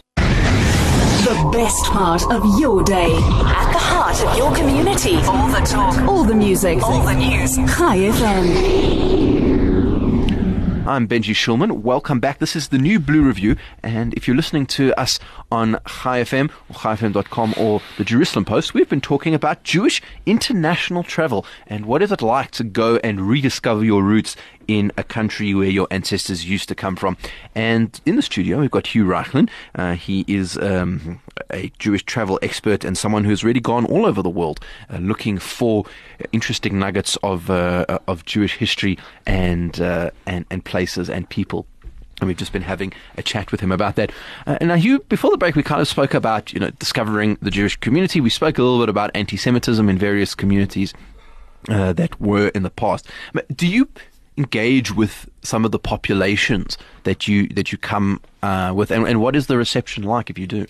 The 1.23 1.49
best 1.53 1.85
part 1.85 2.29
of 2.31 2.59
your 2.59 2.83
day. 2.83 3.15
At 3.15 3.71
the 3.71 3.79
heart 3.79 4.21
of 4.25 4.37
your 4.37 4.53
community. 4.53 5.15
All 5.15 5.47
the 5.47 5.65
talk. 5.65 5.97
All 6.01 6.25
the 6.25 6.35
music. 6.35 6.83
All 6.83 7.01
the 7.01 7.13
news. 7.13 7.55
Chai 7.55 7.99
FM. 7.99 9.23
I'm 10.85 11.07
Benji 11.07 11.33
Shulman. 11.33 11.79
Welcome 11.79 12.19
back. 12.19 12.39
This 12.39 12.57
is 12.57 12.67
the 12.67 12.77
new 12.77 12.99
Blue 12.99 13.21
Review. 13.21 13.55
And 13.81 14.13
if 14.15 14.27
you're 14.27 14.35
listening 14.35 14.65
to 14.65 14.93
us 14.99 15.17
on 15.49 15.79
Chai 15.87 16.23
FM 16.23 16.51
or 16.69 16.75
chaifm.com 16.75 17.53
or 17.57 17.81
the 17.97 18.03
Jerusalem 18.03 18.43
Post, 18.43 18.73
we've 18.73 18.89
been 18.89 18.99
talking 18.99 19.33
about 19.33 19.63
Jewish 19.63 20.01
international 20.25 21.03
travel 21.03 21.45
and 21.67 21.85
what 21.85 22.01
is 22.01 22.11
it 22.11 22.21
like 22.21 22.51
to 22.51 22.65
go 22.65 22.97
and 22.97 23.29
rediscover 23.29 23.85
your 23.85 24.03
roots 24.03 24.35
in 24.67 24.91
a 24.97 25.03
country 25.03 25.53
where 25.53 25.69
your 25.69 25.87
ancestors 25.91 26.45
used 26.45 26.69
to 26.69 26.75
come 26.75 26.95
from. 26.95 27.17
And 27.55 27.99
in 28.05 28.15
the 28.15 28.21
studio, 28.21 28.59
we've 28.59 28.71
got 28.71 28.87
Hugh 28.87 29.05
Raichlin. 29.05 29.49
Uh, 29.75 29.93
he 29.93 30.25
is 30.27 30.57
um, 30.57 31.21
a 31.51 31.71
Jewish 31.79 32.03
travel 32.03 32.39
expert 32.41 32.83
and 32.83 32.97
someone 32.97 33.23
who's 33.23 33.43
really 33.43 33.59
gone 33.59 33.85
all 33.85 34.05
over 34.05 34.21
the 34.21 34.29
world 34.29 34.59
uh, 34.89 34.97
looking 34.97 35.37
for 35.37 35.85
interesting 36.31 36.79
nuggets 36.79 37.17
of 37.23 37.49
uh, 37.49 37.85
of 38.07 38.25
Jewish 38.25 38.57
history 38.57 38.97
and 39.25 39.79
uh, 39.79 40.11
and 40.25 40.45
and 40.49 40.63
places 40.63 41.09
and 41.09 41.29
people. 41.29 41.65
And 42.19 42.27
we've 42.27 42.37
just 42.37 42.53
been 42.53 42.61
having 42.61 42.93
a 43.17 43.23
chat 43.23 43.51
with 43.51 43.59
him 43.59 43.71
about 43.71 43.95
that. 43.95 44.11
Uh, 44.47 44.57
and 44.61 44.69
now, 44.69 44.75
Hugh, 44.75 44.99
before 45.09 45.31
the 45.31 45.37
break, 45.37 45.55
we 45.55 45.63
kind 45.63 45.81
of 45.81 45.87
spoke 45.87 46.13
about 46.13 46.53
you 46.53 46.59
know 46.59 46.69
discovering 46.71 47.37
the 47.41 47.51
Jewish 47.51 47.75
community. 47.77 48.21
We 48.21 48.29
spoke 48.29 48.57
a 48.57 48.63
little 48.63 48.79
bit 48.79 48.89
about 48.89 49.11
anti-Semitism 49.13 49.89
in 49.89 49.97
various 49.97 50.35
communities 50.35 50.93
uh, 51.69 51.93
that 51.93 52.19
were 52.19 52.49
in 52.49 52.63
the 52.63 52.69
past. 52.69 53.07
Do 53.53 53.67
you 53.67 53.89
engage 54.37 54.93
with 54.93 55.29
some 55.41 55.65
of 55.65 55.71
the 55.71 55.79
populations 55.79 56.77
that 57.03 57.27
you 57.27 57.47
that 57.49 57.71
you 57.71 57.77
come 57.77 58.21
uh, 58.41 58.73
with, 58.75 58.91
and, 58.91 59.07
and 59.07 59.21
what 59.21 59.35
is 59.35 59.47
the 59.47 59.57
reception 59.57 60.03
like 60.03 60.29
if 60.29 60.37
you 60.37 60.47
do? 60.47 60.65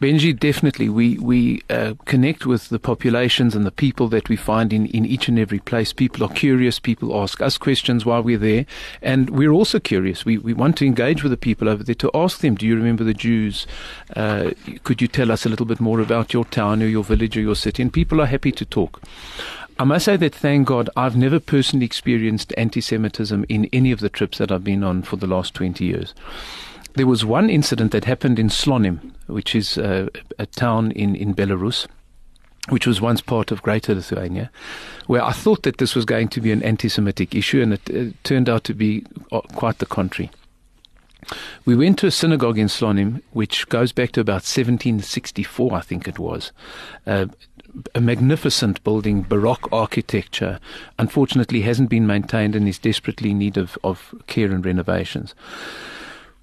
Benji, 0.00 0.38
definitely. 0.38 0.88
We 0.88 1.18
we 1.18 1.60
uh, 1.68 1.94
connect 2.04 2.46
with 2.46 2.68
the 2.68 2.78
populations 2.78 3.56
and 3.56 3.66
the 3.66 3.72
people 3.72 4.06
that 4.08 4.28
we 4.28 4.36
find 4.36 4.72
in, 4.72 4.86
in 4.86 5.04
each 5.04 5.26
and 5.28 5.40
every 5.40 5.58
place. 5.58 5.92
People 5.92 6.24
are 6.24 6.32
curious. 6.32 6.78
People 6.78 7.20
ask 7.20 7.42
us 7.42 7.58
questions 7.58 8.06
while 8.06 8.22
we're 8.22 8.38
there, 8.38 8.64
and 9.02 9.30
we're 9.30 9.50
also 9.50 9.80
curious. 9.80 10.24
We 10.24 10.38
we 10.38 10.54
want 10.54 10.76
to 10.76 10.86
engage 10.86 11.24
with 11.24 11.32
the 11.32 11.36
people 11.36 11.68
over 11.68 11.82
there 11.82 11.96
to 11.96 12.12
ask 12.14 12.42
them, 12.42 12.54
"Do 12.54 12.64
you 12.64 12.76
remember 12.76 13.02
the 13.02 13.12
Jews? 13.12 13.66
Uh, 14.14 14.52
could 14.84 15.02
you 15.02 15.08
tell 15.08 15.32
us 15.32 15.44
a 15.44 15.48
little 15.48 15.66
bit 15.66 15.80
more 15.80 15.98
about 15.98 16.32
your 16.32 16.44
town 16.44 16.80
or 16.80 16.86
your 16.86 17.02
village 17.02 17.36
or 17.36 17.40
your 17.40 17.56
city?" 17.56 17.82
And 17.82 17.92
people 17.92 18.20
are 18.20 18.26
happy 18.26 18.52
to 18.52 18.64
talk. 18.64 19.02
I 19.78 19.84
must 19.84 20.06
say 20.06 20.16
that, 20.16 20.34
thank 20.34 20.66
God, 20.66 20.90
I've 20.96 21.16
never 21.16 21.38
personally 21.38 21.86
experienced 21.86 22.52
anti-Semitism 22.56 23.44
in 23.48 23.68
any 23.72 23.92
of 23.92 24.00
the 24.00 24.08
trips 24.08 24.38
that 24.38 24.50
I've 24.50 24.64
been 24.64 24.82
on 24.82 25.02
for 25.02 25.16
the 25.16 25.26
last 25.26 25.54
twenty 25.54 25.84
years 25.84 26.14
there 26.98 27.06
was 27.06 27.24
one 27.24 27.48
incident 27.48 27.92
that 27.92 28.04
happened 28.04 28.38
in 28.38 28.48
Slonim, 28.48 29.12
which 29.28 29.54
is 29.54 29.78
uh, 29.78 30.08
a 30.38 30.46
town 30.46 30.90
in, 30.92 31.14
in 31.14 31.32
Belarus, 31.32 31.86
which 32.70 32.86
was 32.86 33.00
once 33.00 33.20
part 33.20 33.52
of 33.52 33.62
Greater 33.62 33.94
Lithuania, 33.94 34.50
where 35.06 35.24
I 35.24 35.32
thought 35.32 35.62
that 35.62 35.78
this 35.78 35.94
was 35.94 36.04
going 36.04 36.28
to 36.28 36.40
be 36.40 36.50
an 36.50 36.62
anti 36.62 36.88
Semitic 36.88 37.34
issue, 37.34 37.62
and 37.62 37.74
it 37.74 37.90
uh, 37.90 38.12
turned 38.24 38.48
out 38.48 38.64
to 38.64 38.74
be 38.74 39.06
uh, 39.30 39.40
quite 39.40 39.78
the 39.78 39.86
contrary. 39.86 40.30
We 41.64 41.76
went 41.76 41.98
to 42.00 42.06
a 42.06 42.10
synagogue 42.10 42.58
in 42.58 42.66
Slonim, 42.66 43.22
which 43.32 43.68
goes 43.68 43.92
back 43.92 44.12
to 44.12 44.20
about 44.20 44.42
1764, 44.42 45.74
I 45.74 45.80
think 45.80 46.08
it 46.08 46.18
was. 46.18 46.52
Uh, 47.06 47.26
a 47.94 48.00
magnificent 48.00 48.82
building, 48.84 49.22
Baroque 49.22 49.68
architecture, 49.72 50.58
unfortunately 50.98 51.62
hasn't 51.62 51.90
been 51.90 52.06
maintained 52.06 52.56
and 52.56 52.68
is 52.68 52.78
desperately 52.78 53.30
in 53.30 53.38
need 53.38 53.56
of, 53.56 53.78
of 53.84 54.14
care 54.26 54.50
and 54.50 54.64
renovations. 54.64 55.34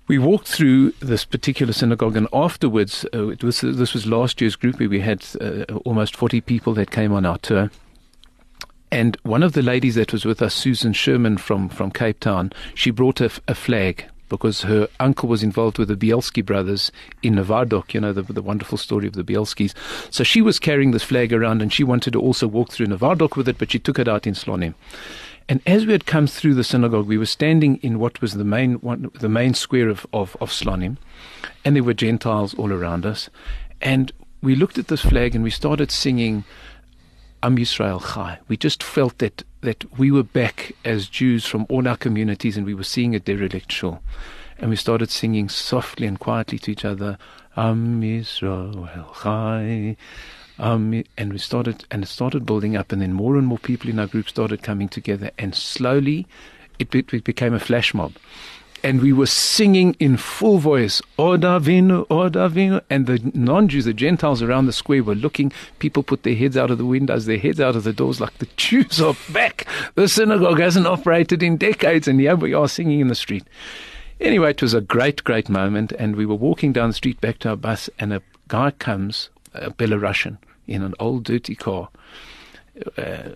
We 0.07 0.19
walked 0.19 0.47
through 0.47 0.91
this 0.99 1.25
particular 1.25 1.73
synagogue, 1.73 2.15
and 2.15 2.27
afterwards, 2.31 3.05
uh, 3.13 3.29
it 3.29 3.43
was, 3.43 3.61
this 3.61 3.93
was 3.93 4.05
last 4.05 4.39
year's 4.39 4.55
group 4.55 4.79
where 4.79 4.89
we 4.89 4.99
had 4.99 5.25
uh, 5.41 5.63
almost 5.83 6.15
40 6.15 6.41
people 6.41 6.73
that 6.75 6.91
came 6.91 7.11
on 7.11 7.25
our 7.25 7.39
tour. 7.39 7.71
And 8.91 9.17
one 9.23 9.41
of 9.41 9.53
the 9.53 9.63
ladies 9.63 9.95
that 9.95 10.13
was 10.13 10.25
with 10.25 10.43
us, 10.43 10.53
Susan 10.53 10.93
Sherman 10.93 11.37
from, 11.37 11.69
from 11.69 11.89
Cape 11.89 12.19
Town, 12.19 12.53
she 12.75 12.91
brought 12.91 13.19
a, 13.19 13.31
a 13.47 13.55
flag 13.55 14.05
because 14.37 14.61
her 14.61 14.87
uncle 14.99 15.29
was 15.29 15.43
involved 15.43 15.77
with 15.77 15.87
the 15.87 15.95
Bielski 15.95 16.45
brothers 16.45 16.91
in 17.23 17.35
Novardok, 17.35 17.93
you 17.93 18.01
know, 18.01 18.13
the, 18.13 18.21
the 18.21 18.41
wonderful 18.41 18.77
story 18.77 19.07
of 19.07 19.13
the 19.13 19.23
Bielskis. 19.23 19.73
So 20.09 20.23
she 20.23 20.41
was 20.41 20.59
carrying 20.59 20.91
this 20.91 21.03
flag 21.03 21.33
around 21.33 21.61
and 21.61 21.71
she 21.71 21.83
wanted 21.83 22.13
to 22.13 22.21
also 22.21 22.47
walk 22.47 22.71
through 22.71 22.87
Novardok 22.87 23.35
with 23.35 23.47
it, 23.47 23.57
but 23.57 23.71
she 23.71 23.79
took 23.79 23.99
it 23.99 24.07
out 24.07 24.27
in 24.27 24.33
Slonim. 24.33 24.75
And 25.47 25.61
as 25.67 25.85
we 25.85 25.91
had 25.91 26.05
come 26.05 26.25
through 26.25 26.55
the 26.55 26.63
synagogue, 26.63 27.07
we 27.07 27.17
were 27.17 27.25
standing 27.25 27.77
in 27.77 27.99
what 27.99 28.19
was 28.19 28.33
the 28.33 28.43
main 28.43 28.75
one, 28.75 29.11
the 29.19 29.29
main 29.29 29.53
square 29.53 29.89
of, 29.89 30.07
of, 30.11 30.35
of 30.41 30.49
Slonim, 30.49 30.97
and 31.63 31.75
there 31.75 31.83
were 31.83 31.93
Gentiles 31.93 32.55
all 32.55 32.73
around 32.73 33.05
us. 33.05 33.29
And 33.79 34.11
we 34.41 34.55
looked 34.55 34.77
at 34.77 34.87
this 34.87 35.01
flag 35.01 35.35
and 35.35 35.43
we 35.43 35.51
started 35.51 35.91
singing 35.91 36.45
Am 37.45 37.57
Yisrael 37.57 38.01
Chai. 38.15 38.39
We 38.47 38.57
just 38.57 38.81
felt 38.81 39.19
that, 39.19 39.43
that 39.61 39.99
we 39.99 40.09
were 40.09 40.23
back 40.23 40.71
as 40.83 41.07
Jews 41.07 41.45
from 41.45 41.67
all 41.69 41.87
our 41.87 41.95
communities 41.95 42.57
and 42.57 42.65
we 42.65 42.73
were 42.73 42.83
seeing 42.83 43.13
a 43.13 43.19
derelict 43.19 43.71
shore. 43.71 43.99
And 44.57 44.71
we 44.71 44.75
started 44.75 45.11
singing 45.11 45.47
softly 45.49 46.07
and 46.07 46.19
quietly 46.19 46.57
to 46.57 46.71
each 46.71 46.83
other, 46.83 47.19
Am 47.55 48.01
Yisrael 48.01 49.21
Chai. 49.21 49.95
Um, 50.57 51.03
and 51.19 51.33
we 51.33 51.37
started, 51.37 51.85
and 51.91 52.01
it 52.01 52.07
started 52.07 52.47
building 52.47 52.75
up, 52.75 52.91
and 52.91 52.99
then 52.99 53.13
more 53.13 53.37
and 53.37 53.45
more 53.45 53.59
people 53.59 53.91
in 53.91 53.99
our 53.99 54.07
group 54.07 54.27
started 54.27 54.63
coming 54.63 54.89
together, 54.89 55.29
and 55.37 55.53
slowly, 55.53 56.25
it, 56.79 56.95
it, 56.95 57.13
it 57.13 57.23
became 57.25 57.53
a 57.53 57.59
flash 57.59 57.93
mob. 57.93 58.13
And 58.85 59.01
we 59.01 59.13
were 59.13 59.25
singing 59.25 59.95
in 59.99 60.15
full 60.15 60.59
voice, 60.59 61.01
Od 61.17 61.41
Avinu, 61.41 62.05
Od 62.11 62.33
Avinu. 62.33 62.81
And 62.87 63.07
the 63.07 63.19
non 63.33 63.67
Jews, 63.67 63.85
the 63.85 63.95
Gentiles 63.95 64.43
around 64.43 64.67
the 64.67 64.71
square 64.71 65.01
were 65.01 65.15
looking. 65.15 65.51
People 65.79 66.03
put 66.03 66.21
their 66.21 66.35
heads 66.35 66.55
out 66.55 66.69
of 66.69 66.77
the 66.77 66.85
windows, 66.85 67.25
their 67.25 67.39
heads 67.39 67.59
out 67.59 67.75
of 67.75 67.83
the 67.83 67.91
doors, 67.91 68.21
like 68.21 68.37
the 68.37 68.47
Jews 68.57 69.01
are 69.01 69.15
back. 69.33 69.65
The 69.95 70.07
synagogue 70.07 70.59
hasn't 70.59 70.85
operated 70.85 71.41
in 71.41 71.57
decades, 71.57 72.07
and 72.07 72.19
here 72.19 72.35
we 72.35 72.53
are 72.53 72.67
singing 72.67 72.99
in 72.99 73.07
the 73.07 73.15
street. 73.15 73.43
Anyway, 74.21 74.51
it 74.51 74.61
was 74.61 74.75
a 74.75 74.81
great, 74.81 75.23
great 75.23 75.49
moment. 75.49 75.91
And 75.93 76.15
we 76.15 76.27
were 76.27 76.35
walking 76.35 76.71
down 76.71 76.89
the 76.89 76.93
street 76.93 77.19
back 77.19 77.39
to 77.39 77.49
our 77.49 77.55
bus, 77.55 77.89
and 77.97 78.13
a 78.13 78.21
guy 78.49 78.69
comes 78.69 79.29
a 79.55 79.71
Belarusian 79.71 80.37
in 80.67 80.83
an 80.83 80.93
old 80.99 81.23
dirty 81.23 81.55
car. 81.55 81.89
Uh, 82.99 83.29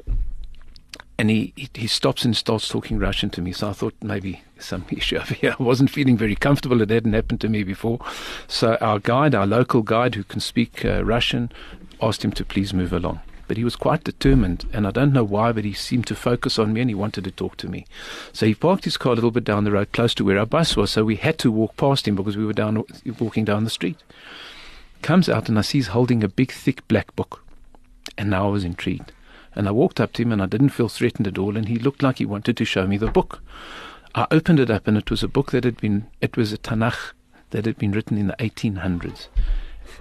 and 1.19 1.29
he, 1.29 1.53
he 1.73 1.85
stops 1.85 2.23
and 2.23 2.35
starts 2.35 2.69
talking 2.69 2.97
Russian 2.97 3.29
to 3.31 3.41
me. 3.41 3.51
So 3.51 3.69
I 3.69 3.73
thought 3.73 3.93
maybe 4.01 4.41
some 4.57 4.85
issue 4.89 5.17
over 5.17 5.33
here. 5.33 5.55
I 5.59 5.61
wasn't 5.61 5.89
feeling 5.89 6.17
very 6.17 6.35
comfortable. 6.35 6.81
It 6.81 6.89
hadn't 6.89 7.13
happened 7.13 7.41
to 7.41 7.49
me 7.49 7.63
before. 7.63 7.99
So 8.47 8.77
our 8.79 8.99
guide, 8.99 9.35
our 9.35 9.45
local 9.45 9.81
guide 9.81 10.15
who 10.15 10.23
can 10.23 10.39
speak 10.39 10.85
uh, 10.85 11.03
Russian, 11.03 11.51
asked 12.01 12.23
him 12.23 12.31
to 12.31 12.45
please 12.45 12.73
move 12.73 12.93
along. 12.93 13.19
But 13.49 13.57
he 13.57 13.63
was 13.63 13.75
quite 13.75 14.03
determined, 14.03 14.65
and 14.71 14.87
I 14.87 14.91
don't 14.91 15.11
know 15.11 15.23
why, 15.23 15.51
but 15.51 15.65
he 15.65 15.73
seemed 15.73 16.05
to 16.07 16.15
focus 16.15 16.57
on 16.57 16.71
me 16.71 16.81
and 16.81 16.89
he 16.89 16.95
wanted 16.95 17.23
to 17.25 17.31
talk 17.31 17.57
to 17.57 17.67
me. 17.67 17.85
So 18.31 18.45
he 18.45 18.55
parked 18.55 18.85
his 18.85 18.95
car 18.95 19.11
a 19.11 19.15
little 19.15 19.31
bit 19.31 19.43
down 19.43 19.63
the 19.65 19.71
road, 19.71 19.91
close 19.91 20.13
to 20.15 20.23
where 20.23 20.39
our 20.39 20.45
bus 20.45 20.77
was. 20.77 20.91
So 20.91 21.03
we 21.03 21.15
had 21.17 21.37
to 21.39 21.51
walk 21.51 21.75
past 21.75 22.07
him 22.07 22.15
because 22.15 22.37
we 22.37 22.45
were 22.45 22.53
down 22.53 22.83
walking 23.19 23.45
down 23.45 23.63
the 23.63 23.69
street 23.69 23.97
comes 25.01 25.29
out 25.29 25.49
and 25.49 25.57
I 25.57 25.61
see 25.61 25.77
he's 25.77 25.87
holding 25.87 26.23
a 26.23 26.27
big, 26.27 26.51
thick 26.51 26.87
black 26.87 27.15
book. 27.15 27.43
And 28.17 28.29
now 28.29 28.47
I 28.47 28.51
was 28.51 28.63
intrigued. 28.63 29.11
And 29.55 29.67
I 29.67 29.71
walked 29.71 29.99
up 29.99 30.13
to 30.13 30.21
him 30.21 30.31
and 30.31 30.41
I 30.41 30.45
didn't 30.45 30.69
feel 30.69 30.89
threatened 30.89 31.27
at 31.27 31.37
all. 31.37 31.57
And 31.57 31.67
he 31.67 31.77
looked 31.77 32.03
like 32.03 32.17
he 32.17 32.25
wanted 32.25 32.57
to 32.57 32.65
show 32.65 32.85
me 32.87 32.97
the 32.97 33.07
book. 33.07 33.41
I 34.15 34.27
opened 34.31 34.59
it 34.59 34.69
up 34.69 34.87
and 34.87 34.97
it 34.97 35.11
was 35.11 35.23
a 35.23 35.27
book 35.27 35.51
that 35.51 35.63
had 35.63 35.77
been, 35.77 36.07
it 36.21 36.37
was 36.37 36.53
a 36.53 36.57
Tanakh 36.57 37.13
that 37.51 37.65
had 37.65 37.77
been 37.77 37.91
written 37.91 38.17
in 38.17 38.27
the 38.27 38.35
1800s. 38.39 39.27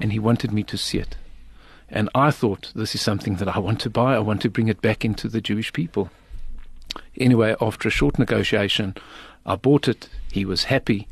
And 0.00 0.12
he 0.12 0.18
wanted 0.18 0.52
me 0.52 0.62
to 0.64 0.76
see 0.76 0.98
it. 0.98 1.16
And 1.88 2.10
I 2.14 2.30
thought, 2.30 2.72
this 2.74 2.94
is 2.94 3.00
something 3.00 3.36
that 3.36 3.48
I 3.48 3.58
want 3.58 3.80
to 3.80 3.90
buy. 3.90 4.14
I 4.14 4.18
want 4.18 4.42
to 4.42 4.50
bring 4.50 4.68
it 4.68 4.82
back 4.82 5.04
into 5.04 5.28
the 5.28 5.40
Jewish 5.40 5.72
people. 5.72 6.10
Anyway, 7.16 7.56
after 7.60 7.88
a 7.88 7.90
short 7.90 8.18
negotiation, 8.18 8.94
I 9.46 9.56
bought 9.56 9.88
it. 9.88 10.08
He 10.30 10.44
was 10.44 10.64
happy. 10.64 11.08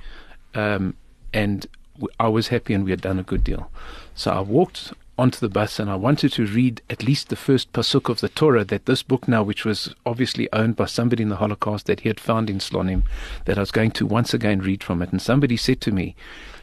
Um, 0.55 0.95
and 1.33 1.67
I 2.21 2.29
was 2.29 2.49
happy 2.49 2.75
and 2.75 2.85
we 2.85 2.91
had 2.91 3.01
done 3.01 3.19
a 3.19 3.23
good 3.23 3.45
deal. 3.45 3.71
So 4.15 4.31
I 4.31 4.41
walked 4.41 4.93
onto 5.19 5.41
the 5.41 5.49
bus 5.49 5.79
and 5.79 5.91
I 5.91 5.97
wanted 5.97 6.33
to 6.33 6.47
read 6.47 6.83
at 6.91 7.03
least 7.03 7.29
the 7.29 7.37
first 7.37 7.73
pasuk 7.73 8.11
of 8.11 8.21
the 8.21 8.29
Torah 8.29 8.65
that 8.65 8.87
this 8.87 9.03
book 9.03 9.27
now, 9.27 9.43
which 9.43 9.65
was 9.65 9.95
obviously 10.05 10.51
owned 10.53 10.77
by 10.77 10.85
somebody 10.85 11.23
in 11.23 11.31
the 11.31 11.37
Holocaust 11.37 11.87
that 11.87 12.01
he 12.01 12.09
had 12.09 12.21
found 12.21 12.51
in 12.51 12.59
Slonim, 12.59 13.05
that 13.47 13.57
I 13.57 13.61
was 13.61 13.71
going 13.71 13.93
to 13.93 14.07
once 14.07 14.35
again 14.35 14.61
read 14.61 14.85
from 14.85 15.01
it. 15.01 15.13
And 15.13 15.23
somebody 15.23 15.57
said 15.57 15.81
to 15.83 15.93
me, 15.93 16.15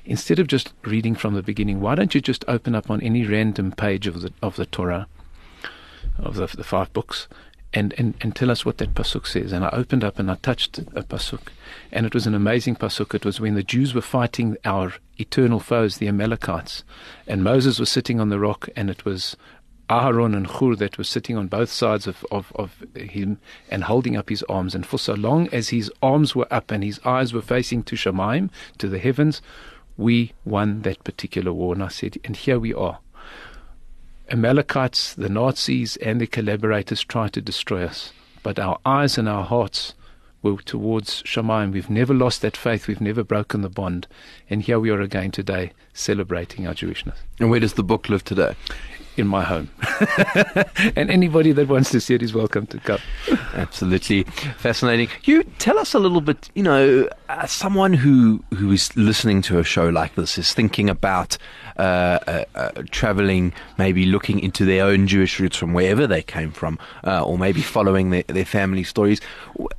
instead 0.06 0.38
of 0.38 0.48
just 0.48 0.74
reading 0.84 1.16
from 1.16 1.34
the 1.34 1.42
beginning, 1.42 1.82
why 1.82 1.96
don't 1.96 2.13
you 2.13 2.22
just 2.22 2.46
open 2.48 2.76
up 2.76 2.92
on 2.92 3.02
any 3.02 3.26
random 3.26 3.72
page 3.72 4.06
of 4.06 4.22
the 4.22 4.32
of 4.42 4.56
the 4.56 4.66
Torah, 4.66 5.08
of 6.18 6.36
the, 6.36 6.46
the 6.48 6.63
five 6.63 6.94
books, 6.94 7.28
and, 7.74 7.94
and, 7.98 8.14
and 8.22 8.36
tell 8.36 8.52
us 8.52 8.66
what 8.66 8.78
that 8.78 8.94
pasuk 8.94 9.26
says. 9.26 9.52
And 9.52 9.66
I 9.66 9.70
opened 9.70 10.04
up 10.04 10.20
and 10.20 10.30
I 10.30 10.36
touched 10.36 10.78
a 10.80 11.04
pasuk, 11.04 11.48
and 11.92 12.06
it 12.06 12.14
was 12.14 12.28
an 12.28 12.36
amazing 12.36 12.76
pasuk. 12.76 13.14
It 13.14 13.26
was 13.26 13.40
when 13.40 13.56
the 13.56 13.64
Jews 13.64 13.94
were 13.94 14.02
fighting 14.02 14.58
our 14.66 14.94
eternal 15.18 15.60
foes, 15.60 15.98
the 15.98 16.08
Amalekites, 16.08 16.84
and 17.28 17.44
Moses 17.44 17.80
was 17.80 17.90
sitting 17.90 18.20
on 18.20 18.30
the 18.30 18.40
rock, 18.40 18.70
and 18.76 18.90
it 18.90 19.06
was 19.06 19.36
Aaron 19.90 20.34
and 20.34 20.48
Hur 20.48 20.76
that 20.78 20.98
were 20.98 21.04
sitting 21.04 21.38
on 21.38 21.48
both 21.48 21.70
sides 21.70 22.08
of, 22.08 22.26
of, 22.32 22.52
of 22.56 22.84
him 22.96 23.40
and 23.70 23.84
holding 23.84 24.16
up 24.16 24.30
his 24.30 24.44
arms. 24.44 24.76
And 24.76 24.86
for 24.86 24.98
so 24.98 25.14
long 25.14 25.50
as 25.50 25.70
his 25.70 25.92
arms 26.02 26.36
were 26.36 26.48
up 26.52 26.72
and 26.72 26.84
his 26.84 27.00
eyes 27.06 27.34
were 27.34 27.42
facing 27.42 27.84
to 27.84 27.96
Shemaim, 27.96 28.50
to 28.78 28.88
the 28.88 29.00
heavens, 29.00 29.42
we 29.98 30.34
won 30.46 30.82
that 30.82 31.04
particular 31.04 31.52
war. 31.54 31.74
And 31.74 31.84
I 31.84 31.90
said, 31.90 32.18
and 32.24 32.36
here 32.36 32.60
we 32.60 32.74
are. 32.74 33.00
Amalekites, 34.34 35.13
the 35.13 35.30
Nazis, 35.30 35.96
and 35.98 36.19
their 36.19 36.26
collaborators 36.26 37.04
tried 37.04 37.34
to 37.34 37.41
destroy 37.41 37.86
us. 37.86 38.12
But 38.41 38.58
our 38.58 38.80
eyes 38.84 39.19
and 39.19 39.30
our 39.30 39.43
hearts 39.43 39.93
were 40.41 40.58
towards 40.58 41.22
Shemaim. 41.22 41.72
We've 41.72 41.89
never 41.89 42.15
lost 42.15 42.41
that 42.41 42.58
faith. 42.58 42.88
We've 42.88 43.00
never 43.00 43.24
broken 43.24 43.62
the 43.62 43.69
bond. 43.69 44.08
And 44.50 44.63
here 44.63 44.80
we 44.80 44.89
are 44.89 45.02
again 45.02 45.30
today, 45.30 45.72
celebrating 45.93 46.65
our 46.65 46.74
Jewishness. 46.74 47.17
And 47.39 47.52
where 47.52 47.60
does 47.60 47.76
the 47.76 47.84
book 47.84 48.10
live 48.10 48.24
today? 48.24 48.56
In 49.17 49.28
my 49.28 49.43
home. 49.43 49.69
and 50.95 51.10
anybody 51.10 51.52
that 51.52 51.67
wants 51.67 51.91
to 51.91 52.02
see 52.02 52.15
it 52.15 52.21
is 52.21 52.34
welcome 52.34 52.65
to 52.67 52.80
come. 52.80 52.99
Absolutely 53.54 54.23
fascinating. 54.58 55.08
You 55.23 55.43
tell 55.60 55.78
us 55.78 55.93
a 55.93 55.99
little 55.99 56.21
bit, 56.21 56.49
you 56.56 56.63
know, 56.63 57.08
uh, 57.30 57.45
someone 57.45 57.93
who, 57.93 58.43
who 58.54 58.71
is 58.71 58.95
listening 58.95 59.41
to 59.43 59.60
a 59.60 59.63
show 59.63 59.89
like 59.89 60.15
this 60.15 60.38
is 60.38 60.54
thinking 60.54 60.89
about 60.89 61.38
uh, 61.78 62.19
uh, 62.28 62.45
uh, 62.56 62.84
traveling, 62.91 63.54
maybe 63.78 64.06
looking 64.06 64.39
into 64.39 64.65
their 64.65 64.86
own 64.86 65.08
Jewish 65.08 65.39
roots 65.39 65.58
from 65.58 65.73
wherever 65.73 66.08
they 66.08 66.21
came 66.21 66.52
from, 66.52 66.80
uh, 67.06 67.23
or 67.23 67.38
maybe 67.38 67.62
following 67.62 68.10
their, 68.10 68.23
their 68.23 68.45
family 68.45 68.84
stories. 68.84 69.21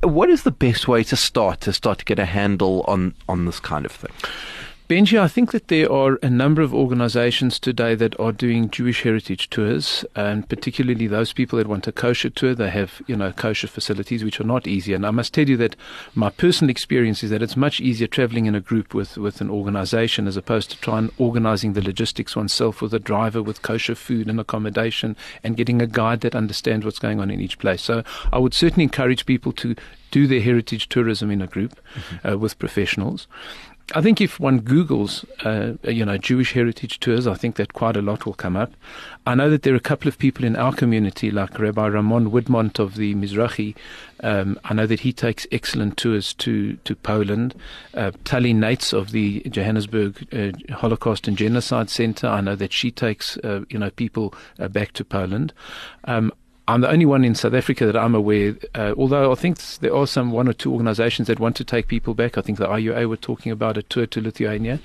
What 0.03 0.31
is 0.31 0.43
the 0.43 0.51
best 0.51 0.89
way 0.89 1.05
to 1.05 1.17
start, 1.17 1.61
to 1.63 1.73
start 1.73 1.99
to 1.99 2.05
get 2.05 2.19
a 2.19 2.25
handle 2.25 2.85
on, 2.89 3.15
on 3.29 3.45
this 3.45 3.61
kind 3.61 3.85
of 3.85 3.93
thing? 3.93 4.13
Benji, 4.87 5.19
I 5.19 5.29
think 5.29 5.53
that 5.53 5.69
there 5.69 5.91
are 5.91 6.19
a 6.23 6.29
number 6.29 6.61
of 6.61 6.75
organizations 6.75 7.59
today 7.59 7.95
that 7.95 8.21
are 8.21 8.33
doing 8.33 8.69
Jewish 8.69 9.03
heritage 9.03 9.49
tours, 9.49 10.05
and 10.15 10.47
particularly 10.47 11.07
those 11.07 11.33
people 11.33 11.57
that 11.57 11.67
want 11.67 11.87
a 11.87 11.93
kosher 11.93 12.29
tour. 12.29 12.55
They 12.55 12.69
have, 12.69 13.01
you 13.07 13.17
know, 13.17 13.33
kosher 13.33 13.67
facilities, 13.67 14.23
which 14.23 14.39
are 14.41 14.45
not 14.45 14.67
easy. 14.67 14.93
And 14.93 15.07
I 15.07 15.11
must 15.11 15.33
tell 15.33 15.49
you 15.49 15.57
that 15.57 15.75
my 16.15 16.29
personal 16.29 16.69
experience 16.69 17.25
is 17.25 17.31
that 17.31 17.41
it's 17.41 17.57
much 17.57 17.81
easier 17.81 18.07
traveling 18.07 18.45
in 18.45 18.55
a 18.55 18.61
group 18.61 18.93
with, 18.93 19.17
with 19.17 19.41
an 19.41 19.49
organization 19.49 20.27
as 20.27 20.37
opposed 20.37 20.71
to 20.73 20.81
trying 20.81 21.11
organizing 21.17 21.73
the 21.73 21.81
logistics 21.81 22.37
oneself 22.37 22.83
with 22.83 22.93
a 22.93 22.99
driver, 22.99 23.43
with 23.43 23.63
kosher 23.63 23.95
food 23.95 24.29
and 24.29 24.39
accommodation, 24.39 25.17
and 25.43 25.57
getting 25.57 25.81
a 25.81 25.87
guide 25.87 26.21
that 26.21 26.37
understands 26.37 26.85
what's 26.85 26.99
going 26.99 27.21
on 27.21 27.31
in 27.31 27.41
each 27.41 27.59
place. 27.59 27.81
So 27.81 28.05
I 28.35 28.39
would 28.39 28.53
certainly 28.53 28.85
encourage 28.85 29.25
people 29.25 29.53
to 29.53 29.77
do 30.11 30.27
their 30.27 30.43
heritage 30.43 30.91
tourism 30.91 31.31
in 31.31 31.41
a 31.41 31.47
group 31.47 31.81
mm-hmm. 31.95 32.29
uh, 32.29 32.37
with 32.37 32.59
professionals. 32.59 33.27
I 33.93 34.01
think 34.01 34.21
if 34.21 34.41
one 34.41 34.63
Googles, 34.63 35.25
uh, 35.45 35.77
you 35.91 36.07
know, 36.07 36.17
Jewish 36.17 36.53
heritage 36.53 37.01
tours, 37.01 37.27
I 37.27 37.35
think 37.35 37.57
that 37.57 37.75
quite 37.75 37.97
a 37.97 38.03
lot 38.03 38.25
will 38.25 38.33
come 38.33 38.57
up. 38.57 38.73
I 39.27 39.35
know 39.35 39.51
that 39.51 39.63
there 39.63 39.75
are 39.75 39.77
a 39.77 39.81
couple 39.81 40.09
of 40.09 40.17
people 40.19 40.45
in 40.45 40.57
our 40.57 40.73
community, 40.73 41.31
like 41.31 41.59
Rabbi 41.59 41.89
Ramon 41.89 42.31
Widmonte 42.31 42.79
of 42.79 42.95
the 42.95 43.15
Mizrachi. 43.15 43.77
Um, 44.23 44.59
I 44.65 44.73
know 44.73 44.87
that 44.87 45.01
he 45.01 45.13
takes 45.13 45.47
excellent 45.53 45.99
tours 45.99 46.33
to 46.35 46.77
to 46.77 46.97
Poland. 46.97 47.55
Uh, 47.93 48.13
Tali 48.25 48.55
Nates 48.55 48.95
of 48.95 49.11
the 49.11 49.41
Johannesburg 49.51 50.27
uh, 50.33 50.75
Holocaust 50.75 51.29
and 51.29 51.37
Genocide 51.37 51.91
Center. 51.91 52.27
I 52.27 52.41
know 52.41 52.57
that 52.57 52.73
she 52.73 52.91
takes, 52.91 53.37
uh, 53.39 53.65
you 53.69 53.79
know, 53.79 53.91
people 53.91 54.35
uh, 54.59 54.69
back 54.69 54.93
to 54.95 55.05
Poland. 55.05 55.53
Um, 56.05 56.33
I'm 56.67 56.81
the 56.81 56.91
only 56.91 57.05
one 57.05 57.25
in 57.25 57.35
South 57.35 57.55
Africa 57.55 57.85
that 57.87 57.97
I'm 57.97 58.15
aware. 58.15 58.57
Uh, 58.75 58.95
although 58.97 59.31
I 59.31 59.35
think 59.35 59.59
there 59.79 59.95
are 59.95 60.07
some 60.07 60.31
one 60.31 60.49
or 60.49 60.55
two 60.55 60.73
organisations 60.73 61.29
that 61.29 61.39
want 61.39 61.57
to 61.57 61.65
take 61.65 61.89
people 61.89 62.15
back. 62.15 62.39
I 62.39 62.41
think 62.41 62.59
the 62.59 62.67
IUA 62.67 63.09
were 63.09 63.17
talking 63.17 63.53
about 63.53 63.77
a 63.77 63.83
tour 63.83 64.07
to 64.07 64.21
Lithuania. 64.21 64.81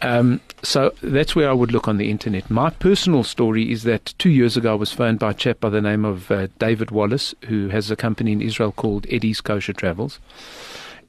Um, 0.00 0.40
so 0.62 0.94
that's 1.02 1.34
where 1.34 1.50
I 1.50 1.52
would 1.52 1.72
look 1.72 1.88
on 1.88 1.96
the 1.96 2.10
internet. 2.10 2.50
My 2.50 2.70
personal 2.70 3.24
story 3.24 3.72
is 3.72 3.82
that 3.82 4.14
two 4.18 4.30
years 4.30 4.56
ago 4.56 4.72
I 4.72 4.76
was 4.76 4.92
phoned 4.92 5.18
by 5.18 5.32
a 5.32 5.34
chap 5.34 5.58
by 5.60 5.70
the 5.70 5.80
name 5.80 6.04
of 6.04 6.30
uh, 6.30 6.46
David 6.58 6.92
Wallace, 6.92 7.34
who 7.46 7.68
has 7.68 7.90
a 7.90 7.96
company 7.96 8.30
in 8.30 8.40
Israel 8.40 8.70
called 8.70 9.06
Eddie's 9.10 9.40
Kosher 9.40 9.72
Travels. 9.72 10.20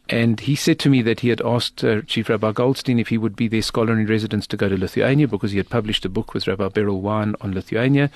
And 0.10 0.39
he 0.39 0.55
said 0.55 0.80
to 0.80 0.89
me 0.89 1.03
that 1.03 1.20
he 1.20 1.30
had 1.30 1.41
asked 1.41 1.84
uh, 1.84 2.01
Chief 2.01 2.30
Rabbi 2.30 2.51
Goldstein 2.51 2.97
if 2.97 3.10
he 3.10 3.18
would 3.18 3.36
be 3.36 3.47
their 3.47 3.62
scholar 3.62 3.93
in 3.93 4.07
residence 4.07 4.47
to 4.47 4.57
go 4.57 4.68
to 4.68 4.76
Lithuania 4.76 5.28
because 5.28 5.51
he 5.51 5.57
had 5.57 5.70
published 5.70 6.03
a 6.03 6.10
book 6.10 6.34
with 6.34 6.47
Rabbi 6.47 6.68
Berel 6.70 6.99
Wein 6.99 7.36
on 7.41 7.53
Lithuania. 7.53 8.10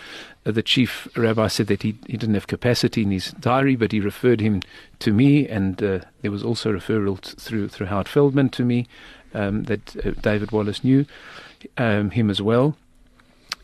Uh, 0.44 0.52
the 0.52 0.64
chief 0.64 1.08
rabbi 1.16 1.48
said 1.48 1.68
that 1.68 1.84
he, 1.84 1.96
he 2.08 2.18
didn't 2.18 2.34
have 2.34 2.48
capacity 2.48 3.04
in 3.04 3.12
his 3.12 3.32
diary, 3.34 3.76
but 3.76 3.92
he 3.92 4.00
referred 4.00 4.42
him 4.42 4.62
to 5.00 5.14
me, 5.14 5.48
and 5.48 5.84
uh, 5.84 6.00
there 6.22 6.32
was 6.32 6.44
also 6.44 6.72
a 6.72 6.74
referral 6.74 7.22
t- 7.22 7.36
through 7.38 7.70
through 7.70 7.88
Howard 7.88 8.08
Feldman 8.08 8.50
to 8.50 8.66
me 8.66 8.88
um, 9.36 9.64
that 9.66 9.96
uh, 10.04 10.12
David 10.20 10.52
Wallace 10.52 10.84
knew 10.84 11.06
um, 11.78 12.10
him 12.10 12.32
as 12.32 12.42
well 12.42 12.76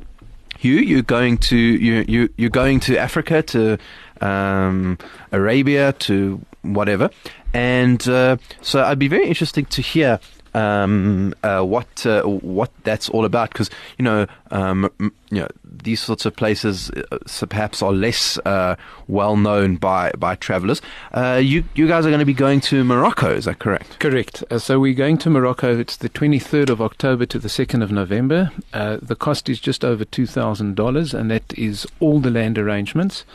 Hugh, 0.65 0.79
you're 0.79 1.03
going 1.03 1.37
to 1.37 1.55
you 1.57 2.05
you 2.07 2.29
you're 2.37 2.49
going 2.49 2.79
to 2.81 2.97
Africa 2.97 3.43
to 3.43 3.77
um, 4.19 4.97
Arabia 5.31 5.93
to 6.07 6.41
whatever, 6.63 7.11
and 7.53 8.01
uh, 8.09 8.37
so 8.61 8.83
I'd 8.83 8.97
be 8.97 9.07
very 9.07 9.27
interested 9.27 9.69
to 9.69 9.83
hear 9.83 10.19
um, 10.55 11.33
uh, 11.43 11.61
what 11.61 12.05
uh, 12.05 12.23
what 12.23 12.71
that's 12.83 13.09
all 13.09 13.25
about 13.25 13.49
because 13.51 13.69
you 13.97 14.03
know 14.03 14.25
um, 14.51 14.89
you 14.99 15.41
know 15.41 15.47
these 15.63 16.01
sorts 16.01 16.25
of 16.25 16.35
places 16.35 16.89
uh, 16.89 17.45
perhaps 17.49 17.81
are 17.81 17.91
less 17.91 18.37
uh, 18.45 18.75
well 19.07 19.35
known 19.35 19.75
by 19.75 20.11
by 20.17 20.35
travelers. 20.35 20.81
Uh, 21.13 21.39
you 21.43 21.65
you 21.75 21.87
guys 21.87 22.05
are 22.05 22.09
going 22.09 22.19
to 22.19 22.25
be 22.25 22.33
going 22.33 22.61
to 22.61 22.83
Morocco, 22.85 23.31
is 23.31 23.45
that 23.45 23.59
correct? 23.59 23.99
Correct. 23.99 24.43
So 24.57 24.79
we're 24.79 24.93
going 24.93 25.17
to 25.19 25.29
Morocco. 25.29 25.77
It's 25.77 25.97
the 25.97 26.09
23rd 26.09 26.69
of 26.69 26.81
October 26.81 27.25
to 27.25 27.37
the 27.37 27.49
2nd 27.49 27.83
of 27.83 27.91
November. 27.91 28.51
the 28.71 29.17
cost 29.19 29.49
is 29.49 29.59
just 29.59 29.83
over 29.83 30.05
two 30.05 30.25
thousand 30.25 30.75
dollars, 30.75 31.13
and 31.13 31.29
that 31.29 31.53
is 31.57 31.85
all 31.99 32.19
the 32.21 32.31
land 32.31 32.57
arrangements, 32.57 33.25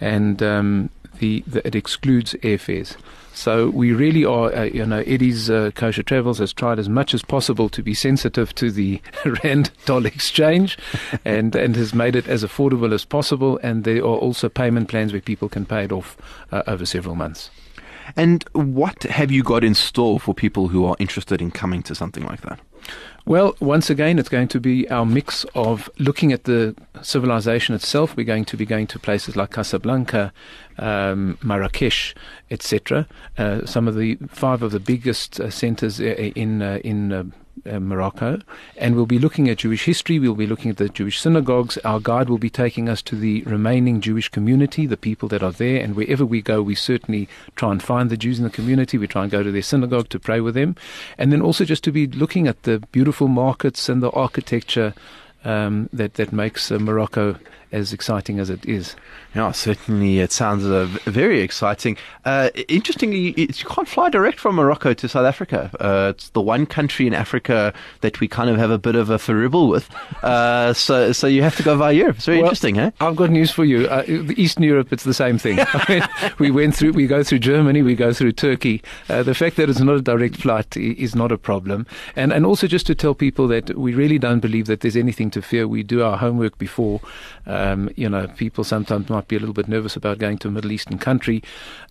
and 0.00 0.40
um, 0.42 0.90
the, 1.18 1.42
the 1.46 1.66
it 1.66 1.74
excludes 1.74 2.34
airfares. 2.34 2.96
So 3.40 3.70
we 3.70 3.92
really 3.92 4.22
are, 4.22 4.54
uh, 4.54 4.64
you 4.64 4.84
know, 4.84 4.98
Eddie's 5.06 5.48
uh, 5.48 5.70
Kosher 5.74 6.02
Travels 6.02 6.40
has 6.40 6.52
tried 6.52 6.78
as 6.78 6.90
much 6.90 7.14
as 7.14 7.22
possible 7.22 7.70
to 7.70 7.82
be 7.82 7.94
sensitive 7.94 8.54
to 8.56 8.70
the 8.70 9.00
rand 9.42 9.70
dollar 9.86 10.08
exchange, 10.08 10.76
and 11.24 11.56
and 11.56 11.74
has 11.74 11.94
made 11.94 12.16
it 12.16 12.28
as 12.28 12.44
affordable 12.44 12.92
as 12.92 13.06
possible. 13.06 13.58
And 13.62 13.84
there 13.84 14.00
are 14.00 14.18
also 14.18 14.50
payment 14.50 14.90
plans 14.90 15.12
where 15.12 15.22
people 15.22 15.48
can 15.48 15.64
pay 15.64 15.84
it 15.84 15.90
off 15.90 16.18
uh, 16.52 16.64
over 16.66 16.84
several 16.84 17.14
months. 17.14 17.48
And 18.14 18.44
what 18.52 19.04
have 19.04 19.30
you 19.30 19.42
got 19.42 19.64
in 19.64 19.74
store 19.74 20.20
for 20.20 20.34
people 20.34 20.68
who 20.68 20.84
are 20.84 20.96
interested 20.98 21.40
in 21.40 21.50
coming 21.50 21.82
to 21.84 21.94
something 21.94 22.26
like 22.26 22.42
that? 22.42 22.60
Well, 23.26 23.54
once 23.60 23.90
again, 23.90 24.18
it's 24.18 24.28
going 24.28 24.48
to 24.48 24.60
be 24.60 24.88
our 24.90 25.04
mix 25.04 25.44
of 25.54 25.90
looking 25.98 26.32
at 26.32 26.44
the 26.44 26.74
civilization 27.02 27.74
itself. 27.74 28.16
We're 28.16 28.24
going 28.24 28.46
to 28.46 28.56
be 28.56 28.64
going 28.66 28.86
to 28.88 28.98
places 28.98 29.36
like 29.36 29.50
Casablanca, 29.50 30.32
um, 30.78 31.38
Marrakesh, 31.42 32.14
etc. 32.50 33.06
Uh, 33.36 33.66
some 33.66 33.86
of 33.86 33.94
the 33.94 34.16
five 34.28 34.62
of 34.62 34.72
the 34.72 34.80
biggest 34.80 35.38
uh, 35.38 35.50
centers 35.50 36.00
in 36.00 36.62
uh, 36.62 36.78
in 36.82 37.32
uh, 37.66 37.78
Morocco, 37.78 38.40
and 38.76 38.94
we'll 38.94 39.06
be 39.06 39.18
looking 39.18 39.48
at 39.48 39.58
Jewish 39.58 39.84
history. 39.84 40.18
We'll 40.18 40.34
be 40.34 40.46
looking 40.46 40.70
at 40.70 40.76
the 40.78 40.88
Jewish 40.88 41.20
synagogues. 41.20 41.78
Our 41.78 42.00
guide 42.00 42.28
will 42.28 42.38
be 42.38 42.50
taking 42.50 42.88
us 42.88 43.02
to 43.02 43.16
the 43.16 43.42
remaining 43.42 44.00
Jewish 44.00 44.28
community, 44.28 44.86
the 44.86 44.96
people 44.96 45.28
that 45.28 45.42
are 45.42 45.52
there, 45.52 45.82
and 45.82 45.94
wherever 45.94 46.24
we 46.24 46.42
go, 46.42 46.62
we 46.62 46.74
certainly 46.74 47.28
try 47.56 47.72
and 47.72 47.82
find 47.82 48.10
the 48.10 48.16
Jews 48.16 48.38
in 48.38 48.44
the 48.44 48.50
community. 48.50 48.98
We 48.98 49.06
try 49.06 49.22
and 49.22 49.30
go 49.30 49.42
to 49.42 49.52
their 49.52 49.62
synagogue 49.62 50.08
to 50.10 50.18
pray 50.18 50.40
with 50.40 50.54
them, 50.54 50.76
and 51.18 51.32
then 51.32 51.42
also 51.42 51.64
just 51.64 51.84
to 51.84 51.92
be 51.92 52.06
looking 52.06 52.48
at 52.48 52.62
the 52.62 52.80
beautiful 52.92 53.28
markets 53.28 53.88
and 53.88 54.02
the 54.02 54.10
architecture 54.10 54.94
um, 55.44 55.88
that 55.92 56.14
that 56.14 56.32
makes 56.32 56.70
uh, 56.70 56.78
Morocco 56.78 57.36
as 57.72 57.92
exciting 57.92 58.38
as 58.38 58.50
it 58.50 58.64
is. 58.66 58.96
Yeah, 59.34 59.52
certainly 59.52 60.18
it 60.18 60.32
sounds 60.32 60.64
uh, 60.64 60.86
very 61.04 61.40
exciting. 61.40 61.96
Uh, 62.24 62.50
interestingly, 62.68 63.34
you 63.40 63.46
can't 63.48 63.86
fly 63.86 64.10
direct 64.10 64.40
from 64.40 64.56
Morocco 64.56 64.92
to 64.94 65.08
South 65.08 65.26
Africa. 65.26 65.70
Uh, 65.78 66.12
it's 66.14 66.30
the 66.30 66.40
one 66.40 66.66
country 66.66 67.06
in 67.06 67.14
Africa 67.14 67.72
that 68.00 68.18
we 68.18 68.26
kind 68.26 68.50
of 68.50 68.56
have 68.56 68.70
a 68.70 68.78
bit 68.78 68.96
of 68.96 69.10
a 69.10 69.18
ferribble 69.18 69.68
with. 69.68 69.88
Uh, 70.24 70.72
so, 70.72 71.12
so 71.12 71.26
you 71.26 71.42
have 71.42 71.56
to 71.56 71.62
go 71.62 71.76
via 71.76 71.92
Europe. 71.92 72.16
It's 72.16 72.26
very 72.26 72.38
well, 72.38 72.46
interesting, 72.46 72.78
eh? 72.78 72.90
I've 73.00 73.16
got 73.16 73.30
news 73.30 73.50
for 73.50 73.64
you. 73.64 73.86
Uh, 73.86 74.02
Eastern 74.36 74.64
Europe, 74.64 74.92
it's 74.92 75.04
the 75.04 75.14
same 75.14 75.38
thing. 75.38 75.58
we 76.38 76.50
went 76.50 76.74
through, 76.74 76.92
we 76.92 77.06
go 77.06 77.22
through 77.22 77.38
Germany, 77.38 77.82
we 77.82 77.94
go 77.94 78.12
through 78.12 78.32
Turkey. 78.32 78.82
Uh, 79.08 79.22
the 79.22 79.34
fact 79.34 79.56
that 79.56 79.70
it's 79.70 79.80
not 79.80 79.96
a 79.96 80.02
direct 80.02 80.36
flight 80.36 80.76
is 80.76 81.14
not 81.14 81.30
a 81.30 81.38
problem. 81.38 81.86
And 82.16 82.32
and 82.32 82.46
also 82.46 82.66
just 82.66 82.86
to 82.86 82.94
tell 82.94 83.14
people 83.14 83.48
that 83.48 83.76
we 83.76 83.94
really 83.94 84.18
don't 84.18 84.40
believe 84.40 84.66
that 84.66 84.80
there's 84.80 84.96
anything 84.96 85.30
to 85.32 85.42
fear. 85.42 85.68
We 85.68 85.82
do 85.82 86.02
our 86.02 86.16
homework 86.16 86.58
before. 86.58 87.00
Um, 87.60 87.90
you 87.94 88.08
know, 88.08 88.26
people 88.26 88.64
sometimes 88.64 89.10
might 89.10 89.28
be 89.28 89.36
a 89.36 89.38
little 89.38 89.52
bit 89.52 89.68
nervous 89.68 89.94
about 89.94 90.16
going 90.18 90.38
to 90.38 90.48
a 90.48 90.50
Middle 90.50 90.72
Eastern 90.72 90.98
country, 90.98 91.42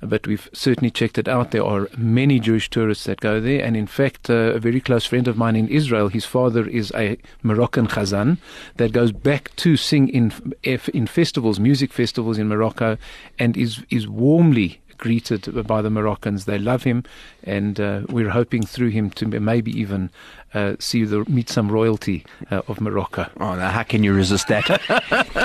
but 0.02 0.26
we've 0.26 0.50
certainly 0.52 0.90
checked 0.90 1.20
it 1.20 1.28
out. 1.28 1.52
There 1.52 1.64
are 1.64 1.88
many 1.96 2.40
Jewish 2.40 2.72
tourists 2.72 3.04
that 3.04 3.20
go 3.20 3.40
there, 3.40 3.64
and 3.64 3.78
in 3.78 3.86
fact, 3.86 4.30
uh, 4.32 4.54
a 4.56 4.60
very 4.60 4.82
close 4.82 5.06
friend 5.06 5.28
of 5.28 5.38
mine 5.38 5.56
in 5.56 5.68
Israel, 5.68 6.08
his 6.08 6.26
father 6.26 6.68
is 6.68 6.92
a 6.96 7.18
Moroccan 7.44 7.88
Chazan 7.88 8.40
that 8.78 8.94
goes 8.94 9.12
back 9.12 9.56
to 9.58 9.78
sing 9.78 10.10
in 10.10 10.34
in 10.64 11.06
festivals, 11.08 11.60
music 11.60 11.94
festivals 11.94 12.40
in 12.40 12.48
Morocco, 12.48 12.98
and 13.38 13.56
is 13.56 13.84
is 13.92 14.08
warmly 14.08 14.82
greeted 14.98 15.66
by 15.66 15.82
the 15.82 15.90
Moroccans. 15.90 16.46
They 16.46 16.60
love 16.60 16.84
him, 16.84 17.04
and 17.44 17.80
uh, 17.80 18.02
we're 18.10 18.30
hoping 18.30 18.66
through 18.66 18.90
him 18.90 19.10
to 19.12 19.26
maybe 19.26 19.72
even 19.80 20.12
uh, 20.54 20.76
see 20.80 21.04
the 21.04 21.24
meet 21.30 21.50
some 21.50 21.72
royalty 21.72 22.26
uh, 22.52 22.62
of 22.68 22.82
Morocco. 22.82 23.28
Oh, 23.40 23.56
now 23.56 23.70
how 23.70 23.84
can 23.84 24.04
you 24.04 24.14
resist 24.14 24.48
that? 24.48 24.66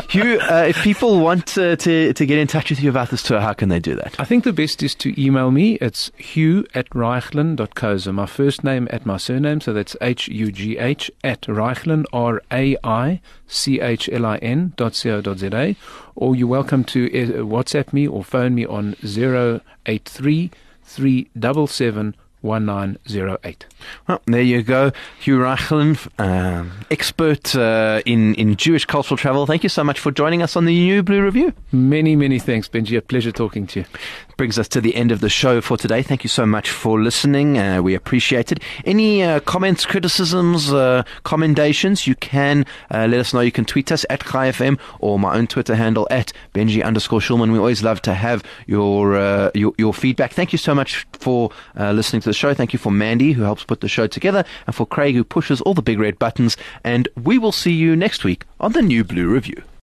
Hugh, 0.11 0.41
uh, 0.41 0.65
if 0.69 0.83
people 0.83 1.21
want 1.21 1.57
uh, 1.59 1.77
to 1.77 2.13
to 2.13 2.27
get 2.27 2.39
in 2.39 2.47
touch 2.47 2.71
with 2.71 2.81
you 2.81 2.91
about 2.91 3.11
this 3.11 3.23
tour, 3.23 3.41
how 3.41 3.53
can 3.53 3.69
they 3.69 3.81
do 3.81 3.95
that? 3.97 4.19
I 4.19 4.25
think 4.25 4.45
the 4.45 4.53
best 4.53 4.83
is 4.83 4.95
to 4.97 5.21
email 5.21 5.51
me. 5.51 5.75
It's 5.75 6.11
hugh 6.17 6.67
at 6.75 6.89
raichlin.co. 6.91 7.99
So 7.99 8.13
my 8.13 8.27
first 8.27 8.65
name 8.65 8.89
at 8.91 9.05
my 9.07 9.17
surname, 9.17 9.61
so 9.61 9.73
that's 9.73 9.97
H 10.01 10.29
U 10.29 10.51
G 10.51 10.79
H 10.79 11.11
at 11.23 11.43
raichlin, 11.43 12.05
R 12.13 12.43
A 12.53 12.77
I 12.85 13.21
C 13.47 13.81
H 13.81 14.09
L 14.13 14.25
I 14.25 14.39
N 14.39 14.73
dot 14.77 14.99
co 15.03 15.21
dot 15.21 15.39
za. 15.39 15.77
Or 16.15 16.37
you're 16.37 16.49
welcome 16.49 16.85
to 16.85 17.07
uh, 17.07 17.43
WhatsApp 17.45 17.93
me 17.93 18.07
or 18.07 18.25
phone 18.25 18.55
me 18.55 18.65
on 18.67 18.97
083 19.05 20.51
377 20.85 22.15
1908. 22.45 23.67
Well, 24.07 24.21
there 24.27 24.43
you 24.43 24.63
go. 24.63 24.93
Hugh 25.19 25.39
Raichlin, 25.39 25.97
um, 26.19 26.73
expert 26.91 27.57
uh, 27.57 28.03
in, 28.05 28.35
in 28.35 28.57
Jewish 28.57 28.85
cultural 28.85 29.17
travel. 29.17 29.47
Thank 29.47 29.63
you 29.63 29.69
so 29.69 29.83
much 29.83 29.99
for 29.99 30.11
joining 30.11 30.43
us 30.43 30.57
on 30.57 30.65
the 30.65 30.75
New 30.75 31.03
Blue 31.03 31.23
Review. 31.23 31.53
Many, 31.73 32.17
many 32.17 32.39
thanks, 32.39 32.69
Benji. 32.69 32.97
A 32.97 33.03
pleasure 33.03 33.33
talking 33.33 33.67
to 33.69 33.81
you. 33.81 33.87
Brings 34.37 34.59
us 34.59 34.67
to 34.69 34.81
the 34.81 34.97
end 34.97 35.13
of 35.13 35.21
the 35.21 35.29
show 35.29 35.61
for 35.61 35.77
today. 35.77 36.03
Thank 36.03 36.25
you 36.25 36.29
so 36.29 36.45
much 36.45 36.69
for 36.69 37.01
listening. 37.01 37.57
Uh, 37.57 37.81
we 37.81 37.95
appreciate 37.95 38.51
it. 38.51 38.59
Any 38.85 39.23
uh, 39.23 39.39
comments, 39.39 39.87
criticisms, 39.87 40.73
uh, 40.73 41.05
commendations, 41.23 42.09
you 42.09 42.17
can 42.17 42.67
uh, 42.91 43.07
let 43.09 43.21
us 43.21 43.33
know. 43.33 43.41
You 43.41 43.53
can 43.53 43.65
tweet 43.65 43.93
us 43.93 44.05
at 44.11 44.21
ChaiFM 44.21 44.81
or 44.99 45.21
my 45.21 45.37
own 45.37 45.47
Twitter 45.47 45.77
handle 45.77 46.09
at 46.11 46.33
Benji 46.53 46.85
underscore 46.85 47.21
Shulman. 47.21 47.53
We 47.53 47.59
always 47.59 47.85
love 47.85 48.03
to 48.03 48.15
have 48.15 48.43
your, 48.67 49.17
uh, 49.17 49.51
your, 49.55 49.73
your 49.79 49.95
feedback. 49.95 50.33
Thank 50.33 50.51
you 50.51 50.59
so 50.59 50.75
much 50.75 51.07
for 51.13 51.51
listening 51.77 52.23
to 52.23 52.29
the 52.29 52.35
show. 52.35 52.55
Thank 52.55 52.73
you 52.73 52.79
for 52.81 52.91
Mandy, 52.91 53.33
who 53.33 53.43
helps 53.43 53.63
put 53.63 53.83
the 53.83 53.89
show 53.89 54.09
together, 54.09 54.45
and 54.67 54.75
for 54.75 54.85
Craig, 54.85 55.15
who 55.15 55.23
pushes 55.23 55.61
all 55.61 55.75
the 55.75 55.83
big 55.83 56.01
red 56.01 56.19
buttons. 56.19 56.57
And 56.83 57.07
we 57.23 57.39
will 57.39 57.53
see 57.53 57.73
you 57.73 57.95
next 57.95 58.25
week 58.25 58.45
on 58.59 58.73
the 58.73 58.83
New 58.83 59.05
Blue 59.05 59.29
Review. 59.29 59.63